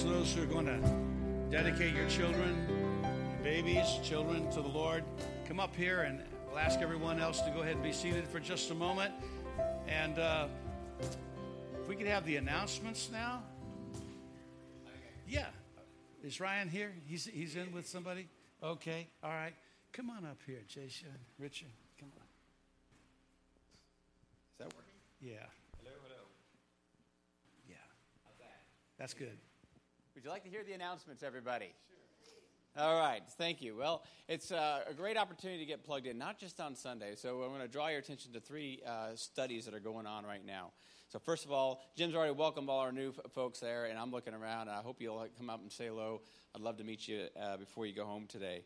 Those 0.00 0.32
who 0.32 0.42
are 0.42 0.46
going 0.46 0.64
to 0.64 0.80
dedicate 1.50 1.94
your 1.94 2.08
children, 2.08 2.66
babies, 3.44 3.98
children 4.02 4.50
to 4.50 4.62
the 4.62 4.68
Lord, 4.68 5.04
come 5.46 5.60
up 5.60 5.76
here 5.76 6.02
and 6.02 6.22
we'll 6.48 6.58
ask 6.58 6.80
everyone 6.80 7.20
else 7.20 7.42
to 7.42 7.50
go 7.50 7.60
ahead 7.60 7.74
and 7.74 7.82
be 7.82 7.92
seated 7.92 8.26
for 8.26 8.40
just 8.40 8.70
a 8.70 8.74
moment. 8.74 9.12
And 9.86 10.18
uh, 10.18 10.46
if 11.78 11.88
we 11.88 11.94
could 11.94 12.06
have 12.06 12.24
the 12.24 12.36
announcements 12.36 13.10
now. 13.12 13.42
Yeah. 15.28 15.46
Is 16.24 16.40
Ryan 16.40 16.70
here? 16.70 16.94
He's, 17.06 17.26
he's 17.26 17.54
in 17.56 17.70
with 17.70 17.86
somebody? 17.86 18.28
Okay. 18.62 19.08
All 19.22 19.30
right. 19.30 19.54
Come 19.92 20.08
on 20.08 20.24
up 20.24 20.38
here, 20.46 20.62
Jason, 20.66 21.08
Richard. 21.38 21.68
Come 22.00 22.08
on. 22.16 22.24
Is 24.52 24.58
that 24.58 24.74
working? 24.74 24.94
Yeah. 25.20 25.46
Hello, 25.78 25.94
hello. 26.02 26.22
Yeah. 27.68 27.76
How's 28.24 28.38
that? 28.38 28.62
That's 28.98 29.12
good. 29.12 29.36
Would 30.14 30.24
you 30.24 30.30
like 30.30 30.44
to 30.44 30.50
hear 30.50 30.62
the 30.62 30.74
announcements, 30.74 31.22
everybody? 31.22 31.72
Sure. 32.74 32.84
All 32.84 33.00
right, 33.00 33.22
thank 33.38 33.62
you. 33.62 33.74
Well, 33.74 34.04
it's 34.28 34.52
uh, 34.52 34.80
a 34.86 34.92
great 34.92 35.16
opportunity 35.16 35.60
to 35.60 35.64
get 35.64 35.84
plugged 35.84 36.06
in, 36.06 36.18
not 36.18 36.38
just 36.38 36.60
on 36.60 36.74
Sunday. 36.74 37.14
So 37.16 37.42
I'm 37.42 37.48
going 37.48 37.62
to 37.62 37.68
draw 37.68 37.88
your 37.88 38.00
attention 38.00 38.30
to 38.34 38.40
three 38.40 38.82
uh, 38.86 39.14
studies 39.14 39.64
that 39.64 39.72
are 39.72 39.80
going 39.80 40.06
on 40.06 40.26
right 40.26 40.44
now. 40.44 40.72
So 41.08 41.18
first 41.18 41.46
of 41.46 41.50
all, 41.50 41.82
Jim's 41.96 42.14
already 42.14 42.34
welcomed 42.34 42.68
all 42.68 42.80
our 42.80 42.92
new 42.92 43.08
f- 43.08 43.32
folks 43.32 43.60
there, 43.60 43.86
and 43.86 43.98
I'm 43.98 44.10
looking 44.10 44.34
around. 44.34 44.68
I 44.68 44.82
hope 44.82 45.00
you'll 45.00 45.26
come 45.38 45.48
up 45.48 45.62
and 45.62 45.72
say 45.72 45.86
hello. 45.86 46.20
I'd 46.54 46.60
love 46.60 46.76
to 46.76 46.84
meet 46.84 47.08
you 47.08 47.28
uh, 47.40 47.56
before 47.56 47.86
you 47.86 47.94
go 47.94 48.04
home 48.04 48.26
today. 48.26 48.64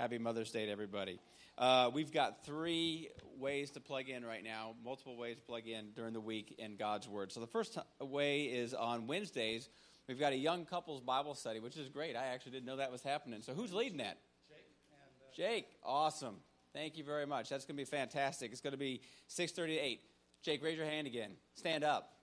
Happy 0.00 0.18
Mother's 0.18 0.50
Day 0.50 0.66
to 0.66 0.72
everybody. 0.72 1.20
Uh, 1.56 1.90
we've 1.94 2.12
got 2.12 2.44
three 2.44 3.08
ways 3.38 3.70
to 3.70 3.80
plug 3.80 4.08
in 4.08 4.24
right 4.24 4.42
now, 4.42 4.74
multiple 4.84 5.16
ways 5.16 5.36
to 5.36 5.42
plug 5.42 5.68
in 5.68 5.90
during 5.94 6.12
the 6.12 6.20
week 6.20 6.56
in 6.58 6.74
God's 6.74 7.08
Word. 7.08 7.30
So 7.30 7.38
the 7.38 7.46
first 7.46 7.74
t- 7.74 7.80
way 8.04 8.42
is 8.42 8.74
on 8.74 9.06
Wednesdays 9.06 9.68
We've 10.08 10.18
got 10.18 10.32
a 10.32 10.36
young 10.36 10.64
couples 10.64 11.02
Bible 11.02 11.34
study, 11.34 11.60
which 11.60 11.76
is 11.76 11.88
great. 11.88 12.16
I 12.16 12.26
actually 12.26 12.52
didn't 12.52 12.66
know 12.66 12.76
that 12.76 12.90
was 12.90 13.02
happening. 13.02 13.42
So 13.42 13.52
who's 13.52 13.74
leading 13.74 13.98
that? 13.98 14.18
Jake. 14.48 14.66
And, 14.90 14.96
uh, 15.20 15.36
Jake, 15.36 15.66
awesome. 15.84 16.36
Thank 16.72 16.96
you 16.96 17.04
very 17.04 17.26
much. 17.26 17.50
That's 17.50 17.66
going 17.66 17.76
to 17.76 17.80
be 17.80 17.84
fantastic. 17.84 18.50
It's 18.52 18.62
going 18.62 18.72
to 18.72 18.78
be 18.78 19.02
6:30 19.28 19.54
to 19.54 19.78
8. 19.78 20.00
Jake, 20.42 20.64
raise 20.64 20.78
your 20.78 20.86
hand 20.86 21.06
again. 21.06 21.32
Stand 21.54 21.84
up. 21.84 22.14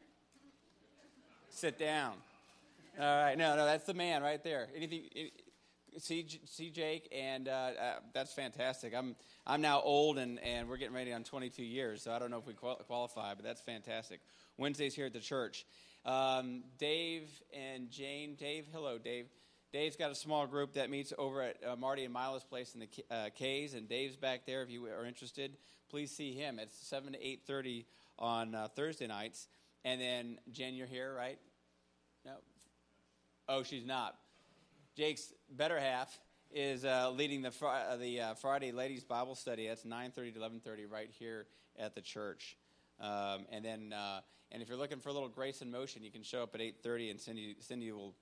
Sit 1.50 1.78
down. 1.78 2.14
All 3.00 3.06
right. 3.06 3.38
No, 3.38 3.56
no, 3.56 3.66
that's 3.66 3.86
the 3.86 3.94
man 3.94 4.24
right 4.24 4.44
there. 4.44 4.68
Anything? 4.76 5.04
see, 6.00 6.26
see 6.46 6.70
Jake, 6.70 7.08
and 7.16 7.48
uh, 7.48 7.52
uh, 7.52 7.94
that's 8.14 8.34
fantastic. 8.34 8.94
I'm 8.96 9.16
I'm 9.46 9.62
now 9.62 9.82
old, 9.82 10.18
and, 10.18 10.40
and 10.40 10.68
we're 10.68 10.78
getting 10.78 10.96
ready 10.96 11.14
on 11.14 11.24
22 11.24 11.64
years, 11.64 12.02
so 12.02 12.12
I 12.12 12.20
don't 12.20 12.32
know 12.32 12.40
if 12.40 12.48
we 12.48 12.54
qualify, 12.54 13.34
but 13.36 13.44
that's 13.44 13.62
fantastic. 13.62 14.22
Wednesdays 14.58 14.96
here 14.96 15.06
at 15.06 15.14
the 15.14 15.20
church. 15.20 15.66
Um, 16.06 16.64
Dave 16.78 17.30
and 17.54 17.90
Jane. 17.90 18.36
Dave, 18.36 18.68
hello, 18.72 18.98
Dave. 18.98 19.26
Dave's 19.74 19.96
got 19.96 20.12
a 20.12 20.16
small 20.16 20.46
group 20.48 20.74
that 20.74 20.90
meets 20.90 21.12
over 21.18 21.42
at 21.42 21.58
uh, 21.66 21.76
Marty 21.76 22.06
and 22.06 22.14
Mila's 22.14 22.44
place 22.44 22.76
in 22.76 22.82
the 22.82 22.88
uh, 23.14 23.30
K's, 23.36 23.74
and 23.74 23.90
Dave's 23.90 24.16
back 24.16 24.46
there. 24.46 24.62
If 24.62 24.70
you 24.70 24.86
are 24.86 25.06
interested, 25.06 25.58
please 25.90 26.12
see 26.12 26.34
him. 26.34 26.60
It's 26.60 26.76
seven 26.88 27.14
to 27.14 27.26
eight 27.26 27.42
thirty 27.48 27.86
on 28.20 28.56
uh, 28.56 28.68
Thursday 28.76 29.08
nights. 29.08 29.48
And 29.84 30.00
then 30.00 30.38
Jen, 30.52 30.76
you're 30.76 30.88
here, 30.88 31.14
right? 31.14 31.40
No. 32.24 32.34
Oh, 33.50 33.64
she's 33.64 33.86
not. 33.86 34.16
Jake's 34.96 35.34
better 35.50 35.80
half 35.80 36.20
is 36.52 36.86
uh, 36.86 37.12
leading 37.12 37.42
the 37.42 37.52
fr- 37.52 37.68
uh, 37.68 37.98
the 37.98 38.22
uh, 38.22 38.34
Friday 38.36 38.72
Ladies 38.72 39.04
Bible 39.04 39.36
Study. 39.36 39.68
That's 39.68 39.84
9:30 39.84 40.36
to 40.36 40.40
11:30 40.40 40.90
right 40.90 41.10
here 41.20 41.48
at 41.78 41.96
the 41.96 42.02
church. 42.02 42.58
Um, 43.00 43.46
and 43.52 43.66
then, 43.66 43.92
uh, 43.92 44.22
and 44.56 44.62
if 44.62 44.70
you're 44.70 44.78
looking 44.78 45.00
for 45.00 45.10
a 45.10 45.12
little 45.12 45.28
grace 45.28 45.62
in 45.62 45.70
motion, 45.70 46.02
you 46.02 46.10
can 46.10 46.24
show 46.24 46.42
up 46.42 46.56
at 46.56 46.62
8:30, 46.62 47.12
and 47.12 47.20
Cindy 47.20 47.58
Cindy 47.60 47.92
will 47.92 48.16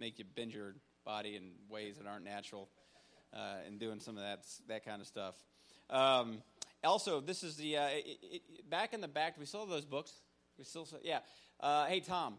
make 0.00 0.18
you 0.18 0.24
bend 0.24 0.52
your 0.52 0.74
body 1.04 1.36
in 1.36 1.52
ways 1.68 1.98
that 1.98 2.08
aren't 2.08 2.24
natural, 2.24 2.68
uh, 3.32 3.58
and 3.64 3.78
doing 3.78 4.00
some 4.00 4.16
of 4.16 4.24
that 4.24 4.44
that 4.66 4.84
kind 4.84 5.00
of 5.00 5.06
stuff. 5.06 5.36
Um, 5.88 6.42
also, 6.82 7.20
this 7.20 7.44
is 7.44 7.56
the 7.56 7.76
uh, 7.76 7.86
it, 7.86 8.18
it, 8.20 8.68
back 8.68 8.94
in 8.94 9.00
the 9.00 9.06
back. 9.06 9.38
We 9.38 9.46
still 9.46 9.60
have 9.60 9.68
those 9.68 9.84
books? 9.84 10.12
We 10.58 10.64
still, 10.64 10.88
yeah. 11.04 11.20
hey, 11.86 12.00
Tom, 12.00 12.34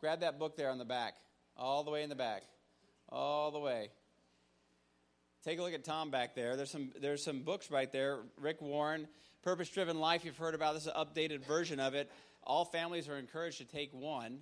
grab 0.00 0.20
that 0.20 0.38
book 0.38 0.56
there 0.56 0.70
on 0.70 0.78
the 0.78 0.86
back, 0.86 1.16
all 1.58 1.84
the 1.84 1.90
way 1.90 2.02
in 2.02 2.08
the 2.08 2.14
back, 2.14 2.44
all 3.10 3.50
the 3.50 3.60
way. 3.60 3.90
Take 5.44 5.58
a 5.58 5.62
look 5.62 5.74
at 5.74 5.84
Tom 5.84 6.10
back 6.10 6.34
there. 6.34 6.56
There's 6.56 6.70
some 6.70 6.92
there's 6.98 7.22
some 7.22 7.42
books 7.42 7.70
right 7.70 7.92
there. 7.92 8.20
Rick 8.40 8.62
Warren, 8.62 9.06
Purpose 9.42 9.68
Driven 9.68 10.00
Life. 10.00 10.24
You've 10.24 10.38
heard 10.38 10.54
about 10.54 10.72
this, 10.72 10.86
updated 10.86 11.44
version 11.44 11.78
of 11.78 11.94
it. 11.94 12.10
All 12.46 12.64
families 12.64 13.08
are 13.08 13.16
encouraged 13.16 13.58
to 13.58 13.64
take 13.64 13.92
one. 13.92 14.40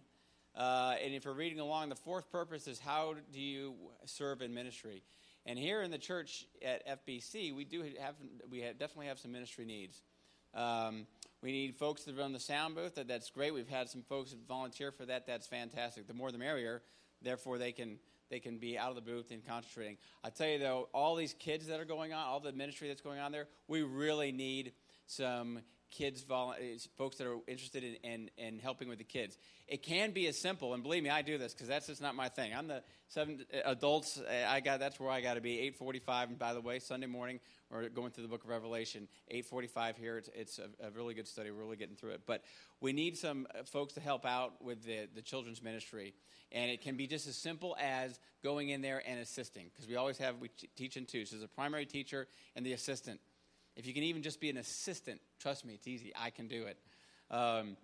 Uh, 0.54 0.94
and 1.02 1.14
if 1.14 1.24
you're 1.24 1.34
reading 1.34 1.60
along, 1.60 1.88
the 1.88 1.96
fourth 1.96 2.30
purpose 2.30 2.66
is 2.66 2.78
how 2.78 3.14
do 3.32 3.40
you 3.40 3.74
serve 4.04 4.42
in 4.42 4.52
ministry? 4.52 5.02
And 5.46 5.58
here 5.58 5.82
in 5.82 5.90
the 5.90 5.98
church 5.98 6.46
at 6.64 7.06
FBC, 7.06 7.54
we 7.54 7.64
do 7.64 7.82
have 8.00 8.14
we 8.50 8.60
have, 8.60 8.78
definitely 8.78 9.06
have 9.06 9.18
some 9.18 9.32
ministry 9.32 9.64
needs. 9.64 10.02
Um, 10.54 11.06
we 11.42 11.50
need 11.50 11.74
folks 11.74 12.04
to 12.04 12.12
run 12.12 12.32
the 12.32 12.38
sound 12.38 12.74
booth. 12.74 12.94
That, 12.94 13.08
that's 13.08 13.30
great. 13.30 13.52
We've 13.52 13.68
had 13.68 13.88
some 13.88 14.02
folks 14.02 14.34
volunteer 14.46 14.92
for 14.92 15.06
that. 15.06 15.26
That's 15.26 15.46
fantastic. 15.46 16.06
The 16.06 16.14
more 16.14 16.30
the 16.30 16.38
merrier. 16.38 16.82
Therefore, 17.22 17.58
they 17.58 17.72
can 17.72 17.98
they 18.30 18.40
can 18.40 18.58
be 18.58 18.78
out 18.78 18.88
of 18.88 18.94
the 18.94 19.02
booth 19.02 19.30
and 19.30 19.46
concentrating. 19.46 19.98
I 20.24 20.30
tell 20.30 20.48
you 20.48 20.58
though, 20.58 20.88
all 20.94 21.16
these 21.16 21.34
kids 21.34 21.66
that 21.66 21.80
are 21.80 21.84
going 21.84 22.12
on, 22.12 22.26
all 22.26 22.40
the 22.40 22.52
ministry 22.52 22.88
that's 22.88 23.02
going 23.02 23.20
on 23.20 23.30
there, 23.32 23.48
we 23.68 23.82
really 23.82 24.32
need 24.32 24.72
some 25.06 25.60
kids, 25.92 26.24
folks 26.96 27.16
that 27.18 27.26
are 27.26 27.36
interested 27.46 27.84
in, 27.84 27.94
in, 28.02 28.30
in, 28.38 28.58
helping 28.58 28.88
with 28.88 28.98
the 28.98 29.04
kids. 29.04 29.36
It 29.68 29.82
can 29.82 30.10
be 30.10 30.26
as 30.26 30.36
simple, 30.36 30.74
and 30.74 30.82
believe 30.82 31.02
me, 31.02 31.10
I 31.10 31.22
do 31.22 31.38
this 31.38 31.52
because 31.52 31.68
that's 31.68 31.86
just 31.86 32.02
not 32.02 32.14
my 32.14 32.28
thing. 32.28 32.52
I'm 32.52 32.66
the 32.66 32.82
seven 33.08 33.44
adults. 33.64 34.20
I 34.48 34.60
got 34.60 34.80
that's 34.80 34.98
where 34.98 35.10
I 35.10 35.20
got 35.20 35.34
to 35.34 35.40
be. 35.40 35.58
8:45, 35.80 36.28
and 36.28 36.38
by 36.38 36.54
the 36.54 36.60
way, 36.60 36.78
Sunday 36.78 37.06
morning 37.06 37.38
we're 37.70 37.88
going 37.88 38.10
through 38.10 38.24
the 38.24 38.28
Book 38.28 38.42
of 38.42 38.50
Revelation. 38.50 39.06
8:45 39.32 39.96
here. 39.96 40.18
It's, 40.18 40.30
it's 40.34 40.58
a, 40.58 40.86
a, 40.86 40.90
really 40.90 41.14
good 41.14 41.28
study. 41.28 41.50
We're 41.50 41.60
really 41.60 41.76
getting 41.76 41.96
through 41.96 42.12
it, 42.12 42.22
but 42.26 42.42
we 42.80 42.92
need 42.92 43.16
some 43.16 43.46
uh, 43.54 43.62
folks 43.62 43.94
to 43.94 44.00
help 44.00 44.26
out 44.26 44.62
with 44.64 44.84
the 44.84 45.08
the 45.14 45.22
children's 45.22 45.62
ministry. 45.62 46.14
And 46.54 46.70
it 46.70 46.82
can 46.82 46.96
be 46.96 47.06
just 47.06 47.26
as 47.26 47.36
simple 47.36 47.76
as 47.80 48.18
going 48.42 48.68
in 48.68 48.82
there 48.82 49.02
and 49.06 49.18
assisting, 49.20 49.70
because 49.72 49.88
we 49.88 49.96
always 49.96 50.18
have, 50.18 50.38
we 50.38 50.50
teach 50.76 50.98
in 50.98 51.06
two. 51.06 51.24
So 51.24 51.36
there's 51.36 51.44
a 51.44 51.48
primary 51.48 51.86
teacher 51.86 52.28
and 52.54 52.64
the 52.64 52.74
assistant. 52.74 53.20
If 53.76 53.86
you 53.86 53.94
can 53.94 54.02
even 54.02 54.22
just 54.22 54.40
be 54.40 54.50
an 54.50 54.56
assistant, 54.56 55.20
trust 55.38 55.64
me, 55.64 55.74
it's 55.74 55.86
easy. 55.86 56.12
I 56.14 56.30
can 56.30 56.48
do 56.48 56.64
it. 56.64 56.78
Um, 57.30 57.76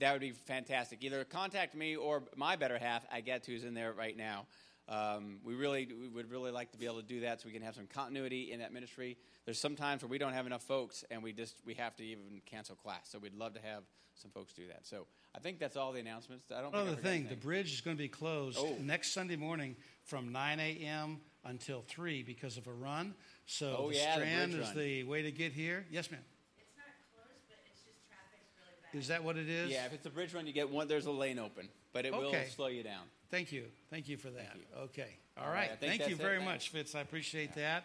that 0.00 0.12
would 0.12 0.20
be 0.20 0.32
fantastic. 0.32 1.02
Either 1.02 1.24
contact 1.24 1.74
me 1.74 1.96
or 1.96 2.22
my 2.36 2.56
better 2.56 2.78
half, 2.78 3.04
I 3.12 3.20
get 3.20 3.44
to, 3.44 3.54
is 3.54 3.64
in 3.64 3.74
there 3.74 3.92
right 3.92 4.16
now. 4.16 4.46
Um, 4.86 5.38
we 5.42 5.54
really 5.54 5.88
we 5.98 6.08
would 6.08 6.30
really 6.30 6.50
like 6.50 6.72
to 6.72 6.78
be 6.78 6.84
able 6.84 7.00
to 7.00 7.06
do 7.06 7.20
that 7.20 7.40
so 7.40 7.46
we 7.46 7.52
can 7.52 7.62
have 7.62 7.74
some 7.74 7.86
continuity 7.86 8.52
in 8.52 8.60
that 8.60 8.72
ministry. 8.72 9.16
There's 9.46 9.58
some 9.58 9.76
times 9.76 10.02
where 10.02 10.10
we 10.10 10.18
don't 10.18 10.34
have 10.34 10.46
enough 10.46 10.62
folks 10.62 11.04
and 11.10 11.22
we 11.22 11.32
just 11.32 11.56
we 11.64 11.74
have 11.74 11.96
to 11.96 12.04
even 12.04 12.42
cancel 12.44 12.76
class. 12.76 13.08
So 13.10 13.18
we'd 13.18 13.34
love 13.34 13.54
to 13.54 13.60
have 13.62 13.84
some 14.14 14.30
folks 14.30 14.52
do 14.52 14.66
that. 14.68 14.86
So 14.86 15.06
I 15.34 15.38
think 15.38 15.58
that's 15.58 15.76
all 15.76 15.92
the 15.92 16.00
announcements. 16.00 16.52
I 16.54 16.60
don't. 16.60 16.74
Another 16.74 16.96
thing, 16.96 17.26
the 17.28 17.36
bridge 17.36 17.72
is 17.72 17.80
going 17.80 17.96
to 17.96 18.02
be 18.02 18.08
closed 18.08 18.58
oh. 18.60 18.76
next 18.80 19.12
Sunday 19.12 19.36
morning 19.36 19.76
from 20.04 20.32
9 20.32 20.60
a.m. 20.60 21.20
until 21.44 21.84
3 21.88 22.22
because 22.22 22.56
of 22.56 22.66
a 22.66 22.72
run. 22.72 23.14
So 23.46 23.76
oh, 23.78 23.88
the 23.90 23.96
yeah, 23.96 24.14
Strand 24.14 24.52
the 24.52 24.60
is 24.60 24.68
run. 24.68 24.78
the 24.78 25.02
way 25.04 25.22
to 25.22 25.30
get 25.30 25.52
here. 25.52 25.84
Yes, 25.90 26.10
ma'am. 26.10 26.20
It's 26.58 26.70
not 26.76 26.84
closed, 27.14 27.42
but 27.48 27.58
it's 27.70 27.82
just 27.82 27.98
traffic's 28.08 28.50
really 28.56 28.92
bad. 28.92 28.98
Is 28.98 29.08
that 29.08 29.24
what 29.24 29.36
it 29.36 29.48
is? 29.48 29.70
Yeah, 29.70 29.86
if 29.86 29.92
it's 29.92 30.06
a 30.06 30.10
bridge 30.10 30.34
run, 30.34 30.46
you 30.46 30.52
get 30.52 30.70
one. 30.70 30.88
There's 30.88 31.06
a 31.06 31.12
lane 31.12 31.38
open, 31.38 31.68
but 31.92 32.06
it 32.06 32.12
okay. 32.12 32.40
will 32.40 32.50
slow 32.50 32.68
you 32.68 32.82
down. 32.82 33.04
Thank 33.30 33.52
you. 33.52 33.64
Thank 33.90 34.08
you 34.08 34.16
for 34.16 34.30
that. 34.30 34.52
You. 34.54 34.82
Okay. 34.84 35.18
All, 35.36 35.44
All 35.44 35.50
right. 35.50 35.70
right. 35.70 35.80
Thank 35.80 36.08
you 36.08 36.16
very 36.16 36.40
much, 36.40 36.70
Fitz. 36.70 36.94
I 36.94 37.00
appreciate 37.00 37.50
yeah. 37.56 37.80
that. 37.80 37.84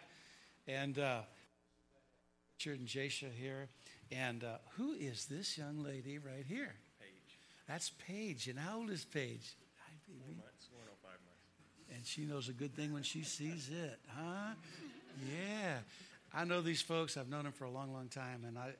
And 0.66 0.98
uh, 0.98 1.20
Richard 2.54 2.78
and 2.78 2.88
Jasha 2.88 3.32
here. 3.32 3.68
And 4.12 4.44
uh, 4.44 4.58
who 4.76 4.92
is 4.92 5.26
this 5.26 5.56
young 5.56 5.82
lady 5.82 6.18
right 6.18 6.44
here? 6.46 6.74
Paige. 6.98 7.38
That's 7.66 7.90
Paige. 8.06 8.48
And 8.48 8.58
how 8.58 8.78
old 8.78 8.90
is 8.90 9.04
Paige? 9.04 9.56
Hi, 9.78 9.92
baby. 10.06 10.20
Four 10.20 10.44
months, 10.44 10.66
going 10.68 10.84
on 10.84 10.98
five 11.02 11.18
months. 11.24 11.46
And 11.94 12.06
she 12.06 12.22
knows 12.22 12.48
a 12.48 12.52
good 12.52 12.74
thing 12.74 12.92
when 12.92 13.02
she 13.02 13.22
sees 13.22 13.68
it, 13.68 13.98
huh? 14.08 14.54
Yeah. 15.28 15.78
I 16.32 16.44
know 16.44 16.60
these 16.60 16.80
folks. 16.80 17.16
I've 17.16 17.28
known 17.28 17.44
them 17.44 17.52
for 17.52 17.64
a 17.64 17.70
long, 17.70 17.92
long 17.92 18.08
time, 18.08 18.44
and 18.46 18.56
I, 18.56 18.70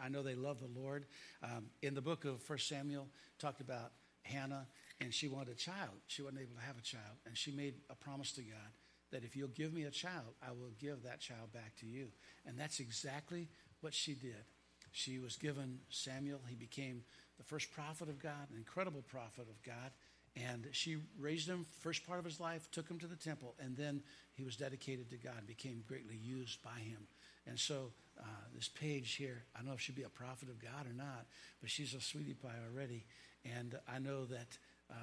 I, 0.00 0.06
I 0.06 0.08
know 0.08 0.22
they 0.22 0.34
love 0.34 0.58
the 0.60 0.80
Lord. 0.80 1.04
Um, 1.42 1.66
in 1.82 1.94
the 1.94 2.00
book 2.00 2.24
of 2.24 2.40
First 2.42 2.68
Samuel, 2.68 3.06
talked 3.38 3.60
about 3.60 3.92
Hannah, 4.22 4.66
and 5.00 5.12
she 5.12 5.28
wanted 5.28 5.52
a 5.52 5.56
child. 5.56 5.92
She 6.06 6.22
wasn't 6.22 6.40
able 6.40 6.56
to 6.56 6.62
have 6.62 6.78
a 6.78 6.82
child, 6.82 7.16
and 7.26 7.36
she 7.36 7.52
made 7.52 7.74
a 7.90 7.94
promise 7.94 8.32
to 8.32 8.42
God 8.42 8.72
that 9.12 9.24
if 9.24 9.36
you'll 9.36 9.48
give 9.48 9.72
me 9.72 9.84
a 9.84 9.90
child, 9.90 10.34
I 10.42 10.52
will 10.52 10.72
give 10.80 11.02
that 11.04 11.20
child 11.20 11.52
back 11.52 11.76
to 11.80 11.86
you. 11.86 12.08
And 12.46 12.58
that's 12.58 12.80
exactly 12.80 13.48
what 13.80 13.94
she 13.94 14.14
did. 14.14 14.44
She 14.92 15.18
was 15.18 15.36
given 15.36 15.78
Samuel. 15.90 16.40
He 16.48 16.54
became 16.54 17.02
the 17.36 17.44
first 17.44 17.70
prophet 17.70 18.08
of 18.08 18.18
God, 18.18 18.50
an 18.50 18.56
incredible 18.56 19.02
prophet 19.02 19.46
of 19.50 19.62
God. 19.62 19.90
And 20.36 20.68
she 20.72 20.98
raised 21.18 21.48
him 21.48 21.64
first 21.80 22.06
part 22.06 22.18
of 22.18 22.24
his 22.24 22.38
life, 22.38 22.70
took 22.70 22.88
him 22.88 22.98
to 22.98 23.06
the 23.06 23.16
temple, 23.16 23.54
and 23.58 23.76
then 23.76 24.02
he 24.34 24.44
was 24.44 24.56
dedicated 24.56 25.08
to 25.10 25.16
God, 25.16 25.46
became 25.46 25.82
greatly 25.88 26.16
used 26.16 26.62
by 26.62 26.78
him. 26.78 27.06
And 27.46 27.58
so 27.58 27.92
uh, 28.20 28.24
this 28.54 28.68
Paige 28.68 29.14
here, 29.14 29.44
I 29.54 29.60
don't 29.60 29.68
know 29.68 29.74
if 29.74 29.80
she'd 29.80 29.96
be 29.96 30.02
a 30.02 30.08
prophet 30.08 30.48
of 30.48 30.60
God 30.60 30.86
or 30.86 30.92
not, 30.92 31.26
but 31.60 31.70
she's 31.70 31.94
a 31.94 32.00
sweetie 32.00 32.34
pie 32.34 32.58
already. 32.70 33.04
And 33.44 33.78
I 33.88 33.98
know 33.98 34.24
that 34.26 34.58
uh, 34.90 34.94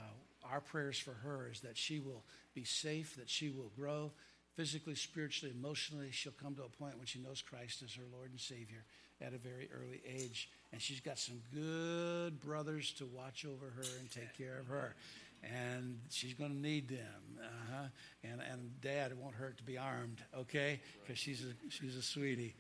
our 0.52 0.62
prayers 0.62 1.00
for 1.00 1.14
her 1.14 1.50
is 1.52 1.62
that 1.62 1.78
she 1.78 2.00
will 2.00 2.24
be 2.54 2.64
safe, 2.64 3.16
that 3.16 3.30
she 3.30 3.50
will 3.50 3.72
grow 3.76 4.12
physically, 4.56 4.96
spiritually, 4.96 5.54
emotionally. 5.58 6.10
She'll 6.12 6.34
come 6.34 6.56
to 6.56 6.64
a 6.64 6.70
point 6.70 6.98
when 6.98 7.08
she 7.08 7.20
knows 7.20 7.42
Christ 7.42 7.82
as 7.84 7.94
her 7.96 8.04
Lord 8.12 8.32
and 8.32 8.40
Savior 8.40 8.84
at 9.22 9.34
a 9.34 9.38
very 9.38 9.70
early 9.74 10.02
age. 10.08 10.50
And 10.74 10.82
she's 10.82 11.00
got 11.00 11.20
some 11.20 11.40
good 11.54 12.42
brothers 12.42 12.92
to 12.94 13.06
watch 13.06 13.46
over 13.46 13.68
her 13.76 13.84
and 14.00 14.12
take 14.12 14.36
care 14.36 14.58
of 14.60 14.68
her. 14.68 14.96
And 15.44 16.00
she's 16.10 16.34
going 16.34 16.50
to 16.50 16.58
need 16.58 16.90
them. 16.90 17.40
Uh-huh. 17.40 17.84
And, 18.24 18.42
and 18.52 18.82
dad, 18.82 19.12
it 19.12 19.18
won't 19.18 19.36
hurt 19.36 19.58
to 19.58 19.64
be 19.64 19.78
armed, 19.78 20.18
okay? 20.36 20.82
Because 21.02 21.20
she's 21.20 21.44
a, 21.44 21.70
she's 21.70 21.96
a 21.96 22.02
sweetie. 22.02 22.56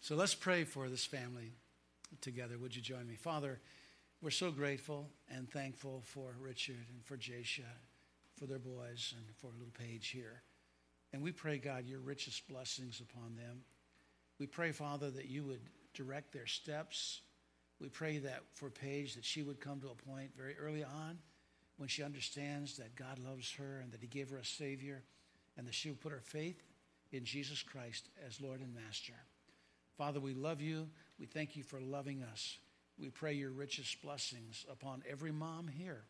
So 0.00 0.14
let's 0.14 0.34
pray 0.34 0.62
for 0.62 0.88
this 0.88 1.04
family 1.04 1.50
together. 2.20 2.56
Would 2.56 2.76
you 2.76 2.82
join 2.82 3.08
me? 3.08 3.16
Father, 3.16 3.58
we're 4.22 4.30
so 4.30 4.52
grateful 4.52 5.08
and 5.28 5.50
thankful 5.50 6.02
for 6.04 6.36
Richard 6.40 6.86
and 6.92 7.04
for 7.04 7.16
Jasha, 7.16 7.66
for 8.38 8.46
their 8.46 8.60
boys, 8.60 9.12
and 9.16 9.26
for 9.38 9.50
little 9.58 9.72
Paige 9.76 10.08
here. 10.08 10.42
And 11.12 11.20
we 11.20 11.32
pray, 11.32 11.58
God, 11.58 11.84
your 11.86 12.00
richest 12.00 12.46
blessings 12.48 13.00
upon 13.00 13.34
them. 13.34 13.62
We 14.38 14.46
pray, 14.46 14.70
Father, 14.70 15.10
that 15.10 15.26
you 15.26 15.42
would 15.44 15.62
direct 15.94 16.32
their 16.32 16.46
steps. 16.46 17.22
We 17.80 17.88
pray 17.88 18.18
that 18.18 18.42
for 18.54 18.70
Paige, 18.70 19.14
that 19.14 19.24
she 19.24 19.42
would 19.42 19.60
come 19.60 19.80
to 19.80 19.90
a 19.90 20.10
point 20.10 20.30
very 20.36 20.56
early 20.58 20.82
on 20.82 21.18
when 21.76 21.88
she 21.88 22.02
understands 22.02 22.76
that 22.78 22.96
God 22.96 23.18
loves 23.18 23.52
her 23.52 23.80
and 23.82 23.92
that 23.92 24.00
He 24.00 24.06
gave 24.06 24.30
her 24.30 24.38
a 24.38 24.44
Savior, 24.44 25.02
and 25.58 25.66
that 25.66 25.74
she 25.74 25.88
will 25.88 25.96
put 25.96 26.12
her 26.12 26.22
faith 26.22 26.62
in 27.12 27.24
Jesus 27.24 27.62
Christ 27.62 28.08
as 28.26 28.40
Lord 28.40 28.60
and 28.60 28.74
Master. 28.74 29.14
Father, 29.96 30.20
we 30.20 30.34
love 30.34 30.60
you. 30.60 30.88
We 31.18 31.26
thank 31.26 31.56
you 31.56 31.62
for 31.62 31.80
loving 31.80 32.22
us. 32.22 32.58
We 32.98 33.10
pray 33.10 33.34
your 33.34 33.50
richest 33.50 34.00
blessings 34.02 34.64
upon 34.70 35.02
every 35.08 35.32
mom 35.32 35.68
here. 35.68 36.04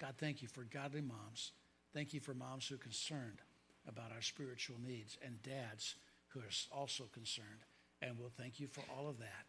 God, 0.00 0.14
thank 0.18 0.42
you 0.42 0.48
for 0.48 0.64
godly 0.64 1.00
moms. 1.00 1.52
Thank 1.92 2.12
you 2.12 2.20
for 2.20 2.34
moms 2.34 2.66
who 2.66 2.76
are 2.76 2.78
concerned 2.78 3.40
about 3.86 4.12
our 4.12 4.22
spiritual 4.22 4.76
needs 4.84 5.16
and 5.24 5.42
dads 5.42 5.96
who 6.28 6.40
are 6.40 6.76
also 6.76 7.04
concerned. 7.12 7.64
And 8.02 8.18
we'll 8.18 8.32
thank 8.36 8.58
you 8.60 8.66
for 8.66 8.82
all 8.96 9.08
of 9.08 9.18
that 9.18 9.46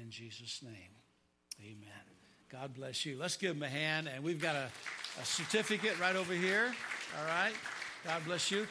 in 0.00 0.10
Jesus' 0.10 0.60
name. 0.62 0.72
Amen. 1.60 1.88
God 2.50 2.74
bless 2.74 3.04
you. 3.06 3.16
Let's 3.18 3.36
give 3.36 3.54
them 3.54 3.62
a 3.62 3.68
hand. 3.68 4.08
And 4.12 4.22
we've 4.22 4.40
got 4.40 4.56
a, 4.56 4.68
a 5.20 5.24
certificate 5.24 5.98
right 6.00 6.16
over 6.16 6.32
here. 6.32 6.74
All 7.18 7.26
right. 7.26 7.52
God 8.04 8.22
bless 8.24 8.50
you. 8.50 8.66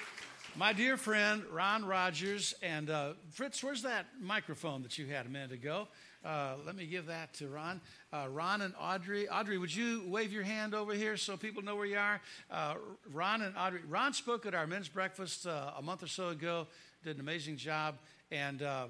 My 0.56 0.72
dear 0.72 0.98
friend 0.98 1.44
Ron 1.52 1.86
Rogers 1.86 2.54
and 2.62 2.90
uh, 2.90 3.14
Fritz, 3.32 3.64
where's 3.64 3.82
that 3.84 4.06
microphone 4.22 4.84
that 4.84 4.98
you 4.98 5.08
had 5.08 5.26
a 5.26 5.30
minute 5.30 5.52
ago? 5.52 5.88
Uh, 6.24 6.54
let 6.66 6.76
me 6.76 6.86
give 6.86 7.08
that 7.08 7.34
to 7.36 7.48
Ron. 7.50 7.82
Uh, 8.12 8.28
Ron 8.30 8.62
and 8.62 8.74
Audrey. 8.80 9.28
Audrey, 9.28 9.58
would 9.58 9.76
you 9.76 10.04
wave 10.08 10.32
your 10.32 10.44
hand 10.44 10.74
over 10.74 10.94
here 10.94 11.18
so 11.18 11.36
people 11.36 11.64
know 11.64 11.76
where 11.76 11.86
you 11.86 11.98
are? 11.98 12.22
Uh, 12.52 12.76
Ron 13.12 13.42
and 13.42 13.56
Audrey. 13.58 13.82
Ron 13.90 14.14
spoke 14.14 14.46
at 14.46 14.54
our 14.54 14.68
men's 14.68 14.88
breakfast 14.88 15.48
uh, 15.48 15.72
a 15.78 15.82
month 15.82 16.04
or 16.04 16.08
so 16.08 16.30
ago. 16.30 16.68
Did 17.04 17.16
an 17.16 17.22
amazing 17.22 17.58
job, 17.58 17.96
and 18.34 18.64
uh, 18.64 18.88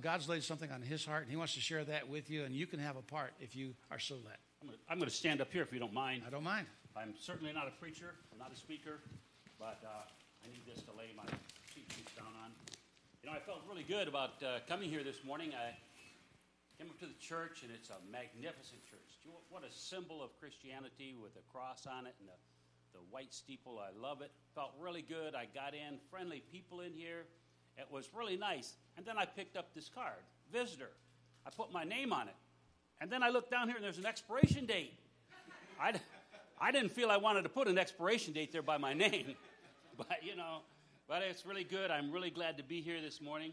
God's 0.00 0.28
laid 0.28 0.44
something 0.44 0.70
on 0.70 0.80
his 0.80 1.04
heart, 1.04 1.22
and 1.22 1.30
he 1.30 1.36
wants 1.36 1.54
to 1.54 1.60
share 1.60 1.82
that 1.84 2.08
with 2.08 2.30
you. 2.30 2.44
And 2.44 2.54
you 2.54 2.68
can 2.68 2.78
have 2.78 2.94
a 2.94 3.02
part 3.02 3.32
if 3.40 3.56
you 3.56 3.74
are 3.90 3.98
so 3.98 4.14
led. 4.24 4.38
I'm 4.88 4.98
going 4.98 5.10
to 5.10 5.14
stand 5.14 5.40
up 5.40 5.52
here 5.52 5.62
if 5.62 5.72
you 5.72 5.80
don't 5.80 5.92
mind. 5.92 6.22
I 6.24 6.30
don't 6.30 6.44
mind. 6.44 6.66
I'm 6.96 7.12
certainly 7.20 7.52
not 7.52 7.66
a 7.66 7.72
preacher. 7.82 8.14
I'm 8.32 8.38
not 8.38 8.52
a 8.54 8.56
speaker, 8.56 9.00
but 9.58 9.82
I 9.82 10.46
need 10.46 10.62
this 10.64 10.84
to 10.84 10.92
lay 10.92 11.10
my 11.16 11.26
cheat 11.74 11.90
sheets 11.92 12.14
down 12.14 12.30
on. 12.44 12.52
You 13.22 13.30
know, 13.30 13.36
I 13.36 13.40
felt 13.40 13.62
really 13.68 13.82
good 13.82 14.06
about 14.06 14.40
uh, 14.40 14.62
coming 14.68 14.88
here 14.88 15.02
this 15.02 15.24
morning. 15.26 15.50
I 15.50 15.74
came 16.78 16.88
up 16.88 16.98
to 17.00 17.06
the 17.06 17.18
church, 17.18 17.64
and 17.64 17.72
it's 17.74 17.90
a 17.90 17.98
magnificent 18.10 18.86
church. 18.86 19.18
What 19.50 19.64
a 19.64 19.72
symbol 19.74 20.22
of 20.22 20.30
Christianity 20.38 21.16
with 21.20 21.34
a 21.34 21.44
cross 21.50 21.86
on 21.90 22.06
it 22.06 22.14
and 22.20 22.28
the, 22.28 22.38
the 22.94 23.04
white 23.10 23.34
steeple. 23.34 23.82
I 23.82 23.90
love 23.98 24.22
it. 24.22 24.30
Felt 24.54 24.70
really 24.78 25.02
good. 25.02 25.34
I 25.34 25.48
got 25.52 25.74
in, 25.74 25.98
friendly 26.08 26.44
people 26.52 26.80
in 26.80 26.92
here. 26.94 27.26
It 27.78 27.86
was 27.90 28.08
really 28.14 28.36
nice. 28.36 28.74
And 28.96 29.04
then 29.04 29.18
I 29.18 29.24
picked 29.24 29.56
up 29.56 29.74
this 29.74 29.88
card, 29.88 30.22
visitor. 30.52 30.90
I 31.46 31.50
put 31.50 31.72
my 31.72 31.84
name 31.84 32.12
on 32.12 32.28
it. 32.28 32.34
And 33.00 33.10
then 33.10 33.22
I 33.22 33.28
looked 33.28 33.50
down 33.50 33.68
here, 33.68 33.76
and 33.76 33.84
there's 33.84 33.98
an 33.98 34.06
expiration 34.06 34.66
date. 34.66 34.94
I, 35.80 35.94
I 36.60 36.72
didn't 36.72 36.90
feel 36.90 37.10
I 37.10 37.18
wanted 37.18 37.42
to 37.42 37.48
put 37.48 37.68
an 37.68 37.78
expiration 37.78 38.32
date 38.32 38.52
there 38.52 38.62
by 38.62 38.78
my 38.78 38.94
name. 39.04 39.34
but 39.98 40.22
you 40.22 40.34
know, 40.34 40.60
but 41.06 41.22
it's 41.22 41.44
really 41.44 41.64
good. 41.64 41.90
I'm 41.90 42.10
really 42.10 42.30
glad 42.30 42.56
to 42.56 42.62
be 42.62 42.80
here 42.80 43.00
this 43.00 43.20
morning. 43.20 43.52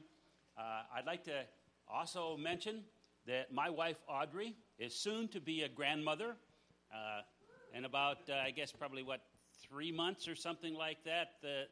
Uh, 0.58 0.84
I'd 0.96 1.06
like 1.06 1.24
to 1.26 1.44
also 1.92 2.38
mention 2.38 2.84
that 3.28 3.54
my 3.54 3.70
wife 3.70 3.98
Audrey 4.08 4.56
is 4.80 4.96
soon 4.96 5.28
to 5.30 5.40
be 5.40 5.64
a 5.64 5.70
grandmother. 5.70 6.36
Uh, 6.94 7.22
in 7.74 7.86
about, 7.86 8.18
uh, 8.30 8.36
I 8.36 8.52
guess, 8.52 8.72
probably 8.72 9.02
what 9.02 9.22
three 9.68 9.92
months 9.92 10.28
or 10.28 10.36
something 10.36 10.76
like 10.76 11.04
that, 11.06 11.32
the 11.42 11.64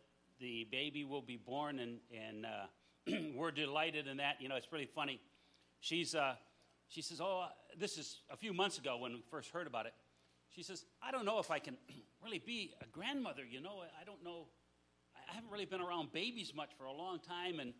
the 0.41 0.67
baby 0.71 1.05
will 1.05 1.21
be 1.21 1.37
born, 1.37 1.79
and 1.79 1.99
and 2.13 2.45
uh, 2.45 3.17
we're 3.35 3.51
delighted 3.51 4.07
in 4.07 4.17
that. 4.17 4.41
You 4.41 4.49
know, 4.49 4.55
it's 4.55 4.71
really 4.71 4.89
funny. 4.93 5.21
She's 5.79 6.13
uh, 6.13 6.35
she 6.89 7.01
says, 7.01 7.21
"Oh, 7.21 7.45
this 7.77 7.97
is 7.97 8.21
a 8.29 8.35
few 8.35 8.53
months 8.53 8.77
ago 8.77 8.97
when 8.97 9.13
we 9.13 9.23
first 9.29 9.51
heard 9.51 9.67
about 9.67 9.85
it." 9.85 9.93
She 10.49 10.63
says, 10.63 10.83
"I 11.01 11.11
don't 11.11 11.23
know 11.23 11.39
if 11.39 11.49
I 11.49 11.59
can 11.59 11.77
really 12.23 12.39
be 12.39 12.73
a 12.81 12.85
grandmother. 12.87 13.43
You 13.49 13.61
know, 13.61 13.83
I 13.99 14.03
don't 14.03 14.23
know 14.23 14.47
I 15.31 15.35
haven't 15.35 15.51
really 15.51 15.65
been 15.65 15.81
around 15.81 16.11
babies 16.11 16.53
much 16.53 16.71
for 16.77 16.85
a 16.85 16.91
long 16.91 17.19
time, 17.19 17.59
and, 17.59 17.73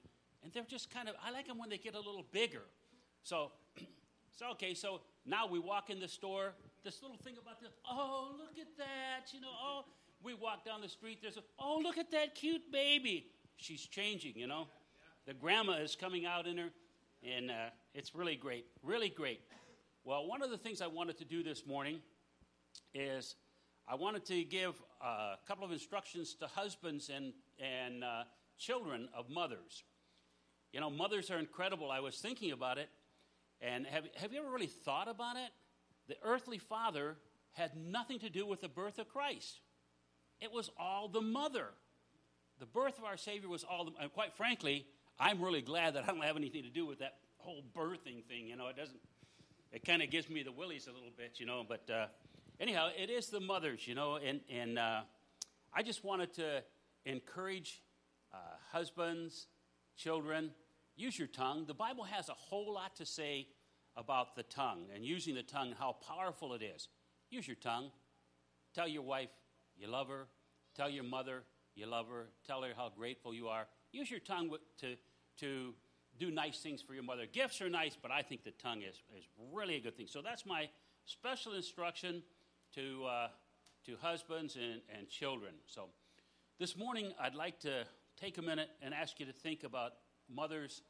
and 0.44 0.54
they're 0.54 0.64
just 0.64 0.90
kind 0.90 1.10
of, 1.10 1.16
I 1.24 1.32
like 1.32 1.48
them 1.48 1.58
when 1.58 1.70
they 1.70 1.78
get 1.78 1.96
a 1.96 2.00
little 2.00 2.26
bigger. 2.32 2.64
So, 3.24 3.52
so 4.32 4.52
okay, 4.52 4.74
so 4.74 5.02
now 5.26 5.48
we 5.48 5.60
walk 5.60 5.90
in 5.90 6.00
the 6.00 6.08
store, 6.08 6.54
this 6.84 7.02
little 7.02 7.18
thing 7.18 7.36
about 7.42 7.60
this, 7.60 7.72
oh, 7.90 8.32
look 8.38 8.58
at 8.60 8.78
that, 8.78 9.34
you 9.34 9.42
know, 9.42 9.52
oh, 9.52 9.86
we 10.24 10.34
walk 10.34 10.66
down 10.66 10.82
the 10.82 10.90
street, 10.90 11.20
there's 11.22 11.38
a, 11.38 11.44
oh, 11.60 11.80
look 11.84 11.98
at 11.98 12.12
that 12.12 12.36
cute 12.36 12.72
baby. 12.72 13.28
She's 13.58 13.86
changing, 13.86 14.34
you 14.36 14.48
know. 14.48 14.68
The 15.26 15.34
grandma 15.34 15.74
is 15.74 15.96
coming 15.96 16.26
out 16.26 16.48
in 16.48 16.58
her, 16.58 16.70
and 17.24 17.52
uh, 17.52 17.70
it's 17.94 18.16
really 18.16 18.36
great, 18.36 18.66
really 18.84 19.10
great. 19.10 19.42
Well, 20.04 20.28
one 20.28 20.42
of 20.42 20.50
the 20.50 20.58
things 20.58 20.82
I 20.82 20.88
wanted 20.88 21.18
to 21.20 21.26
do 21.26 21.44
this 21.44 21.66
morning 21.68 22.00
is 22.94 23.36
I 23.88 23.96
wanted 23.96 24.26
to 24.26 24.44
give 24.44 24.82
a 25.02 25.36
couple 25.48 25.64
of 25.64 25.72
instructions 25.72 26.34
to 26.36 26.48
husbands 26.48 27.10
and, 27.16 27.34
and 27.60 28.04
uh, 28.04 28.24
children 28.58 29.10
of 29.16 29.30
mothers. 29.30 29.84
You 30.74 30.80
know, 30.80 30.90
mothers 30.90 31.30
are 31.30 31.38
incredible. 31.38 31.92
I 31.92 32.00
was 32.00 32.18
thinking 32.18 32.52
about 32.52 32.78
it, 32.78 32.90
and 33.62 33.86
have, 33.86 34.06
have 34.16 34.34
you 34.34 34.40
ever 34.40 34.50
really 34.50 34.68
thought 34.68 35.08
about 35.08 35.36
it? 35.36 35.52
The 36.08 36.16
earthly 36.24 36.58
father 36.58 37.18
had 37.52 37.76
nothing 37.76 38.20
to 38.20 38.30
do 38.30 38.46
with 38.46 38.62
the 38.62 38.70
birth 38.70 38.98
of 38.98 39.10
Christ, 39.10 39.60
it 40.42 40.52
was 40.52 40.70
all 40.78 41.08
the 41.08 41.22
mother. 41.22 41.68
The 42.60 42.66
birth 42.66 42.98
of 42.98 43.06
our 43.06 43.18
Savior 43.18 43.48
was 43.48 43.64
all 43.64 43.86
the, 43.86 43.92
and 44.02 44.12
quite 44.12 44.34
frankly, 44.34 44.86
I'm 45.20 45.42
really 45.42 45.62
glad 45.62 45.96
that 45.96 46.04
I 46.04 46.08
don't 46.08 46.24
have 46.24 46.36
anything 46.36 46.64
to 46.64 46.70
do 46.70 46.86
with 46.86 47.00
that 47.00 47.16
whole 47.38 47.64
birthing 47.76 48.24
thing. 48.26 48.48
You 48.48 48.56
know, 48.56 48.68
it 48.68 48.76
doesn't, 48.76 49.00
it 49.72 49.86
kind 49.86 50.02
of 50.02 50.10
gives 50.10 50.30
me 50.30 50.44
the 50.44 50.52
willies 50.52 50.88
a 50.88 50.92
little 50.92 51.12
bit, 51.16 51.40
you 51.40 51.46
know, 51.46 51.64
but 51.68 51.90
uh, 51.90 52.08
anyhow, 52.60 52.90
it 52.98 53.10
is 53.10 53.28
the 53.28 53.40
mothers, 53.40 53.88
you 53.88 53.96
know, 53.96 54.16
and, 54.16 54.42
and 54.50 54.78
uh, 54.78 55.02
I 55.74 55.84
just 55.84 56.04
wanted 56.04 56.34
to 56.34 56.64
encourage 57.06 57.82
uh, 58.34 58.38
husbands, 58.72 59.48
children, 59.96 60.52
use 60.96 61.18
your 61.18 61.28
tongue. 61.28 61.66
The 61.68 61.74
Bible 61.74 62.04
has 62.04 62.30
a 62.30 62.34
whole 62.34 62.74
lot 62.74 62.96
to 62.98 63.06
say 63.06 63.48
about 63.96 64.36
the 64.36 64.44
tongue 64.44 64.86
and 64.94 65.06
using 65.06 65.36
the 65.36 65.44
tongue, 65.44 65.74
how 65.78 65.98
powerful 66.08 66.54
it 66.54 66.62
is. 66.62 66.88
Use 67.30 67.48
your 67.48 67.56
tongue. 67.56 67.92
Tell 68.74 68.88
your 68.88 69.02
wife 69.02 69.30
you 69.82 69.88
love 69.88 70.08
her. 70.10 70.28
Tell 70.76 70.90
your 70.90 71.04
mother 71.04 71.44
you 71.76 71.88
love 71.88 72.08
her. 72.08 72.28
Tell 72.46 72.62
her 72.62 72.70
how 72.76 72.92
grateful 72.96 73.34
you 73.34 73.48
are. 73.48 73.66
Use 73.92 74.12
your 74.12 74.20
tongue 74.20 74.52
to, 74.80 74.96
to 75.40 75.74
do 76.20 76.30
nice 76.30 76.60
things 76.60 76.82
for 76.82 76.94
your 76.94 77.04
mother. 77.04 77.26
Gifts 77.26 77.62
are 77.62 77.70
nice, 77.70 77.98
but 78.00 78.12
I 78.12 78.22
think 78.22 78.44
the 78.44 78.52
tongue 78.52 78.84
is, 78.84 78.96
is 79.18 79.26
really 79.52 79.76
a 79.76 79.80
good 79.80 79.98
thing. 79.98 80.08
So 80.08 80.22
that's 80.22 80.46
my 80.46 80.70
special 81.06 81.54
instruction 81.54 82.22
to, 82.76 83.06
uh, 83.06 83.28
to 83.88 83.96
husbands 84.02 84.56
and, 84.56 84.82
and 84.96 85.10
children. 85.10 85.54
So 85.66 85.90
this 86.60 86.78
morning, 86.78 87.12
I'd 87.20 87.36
like 87.36 87.60
to 87.62 87.86
take 88.20 88.38
a 88.38 88.42
minute 88.42 88.70
and 88.84 88.94
ask 88.94 89.20
you 89.20 89.26
to 89.26 89.34
think 89.34 89.64
about 89.64 89.94
mothers 90.30 90.84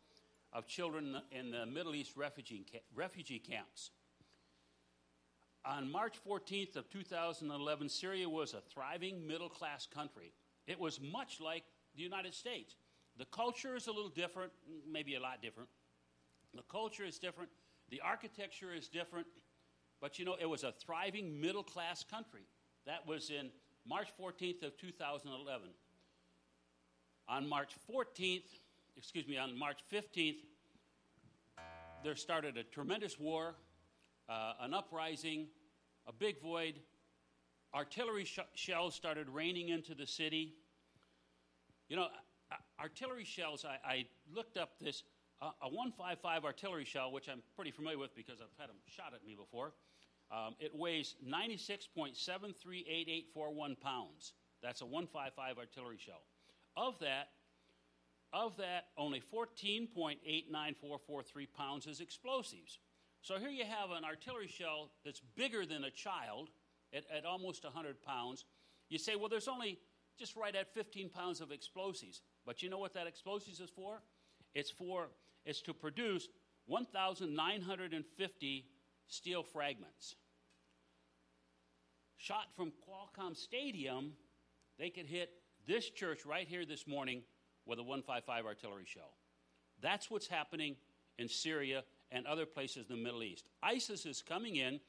of 0.52 0.68
children 0.68 1.16
in 1.32 1.52
the 1.52 1.66
Middle 1.66 1.96
East 1.96 2.18
refugee, 2.18 2.66
refugee 2.94 3.40
camps. 3.40 3.92
On 5.64 5.92
March 5.92 6.16
14th 6.28 6.76
of 6.76 6.90
2011, 6.90 7.88
Syria 7.90 8.28
was 8.28 8.54
a 8.54 8.62
thriving 8.62 9.28
middle 9.28 9.50
class 9.50 9.86
country. 9.86 10.34
It 10.66 10.80
was 10.80 11.00
much 11.00 11.40
like 11.40 11.64
the 11.96 12.02
United 12.02 12.34
States. 12.34 12.76
The 13.18 13.26
culture 13.26 13.76
is 13.76 13.88
a 13.88 13.92
little 13.92 14.10
different, 14.10 14.52
maybe 14.92 15.16
a 15.16 15.20
lot 15.20 15.42
different. 15.42 15.70
The 16.56 16.64
culture 16.64 17.06
is 17.06 17.20
different. 17.20 17.52
The 17.90 18.02
architecture 18.02 18.74
is 18.74 18.88
different. 18.88 19.28
But 20.00 20.18
you 20.18 20.26
know, 20.26 20.36
it 20.40 20.50
was 20.50 20.64
a 20.64 20.72
thriving 20.72 21.40
middle 21.40 21.64
class 21.64 22.04
country. 22.04 22.48
That 22.88 23.06
was 23.06 23.30
in 23.30 23.52
March 23.88 24.08
14th 24.20 24.64
of 24.64 24.78
2011. 24.78 25.68
On 27.30 27.48
March 27.48 27.74
14th, 27.90 28.42
excuse 28.98 29.28
me, 29.28 29.38
on 29.38 29.58
March 29.58 29.80
15th, 29.94 30.38
there 32.04 32.16
started 32.16 32.58
a 32.58 32.64
tremendous 32.64 33.20
war, 33.20 33.54
uh, 34.32 34.54
an 34.62 34.74
uprising, 34.74 35.48
a 36.08 36.14
big 36.14 36.42
void. 36.42 36.80
Artillery 37.76 38.26
sh- 38.26 38.40
shells 38.56 38.96
started 38.96 39.30
raining 39.30 39.70
into 39.70 39.94
the 39.94 40.08
city. 40.08 40.56
You 41.90 41.98
know, 41.98 42.08
artillery 42.80 43.26
shells, 43.26 43.66
I, 43.66 43.78
I 43.86 44.06
looked 44.34 44.58
up 44.58 44.80
this, 44.80 45.04
uh, 45.42 45.52
a 45.62 45.68
155 45.68 46.46
artillery 46.46 46.86
shell, 46.86 47.12
which 47.12 47.28
I'm 47.28 47.44
pretty 47.56 47.72
familiar 47.72 47.98
with 47.98 48.16
because 48.16 48.40
I've 48.40 48.48
had 48.58 48.70
them 48.70 48.78
shot 48.88 49.14
at 49.14 49.26
me 49.26 49.36
before. 49.36 49.74
Um, 50.32 50.56
it 50.60 50.74
weighs 50.74 51.16
96.738841 51.28 53.82
pounds. 53.82 54.32
That's 54.64 54.80
a 54.80 54.86
155 54.86 55.58
artillery 55.58 55.98
shell. 55.98 56.22
Of 56.78 56.98
that, 57.00 57.32
of 58.32 58.56
that, 58.58 58.86
only 58.98 59.22
14.89443 59.34 61.48
pounds 61.58 61.86
is 61.86 62.00
explosives. 62.00 62.80
So 63.22 63.38
here 63.38 63.50
you 63.50 63.66
have 63.66 63.92
an 63.92 64.04
artillery 64.04 64.48
shell 64.48 64.90
that's 65.06 65.22
bigger 65.36 65.66
than 65.66 65.84
a 65.84 65.92
child 65.92 66.50
at, 66.94 67.04
at 67.16 67.26
almost 67.26 67.64
100 67.64 68.02
pounds. 68.02 68.46
You 68.90 68.98
say, 68.98 69.16
well, 69.16 69.30
there's 69.30 69.48
only 69.48 69.80
just 70.18 70.36
right 70.36 70.56
at 70.56 70.74
15 70.74 71.10
pounds 71.10 71.40
of 71.42 71.52
explosives. 71.52 72.22
But 72.46 72.62
you 72.64 72.70
know 72.70 72.80
what 72.80 72.94
that 72.94 73.08
explosives 73.08 73.60
is 73.60 73.70
for? 73.70 74.02
It's 74.54 74.72
for 74.72 75.10
it's 75.46 75.62
to 75.62 75.74
produce 75.74 76.28
1,950 76.68 78.66
steel 79.08 79.44
fragments 79.44 80.16
shot 82.22 82.56
from 82.56 82.72
Qualcomm 82.88 83.36
Stadium, 83.36 84.12
they 84.78 84.92
could 84.92 85.08
hit 85.08 85.32
this 85.68 85.90
church 85.90 86.24
right 86.24 86.48
here 86.48 86.66
this 86.66 86.88
morning 86.88 87.24
with 87.66 87.80
a 87.80 87.84
155 87.84 88.46
artillery 88.46 88.86
shell. 88.86 89.18
That's 89.82 90.12
what's 90.12 90.28
happening 90.28 90.76
in 91.18 91.28
Syria 91.28 91.84
and 92.12 92.28
other 92.28 92.46
places 92.46 92.90
in 92.90 92.98
the 92.98 93.02
Middle 93.04 93.24
East. 93.24 93.46
ISIS 93.64 94.06
is 94.06 94.22
coming 94.22 94.58
in. 94.58 94.80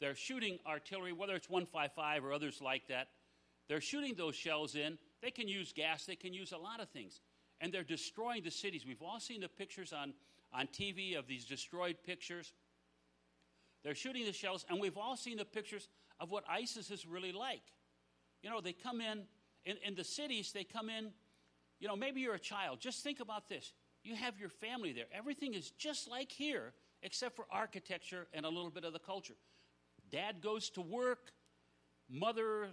They're 0.00 0.14
shooting 0.14 0.58
artillery, 0.66 1.12
whether 1.12 1.34
it's 1.34 1.48
155 1.48 2.24
or 2.24 2.32
others 2.32 2.60
like 2.60 2.88
that. 2.88 3.08
They're 3.68 3.80
shooting 3.80 4.14
those 4.16 4.34
shells 4.34 4.74
in. 4.74 4.98
They 5.22 5.30
can 5.30 5.46
use 5.46 5.72
gas, 5.72 6.04
they 6.04 6.16
can 6.16 6.34
use 6.34 6.52
a 6.52 6.58
lot 6.58 6.80
of 6.80 6.88
things. 6.88 7.20
And 7.60 7.72
they're 7.72 7.84
destroying 7.84 8.42
the 8.42 8.50
cities. 8.50 8.84
We've 8.86 9.02
all 9.02 9.20
seen 9.20 9.40
the 9.40 9.48
pictures 9.48 9.92
on, 9.92 10.14
on 10.52 10.66
TV 10.66 11.16
of 11.16 11.28
these 11.28 11.44
destroyed 11.44 11.96
pictures. 12.04 12.52
They're 13.84 13.94
shooting 13.94 14.24
the 14.24 14.32
shells, 14.32 14.64
and 14.68 14.80
we've 14.80 14.96
all 14.96 15.16
seen 15.16 15.36
the 15.36 15.44
pictures 15.44 15.88
of 16.20 16.30
what 16.30 16.44
ISIS 16.48 16.90
is 16.90 17.06
really 17.06 17.32
like. 17.32 17.62
You 18.42 18.50
know, 18.50 18.60
they 18.60 18.72
come 18.72 19.00
in, 19.00 19.22
in, 19.64 19.76
in 19.84 19.94
the 19.94 20.04
cities, 20.04 20.52
they 20.52 20.64
come 20.64 20.88
in, 20.88 21.12
You 21.78 21.88
know, 21.88 21.96
maybe 21.96 22.20
you're 22.20 22.34
a 22.34 22.40
child. 22.40 22.80
Just 22.80 23.02
think 23.02 23.20
about 23.20 23.48
this. 23.48 23.72
You 24.02 24.16
have 24.16 24.38
your 24.38 24.48
family 24.48 24.92
there. 24.92 25.06
Everything 25.16 25.54
is 25.54 25.70
just 25.70 26.08
like 26.10 26.30
here, 26.30 26.72
except 27.02 27.36
for 27.36 27.46
architecture 27.50 28.26
and 28.32 28.44
a 28.44 28.48
little 28.48 28.70
bit 28.70 28.84
of 28.84 28.92
the 28.92 28.98
culture. 28.98 29.34
Dad 30.10 30.40
goes 30.42 30.70
to 30.70 30.80
work, 30.80 31.32
mother 32.10 32.68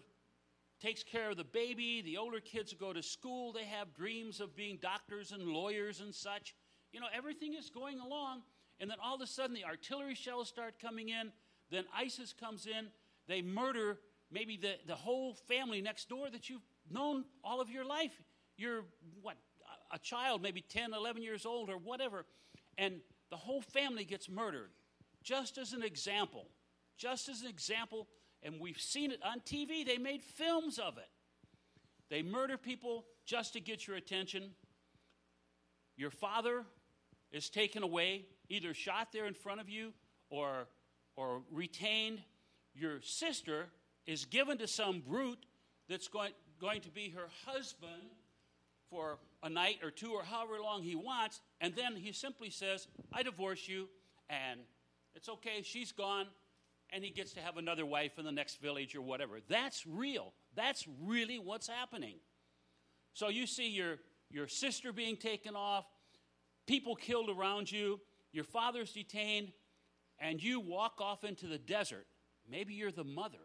takes 0.81 1.03
care 1.03 1.31
of 1.31 1.37
the 1.37 1.43
baby, 1.43 2.01
the 2.01 2.17
older 2.17 2.39
kids 2.39 2.73
go 2.73 2.93
to 2.93 3.03
school, 3.03 3.51
they 3.51 3.65
have 3.65 3.93
dreams 3.93 4.39
of 4.39 4.55
being 4.55 4.77
doctors 4.81 5.31
and 5.31 5.43
lawyers 5.47 6.01
and 6.01 6.13
such. 6.13 6.55
You 6.91 6.99
know, 6.99 7.07
everything 7.13 7.53
is 7.53 7.69
going 7.69 7.99
along, 7.99 8.41
and 8.79 8.89
then 8.89 8.97
all 9.03 9.15
of 9.15 9.21
a 9.21 9.27
sudden 9.27 9.53
the 9.53 9.65
artillery 9.65 10.15
shells 10.15 10.47
start 10.47 10.75
coming 10.81 11.09
in, 11.09 11.31
then 11.69 11.83
ISIS 11.95 12.33
comes 12.33 12.65
in, 12.65 12.87
they 13.27 13.41
murder 13.41 13.99
maybe 14.31 14.57
the, 14.57 14.73
the 14.87 14.95
whole 14.95 15.33
family 15.47 15.81
next 15.81 16.09
door 16.09 16.29
that 16.29 16.49
you've 16.49 16.65
known 16.89 17.25
all 17.43 17.61
of 17.61 17.69
your 17.69 17.85
life. 17.85 18.13
You're, 18.57 18.83
what, 19.21 19.37
a 19.91 19.99
child, 19.99 20.41
maybe 20.41 20.61
10, 20.61 20.93
11 20.93 21.21
years 21.21 21.45
old 21.45 21.69
or 21.69 21.77
whatever, 21.77 22.25
and 22.77 23.01
the 23.29 23.37
whole 23.37 23.61
family 23.61 24.03
gets 24.03 24.29
murdered. 24.29 24.69
Just 25.23 25.57
as 25.57 25.73
an 25.73 25.83
example, 25.83 26.47
just 26.97 27.29
as 27.29 27.41
an 27.41 27.47
example 27.47 28.07
and 28.43 28.59
we've 28.59 28.79
seen 28.79 29.11
it 29.11 29.19
on 29.23 29.39
TV. 29.41 29.85
They 29.85 29.97
made 29.97 30.23
films 30.23 30.79
of 30.79 30.97
it. 30.97 31.09
They 32.09 32.21
murder 32.21 32.57
people 32.57 33.05
just 33.25 33.53
to 33.53 33.59
get 33.59 33.87
your 33.87 33.97
attention. 33.97 34.51
Your 35.97 36.09
father 36.09 36.63
is 37.31 37.49
taken 37.49 37.83
away, 37.83 38.25
either 38.49 38.73
shot 38.73 39.09
there 39.11 39.25
in 39.25 39.33
front 39.33 39.61
of 39.61 39.69
you 39.69 39.93
or, 40.29 40.67
or 41.15 41.41
retained. 41.51 42.21
Your 42.73 43.01
sister 43.01 43.67
is 44.07 44.25
given 44.25 44.57
to 44.59 44.67
some 44.67 45.01
brute 45.01 45.45
that's 45.87 46.07
going, 46.07 46.31
going 46.59 46.81
to 46.81 46.89
be 46.89 47.09
her 47.09 47.27
husband 47.45 48.09
for 48.89 49.19
a 49.41 49.49
night 49.49 49.79
or 49.83 49.91
two 49.91 50.11
or 50.11 50.23
however 50.23 50.61
long 50.61 50.83
he 50.83 50.95
wants, 50.95 51.41
and 51.61 51.75
then 51.75 51.95
he 51.95 52.11
simply 52.11 52.49
says, 52.49 52.87
I 53.13 53.23
divorce 53.23 53.67
you, 53.67 53.87
and 54.29 54.59
it's 55.15 55.29
okay, 55.29 55.61
she's 55.63 55.91
gone, 55.91 56.27
and 56.91 57.03
he 57.03 57.09
gets 57.09 57.33
to 57.33 57.39
have 57.39 57.57
another 57.57 57.85
wife 57.85 58.17
in 58.17 58.25
the 58.25 58.31
next 58.31 58.61
village 58.61 58.95
or 58.95 59.01
whatever. 59.01 59.39
That's 59.47 59.85
real. 59.85 60.33
That's 60.55 60.85
really 61.03 61.39
what's 61.39 61.67
happening. 61.67 62.15
So 63.13 63.29
you 63.29 63.47
see 63.47 63.69
your, 63.69 63.97
your 64.29 64.47
sister 64.47 64.91
being 64.91 65.17
taken 65.17 65.55
off, 65.55 65.85
people 66.67 66.95
killed 66.95 67.29
around 67.29 67.71
you, 67.71 67.99
your 68.31 68.43
father's 68.43 68.91
detained, 68.91 69.51
and 70.19 70.41
you 70.41 70.59
walk 70.59 70.99
off 70.99 71.23
into 71.23 71.47
the 71.47 71.57
desert. 71.57 72.05
Maybe 72.49 72.73
you're 72.73 72.91
the 72.91 73.03
mother. 73.03 73.37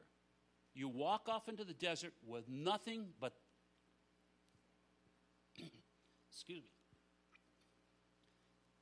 You 0.74 0.88
walk 0.88 1.28
off 1.28 1.48
into 1.48 1.64
the 1.64 1.72
desert 1.72 2.12
with 2.26 2.48
nothing 2.48 3.06
but, 3.20 3.34
excuse 6.34 6.62
me. 6.62 6.70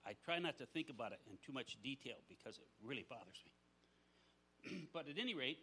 I 0.05 0.15
try 0.25 0.39
not 0.39 0.59
to 0.59 0.67
think 0.67 0.89
about 0.89 1.13
it 1.13 1.21
in 1.31 1.37
too 1.45 1.53
much 1.53 1.77
detail 1.83 2.17
because 2.29 2.59
it 2.59 2.67
really 2.85 3.05
bothers 3.09 3.43
me. 3.45 4.89
but 4.93 5.09
at 5.09 5.19
any 5.21 5.35
rate, 5.35 5.59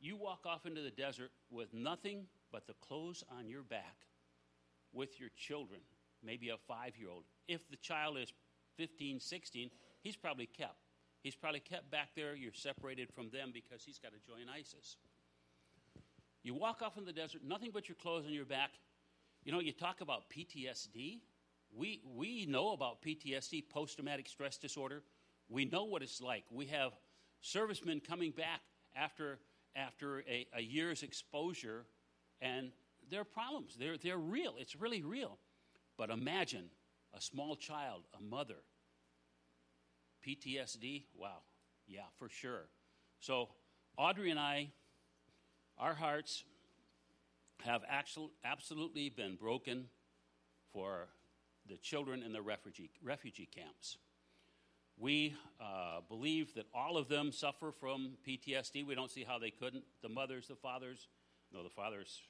you 0.00 0.16
walk 0.16 0.46
off 0.46 0.64
into 0.64 0.80
the 0.82 0.90
desert 0.90 1.30
with 1.50 1.72
nothing 1.74 2.26
but 2.52 2.66
the 2.66 2.74
clothes 2.74 3.24
on 3.38 3.48
your 3.48 3.62
back 3.62 3.96
with 4.92 5.18
your 5.20 5.30
children, 5.36 5.80
maybe 6.24 6.50
a 6.50 6.56
five 6.56 6.96
year 6.98 7.10
old. 7.10 7.24
If 7.48 7.68
the 7.68 7.76
child 7.76 8.16
is 8.18 8.32
15, 8.76 9.20
16, 9.20 9.70
he's 10.02 10.16
probably 10.16 10.46
kept. 10.46 10.76
He's 11.22 11.34
probably 11.34 11.60
kept 11.60 11.90
back 11.90 12.10
there. 12.14 12.36
You're 12.36 12.52
separated 12.52 13.08
from 13.12 13.30
them 13.30 13.50
because 13.52 13.82
he's 13.84 13.98
got 13.98 14.12
to 14.12 14.18
join 14.26 14.48
ISIS. 14.48 14.96
You 16.42 16.54
walk 16.54 16.80
off 16.82 16.96
in 16.96 17.04
the 17.04 17.12
desert, 17.12 17.42
nothing 17.44 17.70
but 17.72 17.88
your 17.88 17.96
clothes 17.96 18.24
on 18.26 18.32
your 18.32 18.44
back. 18.44 18.70
You 19.46 19.52
know, 19.52 19.60
you 19.60 19.70
talk 19.70 20.00
about 20.00 20.24
PTSD. 20.28 21.20
We, 21.72 22.00
we 22.16 22.46
know 22.46 22.72
about 22.72 23.00
PTSD, 23.00 23.68
post 23.70 23.94
traumatic 23.94 24.26
stress 24.26 24.58
disorder. 24.58 25.04
We 25.48 25.64
know 25.64 25.84
what 25.84 26.02
it's 26.02 26.20
like. 26.20 26.42
We 26.50 26.66
have 26.66 26.90
servicemen 27.42 28.00
coming 28.00 28.32
back 28.32 28.62
after, 28.96 29.38
after 29.76 30.24
a, 30.28 30.48
a 30.52 30.60
year's 30.60 31.04
exposure, 31.04 31.86
and 32.40 32.72
there 33.08 33.20
are 33.20 33.24
problems. 33.24 33.76
They're, 33.78 33.96
they're 33.96 34.18
real. 34.18 34.56
It's 34.58 34.74
really 34.74 35.04
real. 35.04 35.38
But 35.96 36.10
imagine 36.10 36.64
a 37.16 37.20
small 37.20 37.54
child, 37.54 38.02
a 38.18 38.20
mother, 38.20 38.58
PTSD. 40.26 41.04
Wow. 41.14 41.42
Yeah, 41.86 42.00
for 42.18 42.28
sure. 42.28 42.66
So, 43.20 43.50
Audrey 43.96 44.32
and 44.32 44.40
I, 44.40 44.72
our 45.78 45.94
hearts 45.94 46.42
have 47.64 47.82
actual, 47.88 48.30
absolutely 48.44 49.08
been 49.08 49.36
broken 49.36 49.86
for 50.72 51.08
the 51.68 51.76
children 51.76 52.22
in 52.22 52.32
the 52.32 52.42
refugee, 52.42 52.90
refugee 53.02 53.48
camps. 53.52 53.98
We 54.98 55.34
uh, 55.60 56.00
believe 56.08 56.54
that 56.54 56.66
all 56.74 56.96
of 56.96 57.08
them 57.08 57.32
suffer 57.32 57.70
from 57.70 58.12
PTSD. 58.26 58.86
We 58.86 58.94
don't 58.94 59.10
see 59.10 59.24
how 59.24 59.38
they 59.38 59.50
couldn't. 59.50 59.84
The 60.02 60.08
mothers, 60.08 60.48
the 60.48 60.54
fathers, 60.54 61.08
no, 61.52 61.62
the 61.62 61.70
fathers, 61.70 62.22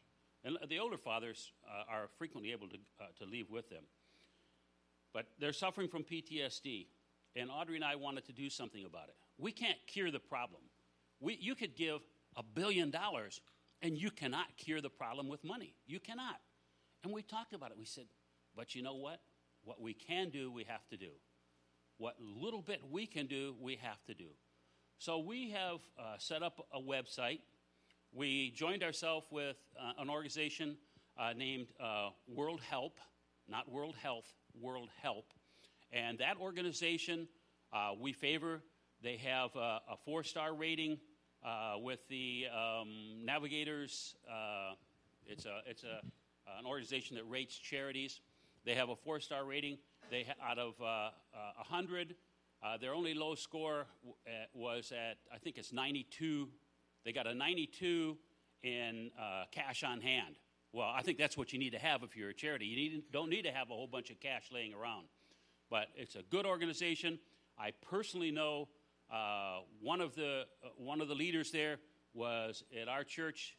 and 0.44 0.56
the 0.68 0.78
older 0.78 0.96
fathers 0.96 1.52
uh, 1.66 1.92
are 1.92 2.08
frequently 2.18 2.52
able 2.52 2.68
to, 2.68 2.76
uh, 3.00 3.04
to 3.18 3.24
leave 3.24 3.50
with 3.50 3.68
them. 3.68 3.82
But 5.12 5.26
they're 5.38 5.52
suffering 5.52 5.88
from 5.88 6.04
PTSD, 6.04 6.86
and 7.36 7.50
Audrey 7.50 7.76
and 7.76 7.84
I 7.84 7.96
wanted 7.96 8.26
to 8.26 8.32
do 8.32 8.50
something 8.50 8.84
about 8.84 9.08
it. 9.08 9.16
We 9.38 9.52
can't 9.52 9.78
cure 9.86 10.10
the 10.10 10.18
problem. 10.18 10.62
We, 11.20 11.38
you 11.40 11.54
could 11.54 11.74
give 11.76 12.00
a 12.36 12.42
billion 12.42 12.90
dollars, 12.90 13.40
and 13.82 13.96
you 13.96 14.10
cannot 14.10 14.56
cure 14.56 14.80
the 14.80 14.90
problem 14.90 15.28
with 15.28 15.44
money. 15.44 15.74
You 15.86 16.00
cannot. 16.00 16.40
And 17.04 17.12
we 17.12 17.22
talked 17.22 17.52
about 17.52 17.70
it. 17.70 17.78
We 17.78 17.84
said, 17.84 18.06
but 18.56 18.74
you 18.74 18.82
know 18.82 18.94
what? 18.94 19.20
What 19.64 19.80
we 19.80 19.94
can 19.94 20.30
do, 20.30 20.50
we 20.50 20.64
have 20.64 20.86
to 20.88 20.96
do. 20.96 21.10
What 21.98 22.16
little 22.20 22.62
bit 22.62 22.80
we 22.90 23.06
can 23.06 23.26
do, 23.26 23.54
we 23.60 23.76
have 23.76 24.02
to 24.06 24.14
do. 24.14 24.28
So 24.98 25.18
we 25.18 25.50
have 25.50 25.80
uh, 25.98 26.16
set 26.18 26.42
up 26.42 26.66
a 26.72 26.80
website. 26.80 27.40
We 28.12 28.50
joined 28.50 28.82
ourselves 28.82 29.26
with 29.30 29.56
uh, 29.78 30.00
an 30.00 30.08
organization 30.08 30.76
uh, 31.18 31.32
named 31.36 31.66
uh, 31.80 32.10
World 32.26 32.60
Help, 32.68 32.98
not 33.48 33.70
World 33.70 33.94
Health, 34.02 34.32
World 34.58 34.88
Help. 35.02 35.26
And 35.92 36.18
that 36.18 36.36
organization 36.38 37.28
uh, 37.72 37.90
we 37.98 38.12
favor. 38.12 38.62
They 39.02 39.16
have 39.18 39.54
a, 39.54 39.80
a 39.90 39.96
four 40.04 40.22
star 40.22 40.54
rating 40.54 40.98
uh, 41.46 41.78
with 41.78 42.00
the 42.08 42.46
um, 42.52 43.24
Navigators. 43.24 44.16
it's 45.26 45.46
a, 45.46 45.60
it's 45.66 45.84
a, 45.84 46.00
an 46.58 46.66
organization 46.66 47.16
that 47.16 47.24
rates 47.24 47.56
charities. 47.56 48.20
They 48.64 48.74
have 48.74 48.88
a 48.88 48.96
four 48.96 49.20
star 49.20 49.44
rating. 49.44 49.78
They 50.10 50.26
out 50.44 50.58
of 50.58 50.74
uh, 50.80 50.84
uh, 50.84 51.10
100, 51.68 52.14
uh, 52.62 52.76
their 52.78 52.94
only 52.94 53.14
low 53.14 53.34
score 53.34 53.86
w- 54.02 54.46
was 54.54 54.92
at 54.92 55.18
I 55.32 55.38
think 55.38 55.56
it's 55.58 55.72
92. 55.72 56.48
They 57.04 57.12
got 57.12 57.26
a 57.26 57.34
92 57.34 58.16
in 58.62 59.10
uh, 59.18 59.44
cash 59.52 59.84
on 59.84 60.00
hand. 60.00 60.36
Well, 60.72 60.92
I 60.94 61.02
think 61.02 61.18
that's 61.18 61.36
what 61.36 61.52
you 61.52 61.58
need 61.58 61.70
to 61.70 61.78
have 61.78 62.02
if 62.02 62.16
you're 62.16 62.30
a 62.30 62.34
charity. 62.34 62.66
You 62.66 62.76
need, 62.76 63.04
don't 63.12 63.30
need 63.30 63.42
to 63.42 63.52
have 63.52 63.70
a 63.70 63.74
whole 63.74 63.86
bunch 63.86 64.10
of 64.10 64.20
cash 64.20 64.50
laying 64.52 64.74
around. 64.74 65.06
But 65.70 65.86
it's 65.94 66.16
a 66.16 66.22
good 66.22 66.44
organization. 66.44 67.18
I 67.58 67.70
personally 67.88 68.30
know 68.30 68.68
uh, 69.10 69.60
one 69.80 70.00
of 70.00 70.14
the 70.14 70.46
uh, 70.64 70.68
one 70.76 71.00
of 71.00 71.08
the 71.08 71.14
leaders 71.14 71.50
there 71.50 71.76
was 72.14 72.64
at 72.80 72.88
our 72.88 73.04
church 73.04 73.56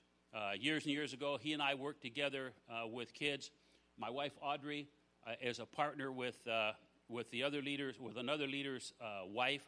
years 0.59 0.83
and 0.83 0.93
years 0.93 1.13
ago. 1.13 1.37
He 1.41 1.53
and 1.53 1.61
I 1.61 1.75
worked 1.75 2.01
together 2.01 2.53
with 2.91 3.13
kids. 3.13 3.49
My 3.97 4.09
wife 4.09 4.33
Audrey 4.41 4.87
uh, 5.27 5.31
as 5.43 5.59
a 5.59 5.65
partner 5.65 6.09
with, 6.09 6.37
uh, 6.47 6.71
with 7.09 7.29
the 7.31 7.43
other 7.43 7.61
leaders, 7.61 7.99
with 7.99 8.15
another 8.15 8.47
leader's 8.47 8.93
uh, 9.01 9.25
wife. 9.25 9.63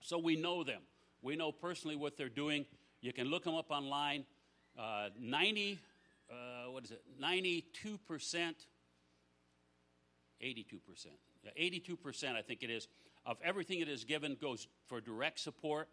So 0.00 0.16
we 0.18 0.36
know 0.36 0.62
them. 0.62 0.82
We 1.22 1.34
know 1.34 1.50
personally 1.50 1.96
what 1.96 2.16
they're 2.16 2.28
doing. 2.28 2.64
You 3.00 3.12
can 3.12 3.28
look 3.28 3.42
them 3.42 3.54
up 3.54 3.70
online. 3.70 4.24
90, 5.20 5.78
what 6.70 6.84
is 6.84 6.90
it, 6.92 7.02
92%, 7.20 7.64
82%, 10.42 10.74
82%, 11.60 12.36
I 12.36 12.42
think 12.42 12.62
it 12.62 12.70
is, 12.70 12.88
of 13.26 13.38
everything 13.42 13.80
it 13.80 13.88
is 13.88 14.04
given 14.04 14.36
goes 14.40 14.66
for 14.86 15.00
direct 15.00 15.40
support. 15.40 15.88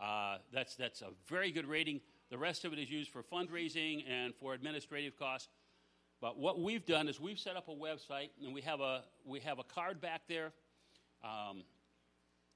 Uh, 0.00 0.38
that's, 0.52 0.74
that's 0.76 1.02
a 1.02 1.10
very 1.28 1.50
good 1.50 1.66
rating. 1.66 2.00
The 2.30 2.38
rest 2.38 2.64
of 2.64 2.72
it 2.72 2.78
is 2.78 2.90
used 2.90 3.10
for 3.10 3.22
fundraising 3.22 4.04
and 4.08 4.34
for 4.34 4.54
administrative 4.54 5.18
costs. 5.18 5.48
But 6.20 6.38
what 6.38 6.60
we've 6.60 6.84
done 6.86 7.08
is 7.08 7.20
we've 7.20 7.38
set 7.38 7.56
up 7.56 7.68
a 7.68 7.74
website, 7.74 8.30
and 8.42 8.54
we 8.54 8.62
have 8.62 8.80
a 8.80 9.02
we 9.26 9.40
have 9.40 9.58
a 9.58 9.62
card 9.62 10.00
back 10.00 10.22
there, 10.26 10.52
um, 11.22 11.64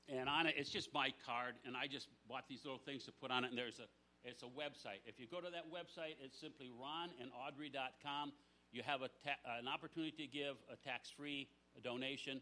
and 0.08 0.26
on 0.26 0.46
it 0.46 0.54
it's 0.56 0.70
just 0.70 0.94
my 0.94 1.12
card, 1.26 1.54
and 1.66 1.76
I 1.76 1.86
just 1.86 2.08
bought 2.28 2.48
these 2.48 2.64
little 2.64 2.78
things 2.78 3.04
to 3.04 3.12
put 3.12 3.30
on 3.30 3.44
it. 3.44 3.50
And 3.50 3.58
there's 3.58 3.78
a 3.78 3.84
it's 4.24 4.42
a 4.42 4.46
website. 4.46 5.04
If 5.04 5.20
you 5.20 5.26
go 5.30 5.40
to 5.40 5.50
that 5.50 5.70
website, 5.70 6.16
it's 6.24 6.40
simply 6.40 6.70
ronandaudrey.com. 6.80 8.32
You 8.72 8.82
have 8.84 9.02
a 9.02 9.08
ta- 9.08 9.58
an 9.58 9.68
opportunity 9.68 10.12
to 10.16 10.26
give 10.26 10.56
a 10.72 10.76
tax-free 10.76 11.48
donation, 11.82 12.40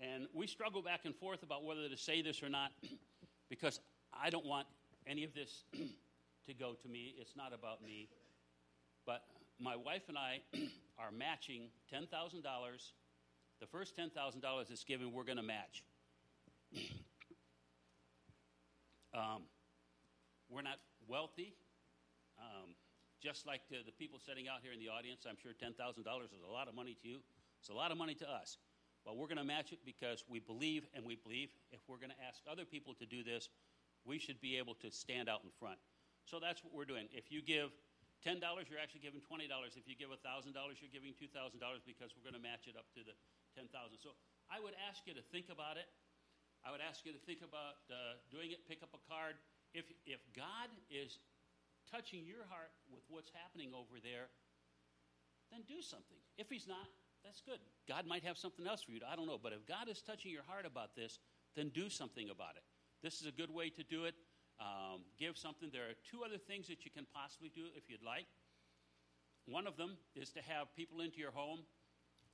and 0.00 0.26
we 0.34 0.46
struggle 0.46 0.82
back 0.82 1.00
and 1.04 1.14
forth 1.14 1.42
about 1.42 1.64
whether 1.64 1.88
to 1.88 1.96
say 1.96 2.22
this 2.22 2.42
or 2.42 2.48
not, 2.48 2.72
because 3.48 3.80
I 4.12 4.30
don't 4.30 4.46
want 4.46 4.66
any 5.06 5.24
of 5.24 5.34
this 5.34 5.64
to 6.46 6.54
go 6.54 6.74
to 6.82 6.88
me. 6.88 7.14
It's 7.18 7.36
not 7.36 7.52
about 7.54 7.82
me, 7.82 8.08
but 9.06 9.22
my 9.58 9.76
wife 9.76 10.02
and 10.08 10.18
I 10.18 10.40
are 10.98 11.10
matching 11.10 11.68
$10,000. 11.92 12.10
The 13.60 13.66
first 13.66 13.96
$10,000 13.96 14.68
that's 14.68 14.84
given, 14.84 15.12
we're 15.12 15.24
going 15.24 15.38
to 15.38 15.42
match. 15.42 15.82
um, 19.14 19.42
we're 20.50 20.62
not 20.62 20.78
wealthy. 21.08 21.54
Um, 22.38 22.74
just 23.22 23.46
like 23.46 23.62
the, 23.70 23.78
the 23.86 23.92
people 23.92 24.18
sitting 24.18 24.46
out 24.46 24.60
here 24.62 24.72
in 24.72 24.78
the 24.78 24.88
audience, 24.88 25.24
I'm 25.28 25.36
sure 25.42 25.52
$10,000 25.52 25.72
is 25.72 26.42
a 26.46 26.52
lot 26.52 26.68
of 26.68 26.74
money 26.74 26.96
to 27.02 27.08
you. 27.08 27.18
It's 27.60 27.70
a 27.70 27.74
lot 27.74 27.90
of 27.90 27.96
money 27.96 28.14
to 28.14 28.30
us. 28.30 28.58
But 29.06 29.14
we're 29.14 29.30
going 29.30 29.38
to 29.38 29.46
match 29.46 29.70
it 29.70 29.78
because 29.86 30.26
we 30.26 30.42
believe, 30.42 30.82
and 30.90 31.06
we 31.06 31.14
believe 31.14 31.54
if 31.70 31.78
we're 31.86 32.02
going 32.02 32.10
to 32.10 32.22
ask 32.26 32.42
other 32.50 32.66
people 32.66 32.90
to 32.98 33.06
do 33.06 33.22
this, 33.22 33.48
we 34.02 34.18
should 34.18 34.42
be 34.42 34.58
able 34.58 34.74
to 34.82 34.90
stand 34.90 35.30
out 35.30 35.46
in 35.46 35.50
front. 35.62 35.78
So 36.26 36.42
that's 36.42 36.66
what 36.66 36.74
we're 36.74 36.90
doing. 36.90 37.06
If 37.14 37.30
you 37.30 37.38
give 37.38 37.70
$10, 38.26 38.42
you're 38.66 38.82
actually 38.82 39.06
giving 39.06 39.22
$20. 39.22 39.46
If 39.78 39.86
you 39.86 39.94
give 39.94 40.10
$1,000, 40.10 40.50
you're 40.82 40.90
giving 40.90 41.14
$2,000 41.14 41.30
because 41.86 42.10
we're 42.18 42.26
going 42.26 42.34
to 42.34 42.42
match 42.42 42.66
it 42.66 42.74
up 42.74 42.90
to 42.98 43.06
the 43.06 43.14
10000 43.54 43.70
So 44.02 44.18
I 44.50 44.58
would 44.58 44.74
ask 44.90 45.06
you 45.06 45.14
to 45.14 45.22
think 45.30 45.54
about 45.54 45.78
it. 45.78 45.86
I 46.66 46.74
would 46.74 46.82
ask 46.82 47.06
you 47.06 47.14
to 47.14 47.22
think 47.22 47.46
about 47.46 47.78
uh, 47.86 48.18
doing 48.26 48.50
it, 48.50 48.66
pick 48.66 48.82
up 48.82 48.90
a 48.90 49.02
card. 49.06 49.38
If, 49.70 49.86
if 50.02 50.18
God 50.34 50.66
is 50.90 51.22
touching 51.86 52.26
your 52.26 52.42
heart 52.50 52.74
with 52.90 53.06
what's 53.06 53.30
happening 53.30 53.70
over 53.70 54.02
there, 54.02 54.26
then 55.54 55.62
do 55.70 55.78
something. 55.78 56.18
If 56.34 56.50
He's 56.50 56.66
not, 56.66 56.90
that's 57.26 57.42
good. 57.42 57.58
God 57.88 58.06
might 58.06 58.22
have 58.22 58.38
something 58.38 58.66
else 58.66 58.82
for 58.82 58.92
you. 58.92 59.00
I 59.02 59.16
don't 59.16 59.26
know. 59.26 59.38
But 59.42 59.52
if 59.52 59.66
God 59.66 59.90
is 59.90 60.00
touching 60.00 60.30
your 60.30 60.46
heart 60.46 60.64
about 60.64 60.94
this, 60.94 61.18
then 61.56 61.70
do 61.74 61.90
something 61.90 62.30
about 62.30 62.54
it. 62.54 62.62
This 63.02 63.20
is 63.20 63.26
a 63.26 63.34
good 63.34 63.50
way 63.50 63.68
to 63.70 63.82
do 63.82 64.04
it. 64.04 64.14
Um, 64.62 65.02
give 65.18 65.36
something. 65.36 65.68
There 65.72 65.90
are 65.90 65.98
two 66.06 66.22
other 66.24 66.38
things 66.38 66.68
that 66.68 66.86
you 66.86 66.90
can 66.90 67.04
possibly 67.12 67.50
do 67.50 67.66
if 67.74 67.90
you'd 67.90 68.06
like. 68.06 68.26
One 69.44 69.66
of 69.66 69.76
them 69.76 69.98
is 70.14 70.30
to 70.32 70.42
have 70.42 70.74
people 70.74 71.02
into 71.02 71.18
your 71.18 71.30
home, 71.30 71.60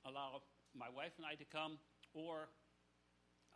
allow 0.05 0.41
my 0.73 0.89
wife 0.89 1.13
and 1.17 1.25
I 1.25 1.35
to 1.35 1.45
come, 1.45 1.77
or 2.13 2.49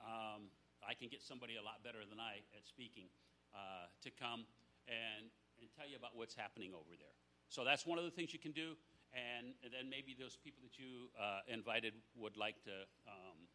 um, 0.02 0.50
I 0.86 0.94
can 0.94 1.08
get 1.08 1.22
somebody 1.22 1.56
a 1.56 1.64
lot 1.64 1.82
better 1.84 2.02
than 2.10 2.20
I 2.20 2.44
at 2.58 2.66
speaking 2.68 3.10
uh, 3.54 3.90
to 4.04 4.10
come 4.12 4.46
and, 4.86 5.30
and 5.62 5.70
tell 5.74 5.88
you 5.88 5.98
about 5.98 6.14
what's 6.14 6.36
happening 6.36 6.74
over 6.74 6.94
there. 6.98 7.16
So 7.50 7.64
that's 7.64 7.86
one 7.86 7.98
of 7.98 8.06
the 8.06 8.12
things 8.12 8.34
you 8.34 8.40
can 8.40 8.52
do. 8.52 8.76
And, 9.18 9.58
and 9.66 9.74
then 9.74 9.90
maybe 9.90 10.14
those 10.14 10.38
people 10.38 10.62
that 10.62 10.78
you 10.78 11.10
uh, 11.18 11.42
invited 11.50 11.98
would 12.14 12.38
like 12.38 12.62
to, 12.70 12.86
um, 13.10 13.50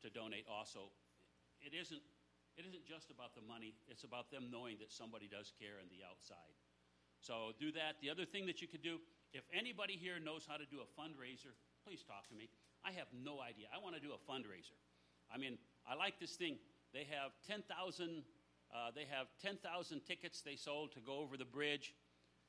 to 0.00 0.08
donate 0.08 0.48
also. 0.48 0.88
It 1.60 1.76
isn't 1.76 2.00
it 2.52 2.68
isn't 2.68 2.84
just 2.84 3.08
about 3.08 3.32
the 3.32 3.40
money, 3.40 3.72
it's 3.88 4.04
about 4.04 4.28
them 4.28 4.52
knowing 4.52 4.76
that 4.84 4.92
somebody 4.92 5.24
does 5.24 5.56
care 5.56 5.80
in 5.80 5.88
the 5.88 6.04
outside. 6.04 6.52
So 7.16 7.56
do 7.56 7.72
that. 7.72 7.96
The 8.04 8.12
other 8.12 8.28
thing 8.28 8.44
that 8.44 8.60
you 8.60 8.68
could 8.68 8.84
do, 8.84 9.00
if 9.32 9.40
anybody 9.56 9.96
here 9.96 10.20
knows 10.20 10.44
how 10.44 10.60
to 10.60 10.68
do 10.68 10.84
a 10.84 10.88
fundraiser, 10.92 11.56
please 11.80 12.04
talk 12.04 12.28
to 12.28 12.36
me. 12.36 12.52
I 12.84 12.92
have 12.92 13.08
no 13.16 13.40
idea. 13.40 13.72
I 13.72 13.80
want 13.80 13.96
to 13.96 14.04
do 14.04 14.12
a 14.12 14.20
fundraiser. 14.28 14.76
I 15.32 15.40
mean, 15.40 15.56
I 15.88 15.96
like 15.96 16.20
this 16.20 16.36
thing. 16.36 16.60
They 16.92 17.08
have 17.08 17.32
10,000 17.48 17.64
uh, 18.72 18.88
they 18.94 19.04
have 19.04 19.28
10,000 19.42 19.60
tickets 20.00 20.40
they 20.40 20.56
sold 20.56 20.92
to 20.92 21.00
go 21.00 21.20
over 21.20 21.36
the 21.36 21.44
bridge, 21.44 21.92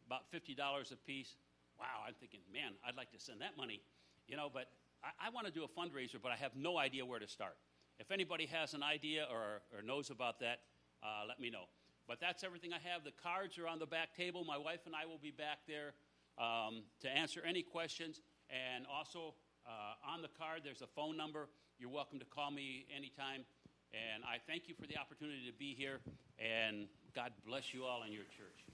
about 0.07 0.31
$50 0.31 0.55
a 0.55 0.95
piece. 0.95 1.35
Wow, 1.79 2.05
I'm 2.07 2.13
thinking, 2.19 2.41
man, 2.51 2.73
I'd 2.87 2.95
like 2.95 3.11
to 3.11 3.19
send 3.19 3.41
that 3.41 3.57
money, 3.57 3.81
you 4.27 4.37
know, 4.37 4.49
but 4.53 4.67
I, 5.03 5.27
I 5.27 5.29
want 5.29 5.47
to 5.47 5.53
do 5.53 5.63
a 5.63 5.67
fundraiser, 5.67 6.21
but 6.21 6.31
I 6.31 6.35
have 6.35 6.55
no 6.55 6.77
idea 6.77 7.05
where 7.05 7.19
to 7.19 7.27
start. 7.27 7.57
If 7.99 8.11
anybody 8.11 8.45
has 8.47 8.73
an 8.73 8.83
idea 8.83 9.27
or, 9.31 9.61
or 9.75 9.81
knows 9.81 10.09
about 10.09 10.39
that, 10.39 10.59
uh, 11.03 11.27
let 11.27 11.39
me 11.39 11.49
know. 11.49 11.65
But 12.07 12.19
that's 12.19 12.43
everything 12.43 12.73
I 12.73 12.79
have. 12.89 13.03
The 13.03 13.13
cards 13.21 13.57
are 13.57 13.67
on 13.67 13.79
the 13.79 13.85
back 13.85 14.15
table. 14.15 14.43
My 14.43 14.57
wife 14.57 14.81
and 14.85 14.95
I 14.95 15.05
will 15.05 15.19
be 15.21 15.31
back 15.31 15.59
there 15.67 15.93
um, 16.37 16.83
to 17.01 17.09
answer 17.09 17.41
any 17.47 17.61
questions. 17.61 18.21
And 18.49 18.85
also, 18.91 19.35
uh, 19.65 20.11
on 20.11 20.21
the 20.21 20.27
card, 20.27 20.61
there's 20.63 20.81
a 20.81 20.87
phone 20.87 21.15
number. 21.15 21.47
You're 21.79 21.89
welcome 21.89 22.19
to 22.19 22.25
call 22.25 22.51
me 22.51 22.85
anytime. 22.95 23.45
And 23.93 24.23
I 24.23 24.37
thank 24.47 24.67
you 24.67 24.75
for 24.75 24.87
the 24.87 24.97
opportunity 24.97 25.45
to 25.47 25.53
be 25.53 25.75
here. 25.75 25.99
And 26.39 26.87
God 27.15 27.31
bless 27.45 27.73
you 27.73 27.85
all 27.85 28.03
in 28.03 28.11
your 28.11 28.23
church. 28.23 28.65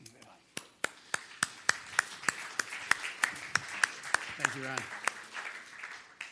Thank 4.39 4.55
you, 4.55 4.63
Ron. 4.63 4.77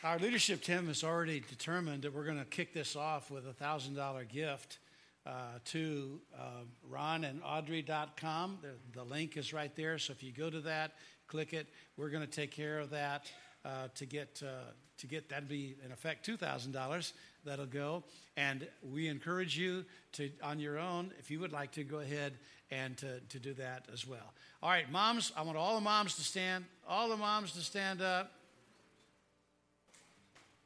Our 0.01 0.18
leadership 0.18 0.62
team 0.62 0.88
has 0.88 1.03
already 1.03 1.41
determined 1.41 2.03
that 2.03 2.14
we're 2.14 2.24
going 2.24 2.39
to 2.39 2.45
kick 2.45 2.74
this 2.74 2.95
off 2.95 3.30
with 3.30 3.45
a 3.45 3.51
$1,000 3.51 4.30
gift 4.30 4.78
uh, 5.26 5.32
to 5.66 6.18
uh, 6.34 6.64
Ron 6.89 7.26
and 7.26 7.41
Audrey.com. 7.43 8.60
The, 8.62 8.70
the 8.97 9.03
link 9.03 9.36
is 9.36 9.51
right 9.51 9.76
there. 9.76 9.97
So 9.97 10.14
if 10.14 10.24
you 10.24 10.32
go 10.32 10.49
to 10.49 10.62
that, 10.62 10.93
click 11.28 11.51
it. 11.51 11.68
We're 11.97 12.10
going 12.10 12.26
to 12.26 12.32
take 12.32 12.51
care 12.51 12.80
of 12.80 12.91
that 12.91 13.30
uh, 13.66 13.88
to 13.95 14.05
get 14.05 14.41
uh, 14.43 14.72
to 14.99 15.08
get 15.08 15.30
that'd 15.30 15.47
be 15.47 15.76
in 15.86 15.91
effect 15.91 16.26
two 16.26 16.38
thousand 16.38 16.72
dollars 16.72 17.14
that'll 17.45 17.66
go. 17.66 18.03
And 18.36 18.68
we 18.93 19.08
encourage 19.08 19.58
you 19.58 19.86
to 20.14 20.30
on 20.43 20.60
your 20.60 20.78
own 20.78 21.12
if 21.20 21.32
you 21.32 21.39
would 21.39 21.53
like 21.53 21.72
to 21.74 21.84
go 21.84 21.99
ahead 21.99 22.34
and 22.72 22.97
to, 22.97 23.20
to 23.30 23.39
do 23.39 23.53
that 23.53 23.86
as 23.93 24.08
well. 24.08 24.34
All 24.62 24.70
right, 24.70 24.91
moms, 24.91 25.32
I 25.38 25.43
want 25.43 25.58
all 25.58 25.76
the 25.76 25.82
moms 25.82 26.16
to 26.16 26.22
stand. 26.22 26.66
All 26.88 27.10
the 27.10 27.18
moms 27.18 27.53
to 27.53 27.62
stand 27.62 28.01
up. 28.01 28.32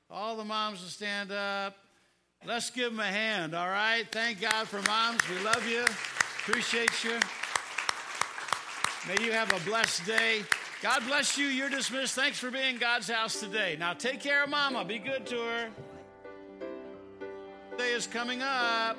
All 0.09 0.35
the 0.35 0.43
moms 0.43 0.83
to 0.83 0.89
stand 0.89 1.31
up. 1.31 1.77
Let's 2.45 2.71
give 2.71 2.91
them 2.91 2.99
a 2.99 3.05
hand, 3.05 3.53
all 3.53 3.69
right? 3.69 4.03
Thank 4.11 4.41
God 4.41 4.67
for 4.67 4.81
moms. 4.81 5.21
We 5.29 5.43
love 5.43 5.67
you. 5.69 5.83
Appreciate 6.39 7.03
you. 7.03 7.19
May 9.07 9.23
you 9.23 9.31
have 9.31 9.53
a 9.53 9.63
blessed 9.63 10.05
day. 10.05 10.41
God 10.81 11.03
bless 11.05 11.37
you. 11.37 11.45
You're 11.45 11.69
dismissed. 11.69 12.15
Thanks 12.15 12.39
for 12.39 12.49
being 12.49 12.77
God's 12.77 13.07
house 13.07 13.39
today. 13.39 13.77
Now 13.79 13.93
take 13.93 14.19
care 14.19 14.43
of 14.43 14.49
mama. 14.49 14.83
Be 14.83 14.97
good 14.97 15.27
to 15.27 15.35
her. 15.35 15.69
Day 17.77 17.91
is 17.91 18.07
coming 18.07 18.41
up. 18.41 18.97